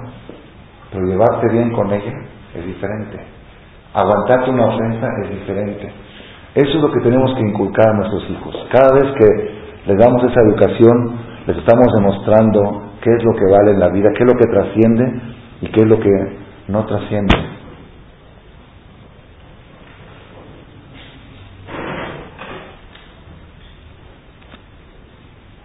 pero 0.92 1.06
llevarte 1.06 1.48
bien 1.52 1.72
con 1.72 1.92
ella 1.92 2.14
es 2.54 2.66
diferente. 2.66 3.18
Aguantarte 3.94 4.52
una 4.52 4.68
ofensa 4.68 5.08
es 5.24 5.30
diferente. 5.30 5.92
Eso 6.56 6.70
es 6.70 6.82
lo 6.82 6.92
que 6.92 7.02
tenemos 7.02 7.34
que 7.36 7.42
inculcar 7.42 7.90
a 7.90 7.98
nuestros 7.98 8.30
hijos. 8.30 8.56
Cada 8.72 8.94
vez 8.94 9.14
que 9.14 9.52
les 9.88 9.98
damos 9.98 10.24
esa 10.24 10.42
educación, 10.42 11.18
les 11.48 11.58
estamos 11.58 11.88
demostrando 11.96 12.84
qué 13.02 13.10
es 13.16 13.24
lo 13.24 13.34
que 13.34 13.52
vale 13.52 13.72
en 13.72 13.80
la 13.80 13.90
vida, 13.90 14.10
qué 14.16 14.24
es 14.24 14.34
lo 14.34 14.40
que 14.40 14.52
trasciende 14.52 15.22
y 15.62 15.68
qué 15.70 15.82
es 15.82 15.88
lo 15.88 16.00
que 16.00 16.38
no 16.68 16.86
trasciende. 16.86 17.63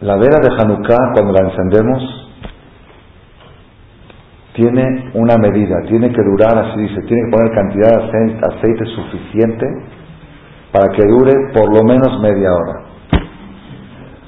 La 0.01 0.15
vela 0.15 0.39
de 0.41 0.49
Hanukkah, 0.55 1.13
cuando 1.13 1.33
la 1.33 1.51
encendemos, 1.51 2.29
tiene 4.55 5.11
una 5.15 5.37
medida, 5.37 5.83
tiene 5.89 6.13
que 6.13 6.23
durar, 6.23 6.57
así 6.57 6.81
dice, 6.81 7.01
tiene 7.03 7.23
que 7.25 7.37
poner 7.37 7.53
cantidad 7.53 7.91
de 7.91 8.39
aceite, 8.43 8.85
suficiente 8.95 9.67
para 10.71 10.95
que 10.95 11.03
dure 11.05 11.33
por 11.53 11.75
lo 11.75 11.83
menos 11.83 12.21
media 12.21 12.49
hora. 12.53 12.85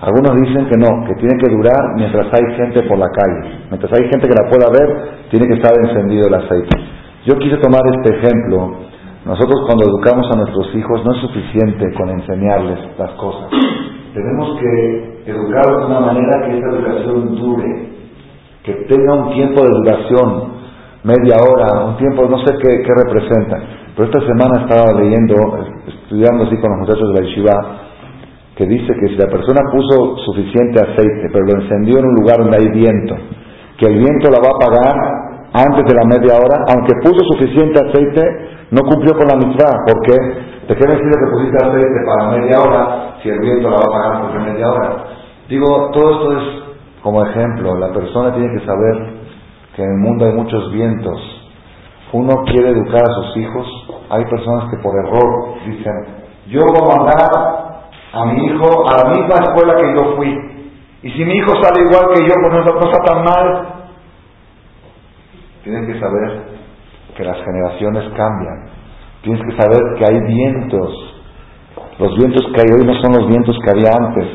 Algunos 0.00 0.40
dicen 0.40 0.66
que 0.66 0.76
no, 0.76 1.04
que 1.06 1.14
tiene 1.14 1.38
que 1.38 1.50
durar 1.50 1.94
mientras 1.94 2.26
hay 2.32 2.56
gente 2.56 2.82
por 2.88 2.98
la 2.98 3.08
calle. 3.10 3.58
Mientras 3.70 3.92
hay 3.92 4.08
gente 4.08 4.26
que 4.26 4.34
la 4.34 4.48
pueda 4.48 4.70
ver, 4.70 5.28
tiene 5.30 5.46
que 5.46 5.54
estar 5.54 5.72
encendido 5.84 6.26
el 6.26 6.34
aceite. 6.34 6.76
Yo 7.26 7.38
quise 7.38 7.58
tomar 7.58 7.82
este 7.94 8.16
ejemplo. 8.16 8.74
Nosotros 9.24 9.62
cuando 9.66 9.84
educamos 9.84 10.26
a 10.32 10.36
nuestros 10.36 10.74
hijos 10.74 11.04
no 11.04 11.12
es 11.12 11.20
suficiente 11.20 11.92
con 11.94 12.08
enseñarles 12.08 12.78
las 12.98 13.10
cosas. 13.12 13.50
Tenemos 14.14 14.58
que 14.58 15.30
educarlos 15.30 15.80
de 15.80 15.86
una 15.86 16.00
manera 16.00 16.46
que 16.46 16.58
esa 16.58 16.68
educación 16.68 17.36
dure, 17.36 17.88
que 18.64 18.72
tenga 18.88 19.14
un 19.14 19.34
tiempo 19.34 19.62
de 19.62 19.70
duración, 19.70 20.60
media 21.04 21.36
hora, 21.40 21.86
un 21.86 21.96
tiempo, 21.96 22.26
no 22.28 22.38
sé 22.38 22.54
qué, 22.60 22.82
qué 22.82 22.92
representa. 23.04 23.56
Pero 23.96 24.10
esta 24.10 24.20
semana 24.26 24.66
estaba 24.66 25.00
leyendo, 25.00 25.34
estudiando 25.86 26.44
así 26.44 26.56
con 26.58 26.70
los 26.70 26.80
muchachos 26.80 27.14
de 27.14 27.20
la 27.20 27.26
yeshiva, 27.26 27.80
que 28.56 28.66
dice 28.66 28.92
que 28.92 29.08
si 29.08 29.16
la 29.16 29.30
persona 29.30 29.60
puso 29.72 30.16
suficiente 30.26 30.80
aceite, 30.80 31.28
pero 31.32 31.46
lo 31.46 31.62
encendió 31.62 31.98
en 31.98 32.04
un 32.04 32.14
lugar 32.14 32.38
donde 32.38 32.58
hay 32.58 32.68
viento, 32.68 33.16
que 33.78 33.86
el 33.86 33.98
viento 33.98 34.28
la 34.28 34.40
va 34.40 34.50
a 34.50 34.56
apagar 34.58 34.96
antes 35.52 35.84
de 35.86 35.94
la 35.94 36.04
media 36.04 36.34
hora, 36.34 36.66
aunque 36.68 36.94
puso 37.02 37.24
suficiente 37.32 37.80
aceite, 37.80 38.22
no 38.70 38.82
cumplió 38.82 39.14
con 39.14 39.26
la 39.26 39.36
mitad, 39.36 39.72
porque 39.86 40.14
¿de 40.70 40.76
qué 40.76 40.86
decir 40.86 41.10
que 41.10 41.32
pusiste 41.32 41.66
aceite 41.66 42.06
para 42.06 42.30
media 42.30 42.60
hora 42.60 43.16
si 43.20 43.28
el 43.28 43.40
viento 43.40 43.70
la 43.70 43.78
va 43.78 43.82
a 43.82 43.88
apagar 43.88 44.22
por 44.22 44.40
media 44.40 44.70
hora? 44.70 45.04
Digo, 45.48 45.90
todo 45.92 46.12
esto 46.12 46.38
es 46.38 46.60
como 47.02 47.24
ejemplo, 47.26 47.76
la 47.76 47.92
persona 47.92 48.32
tiene 48.34 48.56
que 48.56 48.64
saber 48.64 49.14
que 49.74 49.82
en 49.82 49.90
el 49.90 49.98
mundo 49.98 50.26
hay 50.26 50.32
muchos 50.32 50.70
vientos. 50.70 51.18
Uno 52.12 52.44
quiere 52.44 52.70
educar 52.70 53.02
a 53.02 53.14
sus 53.14 53.36
hijos. 53.38 53.66
Hay 54.10 54.24
personas 54.26 54.70
que 54.70 54.76
por 54.80 54.94
error 54.96 55.54
dicen, 55.66 55.92
yo 56.46 56.60
voy 56.60 56.78
a 56.78 56.96
mandar 56.96 57.70
a 58.12 58.24
mi 58.26 58.46
hijo 58.46 58.88
a 58.88 59.04
la 59.04 59.10
misma 59.10 59.34
escuela 59.42 59.74
que 59.74 59.94
yo 59.96 60.16
fui. 60.16 60.36
Y 61.02 61.10
si 61.10 61.24
mi 61.24 61.32
hijo 61.32 61.52
sale 61.60 61.82
igual 61.82 62.14
que 62.14 62.22
yo, 62.22 62.34
pues 62.42 62.64
no, 62.64 62.90
está 62.90 63.02
tan 63.02 63.24
mal. 63.24 63.68
Tienen 65.64 65.86
que 65.86 65.98
saber 65.98 66.42
que 67.16 67.24
las 67.24 67.38
generaciones 67.42 68.04
cambian. 68.14 68.79
Tienes 69.22 69.42
que 69.42 69.60
saber 69.60 69.80
que 69.98 70.04
hay 70.04 70.18
vientos. 70.26 71.10
Los 71.98 72.16
vientos 72.16 72.42
que 72.54 72.60
hay 72.60 72.70
hoy 72.72 72.86
no 72.86 72.94
son 73.02 73.12
los 73.12 73.28
vientos 73.28 73.56
que 73.62 73.70
había 73.70 73.92
antes. 73.92 74.26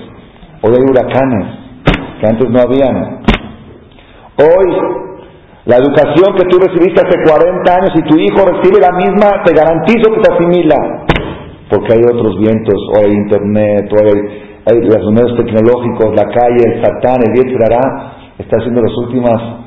Hoy 0.61 0.73
hay 0.77 0.85
huracanes 0.85 1.45
que 2.21 2.27
antes 2.27 2.49
no 2.49 2.59
habían. 2.61 3.25
Hoy, 4.37 4.67
la 5.65 5.77
educación 5.77 6.35
que 6.37 6.45
tú 6.49 6.59
recibiste 6.59 7.01
hace 7.01 7.17
40 7.25 7.73
años 7.73 7.91
y 7.95 8.03
tu 8.03 8.15
hijo 8.19 8.45
recibe 8.45 8.79
la 8.79 8.93
misma, 8.93 9.41
te 9.43 9.53
garantizo 9.55 10.13
que 10.13 10.21
te 10.21 10.33
asimila. 10.33 11.05
Porque 11.69 11.93
hay 11.93 12.01
otros 12.05 12.37
vientos, 12.37 12.75
hoy 12.95 13.09
hay 13.09 13.17
internet, 13.17 13.89
hoy 13.89 14.05
hay, 14.67 14.81
los 14.81 15.11
medios 15.11 15.35
tecnológicos, 15.35 16.13
la 16.15 16.29
calle, 16.29 16.61
el 16.61 16.83
satán, 16.83 17.17
el 17.25 17.33
Yetzirará, 17.33 18.13
está 18.37 18.57
haciendo 18.57 18.81
las 18.81 18.95
últimas, 18.97 19.64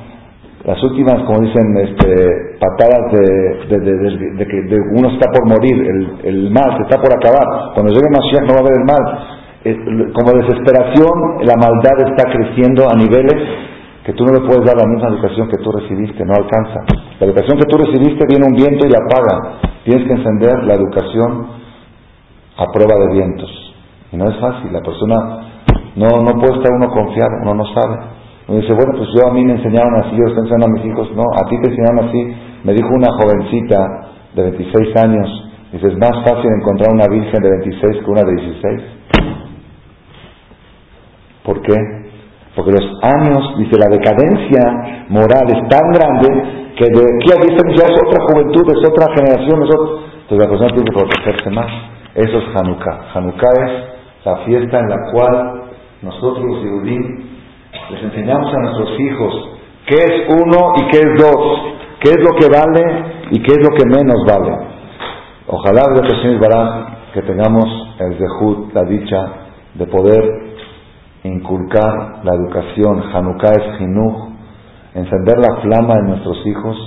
las 0.69 0.83
últimas, 0.83 1.23
como 1.25 1.39
dicen, 1.39 1.65
este, 1.81 2.59
patadas 2.61 3.11
de, 3.11 3.79
de, 3.79 4.45
que 4.45 4.77
uno 4.93 5.09
está 5.09 5.25
por 5.33 5.49
morir, 5.49 5.73
el, 6.23 6.51
mal 6.51 6.77
se 6.77 6.83
está 6.83 7.01
por 7.01 7.09
acabar. 7.09 7.73
Cuando 7.73 7.91
llegue 7.91 8.05
Mashiach 8.13 8.45
no 8.45 8.53
va 8.53 8.59
a 8.59 8.61
haber 8.61 8.77
el 8.77 8.85
mal 8.85 10.13
como 10.13 10.31
desesperación, 10.37 11.41
la 11.41 11.55
maldad 11.57 12.13
está 12.13 12.29
creciendo 12.29 12.87
a 12.87 12.93
niveles 12.93 13.33
que 14.05 14.13
tú 14.13 14.23
no 14.23 14.31
le 14.31 14.45
puedes 14.45 14.63
dar 14.63 14.77
la 14.77 14.85
misma 14.85 15.09
educación 15.09 15.49
que 15.49 15.57
tú 15.57 15.71
recibiste, 15.71 16.23
no 16.23 16.35
alcanza. 16.35 16.85
La 17.19 17.25
educación 17.25 17.57
que 17.57 17.65
tú 17.65 17.75
recibiste 17.75 18.27
viene 18.29 18.45
un 18.45 18.53
viento 18.53 18.85
y 18.85 18.91
la 18.91 18.99
apaga. 18.99 19.57
Tienes 19.83 20.05
que 20.05 20.13
encender 20.13 20.65
la 20.65 20.75
educación 20.75 21.47
a 22.57 22.65
prueba 22.71 22.93
de 23.07 23.13
vientos. 23.17 23.49
Y 24.11 24.17
no 24.17 24.29
es 24.29 24.39
fácil, 24.39 24.71
la 24.71 24.81
persona 24.81 25.17
no, 25.95 26.21
no 26.21 26.31
puede 26.39 26.61
estar 26.61 26.71
uno 26.77 26.89
confiado, 26.93 27.41
uno 27.41 27.55
no 27.55 27.65
sabe. 27.73 28.18
Uno 28.49 28.61
dice, 28.61 28.73
bueno, 28.73 28.93
pues 28.97 29.09
yo 29.13 29.29
a 29.29 29.31
mí 29.31 29.45
me 29.45 29.53
enseñaron 29.53 29.93
así, 30.01 30.17
yo 30.17 30.25
estoy 30.25 30.41
enseñando 30.41 30.65
a 30.65 30.69
mis 30.69 30.85
hijos. 30.85 31.11
No, 31.15 31.21
a 31.21 31.47
ti 31.47 31.55
te 31.61 31.69
enseñaron 31.69 32.09
así. 32.09 32.35
Me 32.63 32.73
dijo 32.73 32.89
una 32.89 33.13
jovencita 33.13 33.77
de 34.33 34.41
26 34.41 34.95
años, 34.97 35.27
dice, 35.71 35.87
es 35.87 35.97
más 35.99 36.17
fácil 36.25 36.49
encontrar 36.57 36.91
una 36.91 37.05
virgen 37.07 37.43
de 37.43 37.49
26 37.61 37.97
que 38.03 38.09
una 38.09 38.23
de 38.23 38.33
16. 38.41 38.81
¿Por 41.45 41.61
qué? 41.61 41.75
Porque 42.55 42.71
los 42.71 42.87
años, 43.03 43.53
dice, 43.59 43.77
la 43.77 43.85
decadencia 43.85 45.05
moral 45.09 45.45
es 45.45 45.69
tan 45.69 45.85
grande 45.93 46.27
que 46.75 46.85
de 46.89 47.05
aquí 47.05 47.29
a 47.29 47.41
10 47.45 47.53
años 47.53 47.75
ya 47.77 47.85
es 47.85 48.01
otra 48.01 48.25
juventud, 48.33 48.65
es 48.65 48.89
otra 48.89 49.13
generación, 49.13 49.61
es 49.61 49.69
otra... 49.75 50.09
Entonces 50.25 50.39
la 50.39 50.49
persona 50.49 50.69
tiene 50.73 50.85
que 50.85 50.97
protegerse 50.97 51.49
más. 51.51 51.71
Eso 52.15 52.37
es 52.39 52.45
Hanukkah. 52.55 53.13
Hanukkah 53.13 53.53
es 53.65 54.25
la 54.25 54.37
fiesta 54.45 54.79
en 54.79 54.89
la 54.89 55.11
cual 55.11 55.61
nosotros 56.01 56.43
los 56.43 56.63
les 57.91 58.03
enseñamos 58.03 58.53
a 58.53 58.59
nuestros 58.59 58.99
hijos 58.99 59.49
qué 59.87 59.95
es 59.95 60.29
uno 60.29 60.73
y 60.77 60.91
qué 60.91 60.99
es 60.99 61.21
dos, 61.21 61.59
qué 62.01 62.09
es 62.11 62.17
lo 62.19 62.35
que 62.39 62.47
vale 62.47 63.05
y 63.31 63.41
qué 63.41 63.53
es 63.53 63.57
lo 63.57 63.75
que 63.75 63.85
menos 63.85 64.23
vale. 64.27 64.69
Ojalá, 65.47 65.81
Barán, 66.39 66.97
que 67.13 67.21
tengamos 67.23 67.65
el 67.99 68.17
dejud, 68.17 68.71
la 68.73 68.83
dicha 68.83 69.33
de 69.73 69.87
poder 69.87 70.23
inculcar 71.23 72.21
la 72.23 72.35
educación, 72.35 73.03
Hanukkah 73.13 73.51
es 73.51 73.77
Jinuj, 73.79 74.29
encender 74.93 75.39
la 75.39 75.61
flama 75.61 75.95
de 75.95 76.03
nuestros 76.09 76.45
hijos, 76.45 76.77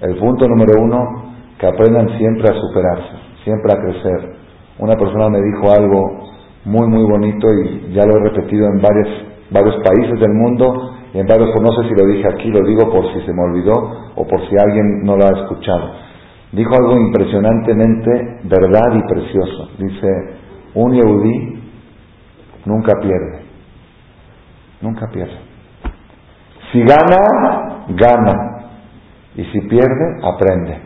el 0.00 0.16
punto 0.16 0.46
número 0.46 0.80
uno, 0.80 1.34
que 1.58 1.66
aprendan 1.66 2.16
siempre 2.18 2.48
a 2.50 2.60
superarse, 2.60 3.16
siempre 3.42 3.72
a 3.72 3.76
crecer. 3.76 4.36
Una 4.78 4.96
persona 4.96 5.28
me 5.28 5.40
dijo 5.40 5.72
algo 5.72 6.28
muy, 6.64 6.88
muy 6.88 7.02
bonito 7.02 7.48
y 7.52 7.92
ya 7.92 8.04
lo 8.04 8.16
he 8.16 8.30
repetido 8.30 8.66
en 8.66 8.80
varios, 8.80 9.08
varios 9.54 9.76
países 9.76 10.18
del 10.20 10.32
mundo 10.32 10.96
y 11.14 11.20
en 11.20 11.26
varios, 11.26 11.48
no 11.62 11.72
sé 11.72 11.88
si 11.88 11.94
lo 11.94 12.06
dije 12.06 12.28
aquí, 12.28 12.50
lo 12.50 12.66
digo 12.66 12.90
por 12.90 13.06
si 13.14 13.20
se 13.24 13.32
me 13.32 13.42
olvidó 13.42 14.10
o 14.16 14.26
por 14.26 14.40
si 14.48 14.56
alguien 14.58 15.04
no 15.04 15.16
lo 15.16 15.24
ha 15.24 15.40
escuchado. 15.40 15.92
Dijo 16.52 16.74
algo 16.74 16.96
impresionantemente 16.98 18.40
verdad 18.44 18.94
y 18.94 19.02
precioso. 19.08 19.70
Dice, 19.78 20.08
un 20.74 20.92
yehudí 20.92 21.62
nunca 22.66 22.92
pierde 23.00 23.44
Nunca 24.84 25.06
pierde. 25.10 25.38
Si 26.70 26.80
gana, 26.80 27.86
gana. 27.88 28.66
Y 29.34 29.44
si 29.44 29.60
pierde, 29.62 30.20
aprende. 30.22 30.78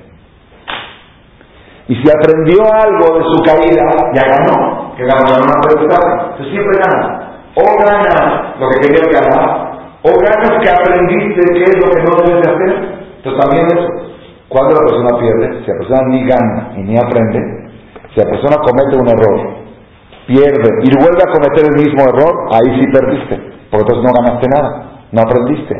Y 1.88 1.96
si 1.96 2.04
aprendió 2.08 2.62
algo 2.62 3.18
de 3.18 3.24
su 3.24 3.42
caída, 3.42 3.82
ya 4.14 4.22
ganó. 4.22 4.94
Que 4.94 5.04
ganó, 5.04 5.42
una 5.42 5.52
aprendizaje. 5.58 6.30
Entonces 6.30 6.46
siempre 6.52 6.78
gana. 6.78 7.17
O 7.58 7.66
ganas 7.82 8.54
lo 8.60 8.68
que 8.70 8.86
querías 8.86 9.08
ganar, 9.10 9.68
o 10.02 10.10
ganas 10.14 10.62
que 10.62 10.70
aprendiste 10.70 11.42
qué 11.54 11.64
es 11.64 11.76
lo 11.82 11.90
que 11.90 12.02
no 12.06 12.14
debes 12.22 12.42
de 12.42 12.50
hacer. 12.50 12.72
Entonces 13.18 13.40
también 13.42 13.66
eso. 13.66 13.88
Cuando 14.48 14.76
la 14.76 14.86
persona 14.86 15.18
pierde, 15.18 15.60
si 15.64 15.70
la 15.70 15.78
persona 15.78 16.08
ni 16.08 16.24
gana 16.24 16.72
y 16.76 16.82
ni 16.82 16.96
aprende, 16.96 17.40
si 18.14 18.20
la 18.20 18.30
persona 18.30 18.56
comete 18.64 18.96
un 18.96 19.08
error, 19.08 19.58
pierde 20.26 20.70
y 20.84 20.88
vuelve 20.96 21.20
a 21.20 21.32
cometer 21.32 21.66
el 21.68 21.84
mismo 21.84 22.00
error, 22.08 22.48
ahí 22.52 22.80
sí 22.80 22.86
perdiste. 22.92 23.36
Por 23.70 23.80
entonces 23.80 24.04
no 24.04 24.12
ganaste 24.22 24.48
nada, 24.48 25.04
no 25.12 25.20
aprendiste. 25.20 25.74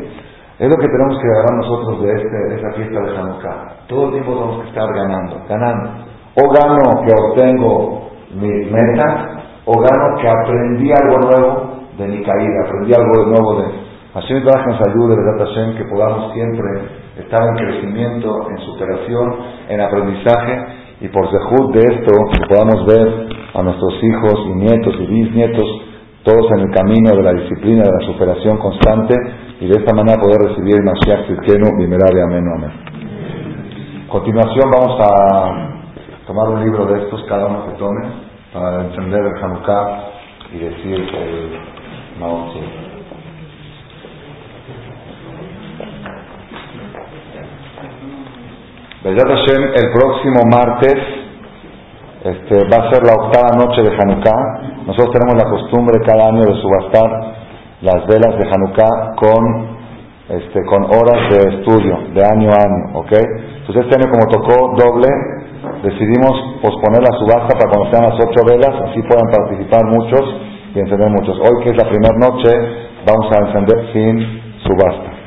Es 0.59 0.69
lo 0.69 0.77
que 0.77 0.89
tenemos 0.89 1.17
que 1.23 1.29
agarrar 1.29 1.55
nosotros 1.55 2.03
de, 2.03 2.13
este, 2.13 2.37
de 2.49 2.57
esta 2.57 2.73
fiesta 2.73 3.01
de 3.01 3.17
Hanukkah. 3.17 3.87
Todo 3.87 4.07
el 4.07 4.13
tiempo 4.13 4.35
tenemos 4.35 4.63
que 4.63 4.69
estar 4.69 4.93
ganando, 4.93 5.41
ganando. 5.49 5.91
O 6.35 6.51
gano 6.51 7.05
que 7.07 7.13
obtengo 7.15 8.11
mis 8.35 8.71
metas, 8.71 9.38
o 9.69 9.75
gano 9.85 10.17
que 10.17 10.27
aprendí 10.27 10.89
algo 10.91 11.29
nuevo 11.29 11.53
de 11.99 12.09
mi 12.09 12.25
caída, 12.25 12.65
aprendí 12.65 12.93
algo 12.95 13.13
de 13.21 13.31
nuevo 13.31 13.61
de... 13.61 13.89
Hashem 14.15 14.41
que 14.41 14.49
nos 14.49 14.81
ayude, 14.81 15.15
¿verdad 15.15 15.47
Hashem? 15.47 15.77
Que 15.77 15.85
podamos 15.85 16.33
siempre 16.33 16.65
estar 17.19 17.39
en 17.45 17.55
crecimiento, 17.55 18.49
en 18.49 18.59
superación, 18.65 19.37
en 19.69 19.81
aprendizaje, 19.83 20.65
y 21.03 21.09
por 21.09 21.31
sejud 21.31 21.75
de 21.75 21.81
esto, 21.81 22.13
que 22.33 22.49
podamos 22.49 22.87
ver 22.87 23.29
a 23.53 23.63
nuestros 23.63 23.93
hijos 24.03 24.41
y 24.47 24.55
nietos 24.57 24.95
y 25.01 25.07
bisnietos, 25.07 25.83
todos 26.25 26.51
en 26.53 26.61
el 26.61 26.75
camino 26.75 27.15
de 27.15 27.23
la 27.23 27.33
disciplina, 27.35 27.83
de 27.83 27.93
la 27.93 28.07
superación 28.07 28.57
constante, 28.57 29.15
y 29.61 29.67
de 29.67 29.75
esta 29.79 29.95
manera 29.95 30.19
poder 30.19 30.49
recibir 30.49 30.77
el 30.77 30.85
Mashiach 30.85 31.27
Tzidkenu, 31.27 31.77
Bimerá 31.77 32.09
Amén, 32.25 32.45
Amén. 32.57 32.71
A 34.07 34.11
continuación 34.11 34.71
vamos 34.71 34.99
a 34.99 36.27
tomar 36.27 36.49
un 36.49 36.65
libro 36.65 36.87
de 36.87 37.03
estos, 37.03 37.23
cada 37.29 37.47
uno 37.47 37.67
que 37.67 37.73
tome 37.73 38.28
para 38.59 38.85
encender 38.85 39.21
el 39.21 39.45
Hanukkah 39.45 40.01
y 40.53 40.59
decir 40.59 40.97
el 41.15 41.61
Mao 42.19 42.53
Hashem, 49.05 49.63
el 49.63 49.93
próximo 49.93 50.41
martes 50.51 50.97
este, 52.25 52.57
va 52.69 52.85
a 52.85 52.91
ser 52.91 53.05
la 53.07 53.15
octava 53.15 53.65
noche 53.65 53.83
de 53.83 53.91
Hanukkah. 53.97 54.61
Nosotros 54.87 55.11
tenemos 55.13 55.37
la 55.43 55.49
costumbre 55.51 56.01
cada 56.05 56.29
año 56.29 56.45
de 56.45 56.61
subastar 56.61 57.35
las 57.83 58.07
velas 58.09 58.37
de 58.39 58.49
Hanukkah 58.51 59.15
con, 59.15 59.79
este, 60.31 60.65
con 60.65 60.85
horas 60.85 61.31
de 61.31 61.59
estudio, 61.59 61.97
de 62.13 62.25
año 62.25 62.51
a 62.51 62.65
año, 62.65 62.99
¿ok? 62.99 63.13
Entonces 63.13 63.85
este 63.85 64.03
año 64.03 64.11
como 64.11 64.27
tocó 64.27 64.75
doble, 64.77 65.09
decidimos 65.83 66.61
posponer 66.61 67.03
la 67.03 67.19
subasta 67.19 67.57
para 67.57 67.71
cuando 67.71 67.91
sean 67.91 68.11
las 68.11 68.19
ocho 68.19 68.41
velas, 68.47 68.75
así 68.91 69.03
puedan 69.03 69.31
participar 69.31 69.85
muchos 69.87 70.25
y 70.75 70.79
encender 70.81 71.11
muchos. 71.11 71.39
Hoy 71.39 71.65
que 71.65 71.71
es 71.71 71.77
la 71.77 71.89
primera 71.89 72.15
noche, 72.19 72.51
vamos 73.07 73.33
a 73.33 73.39
encender 73.47 73.93
sin 73.93 74.43
subasta. 74.63 75.19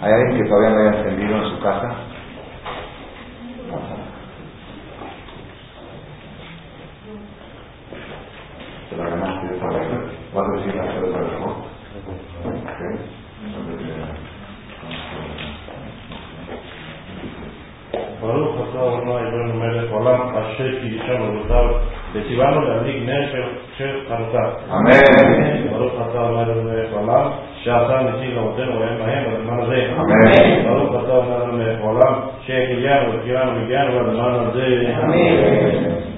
¿Hay 0.00 0.12
alguien 0.12 0.42
que 0.42 0.48
todavía 0.48 0.70
no 0.70 0.78
haya 0.78 0.98
encendido 0.98 1.36
en 1.36 1.50
su 1.50 1.60
casa? 1.60 1.94
Te 8.90 8.96
la 8.96 9.04
ganaste. 9.04 9.48
¿Vas 10.34 10.46
a 10.46 10.52
decir 10.52 10.74
la 10.74 10.97
ברוך 18.28 18.56
אתה 18.70 18.78
אדוני 18.78 19.28
אלוהינו 19.28 19.54
מלך 19.54 19.92
עולם 19.92 20.20
אשר 20.20 20.70
אישה 20.82 21.18
מבוטל 21.18 21.66
וציוונו 22.12 22.60
להדליק 22.60 22.96
נר 23.06 23.32
של 23.76 24.00
חנוכה. 24.08 24.50
אמן. 24.70 25.68
ברוך 25.72 25.92
אתה 25.94 26.20
אדוני 26.20 26.42
אלוהינו 26.42 26.62
מלך 26.70 26.92
עולם 26.92 27.30
שעשה 27.62 28.00
נציג 28.02 28.34
לאבותינו 28.34 28.80
והם 28.80 28.98
מהם 28.98 29.24
בזמן 29.34 29.60
הזה. 29.60 29.86
אמן. 29.96 30.64
ברוך 30.64 31.04
אתה 31.04 31.18
אדוני 31.18 31.36
אלוהינו 31.36 31.52
מלך 31.52 31.80
עולם 31.80 32.14
שהחיינו 32.46 33.12
וקיימנו 33.12 33.60
והגיענו 33.60 34.10
בזמן 34.10 34.34
הזה. 34.34 34.66
אמן. 35.02 36.17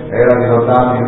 Έλα 0.19 0.35
τη 0.39 0.45
ζωτά 0.51 0.77
μη 0.89 1.01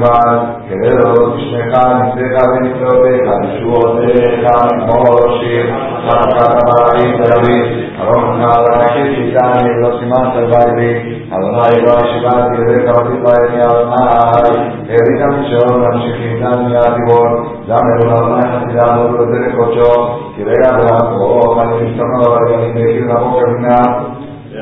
και 0.65 0.75
δεν 0.81 0.93
το 0.99 1.05
δώσεις 1.13 1.45
με 1.53 1.61
χάνει, 1.71 2.05
δεν 2.17 2.29
θα 2.35 2.43
δίνει 2.51 2.71
τρόπε, 2.79 3.11
θα 3.25 3.33
τη 3.41 3.49
σου 3.55 3.67
οδε, 3.81 4.11
χάνει 4.43 4.75
μόνο 4.87 5.11
σύρ, 5.37 5.65
σαν 6.03 6.17
να 6.21 6.27
κάτω 6.37 6.61
παραλή, 6.69 7.07
τραβή, 7.19 7.59
ρόχνουν 8.07 8.41
άλλα 8.53 8.71
να 8.81 8.87
χέσει 8.93 9.23
κάνει, 9.37 9.69
εδώ 9.75 9.89
σημάστε 9.97 10.41
βάλει, 10.51 10.91
αδωνάει 11.33 11.77
βάζει 11.85 12.05
σου 12.11 12.19
κάτι, 12.27 12.55
δεν 12.69 12.79
θα 12.85 12.91
βάζει 12.95 13.17
πάει 13.23 13.43
μια 13.53 13.65
αδωνάει, 13.71 14.53
ερήκα 14.95 15.25
μη 15.33 15.41
σε 15.49 15.57
όλα, 15.69 15.87
μη 15.93 15.99
σε 16.05 16.11
χρυνά 16.17 16.51
μια 16.65 16.81
αδειγόν, 16.87 17.31
δάμε 17.67 17.91
τον 17.99 18.09
αδωνάει 18.17 18.47
να 18.53 18.59
την 18.65 18.75
άδω, 18.85 19.05
δεν 19.31 19.39
είναι 19.41 19.53
κοτσό, 19.57 19.91
κυρία 20.33 20.71
δράκο, 20.79 21.27
καλή 21.55 21.75
μισθόνα, 21.79 22.27
δεν 22.47 22.59
είναι 22.65 22.83
χρυνά, 22.93 23.15
δεν 23.21 23.31
είναι 23.31 23.43
χρυνά, 23.43 23.43
δεν 23.43 23.43
είναι 23.43 23.51
χρυνά, 23.51 23.79
δεν 23.83 23.91
είναι 23.91 23.91
χρυνά, 23.91 23.91
δεν 23.93 23.93
είναι 23.93 24.01
χρυνά, 24.03 24.12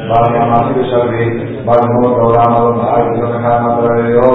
barne 0.10 0.42
mazio 0.50 0.84
sarri, 0.90 1.26
barne 1.66 1.94
mota 2.02 2.22
ora 2.30 2.44
malon 2.50 2.78
bahar, 2.82 3.06
gero 3.14 3.28
nekan 3.34 3.64
matara 3.66 3.96
leo, 4.08 4.32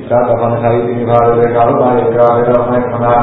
izata 0.00 0.34
bane 0.40 0.56
jaiti 0.62 0.92
nibar 0.98 1.26
ere 1.32 1.46
karo, 1.54 1.72
bai 1.80 1.98
eka 2.04 2.26
bera 2.36 2.54
honek 2.62 2.84
kona, 2.92 3.14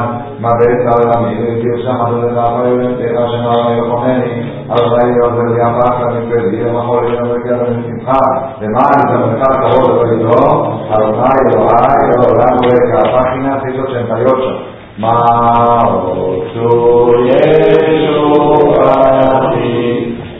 madere 0.42 0.74
eta 0.78 0.92
bera 1.00 1.16
mire, 1.24 1.48
gero 1.62 1.78
zan 1.84 1.96
madu 2.00 2.16
dena 2.24 2.44
komeni, 3.90 4.32
ala 4.68 4.86
bai 4.92 5.08
eo 5.14 5.28
berri 5.36 5.60
amak, 5.68 5.96
ama 6.68 6.82
hori 6.88 7.08
eno 7.14 7.24
berri 7.30 7.50
ala 7.54 7.66
pa, 8.06 8.20
de 8.60 8.66
maan 8.74 8.98
eta 9.04 9.16
mekar 9.24 9.54
de 10.10 10.16
do, 10.24 10.40
ala 10.94 11.08
bai 11.18 11.40
eo 11.52 11.60
bai 11.68 12.02
eo 12.10 12.16
bera 12.22 12.48
mire, 12.60 12.76
eka 12.84 13.00
pagina 13.14 13.52
688. 13.62 14.72
Mao, 14.94 16.14
tu, 16.54 16.70
yeso, 17.26 18.22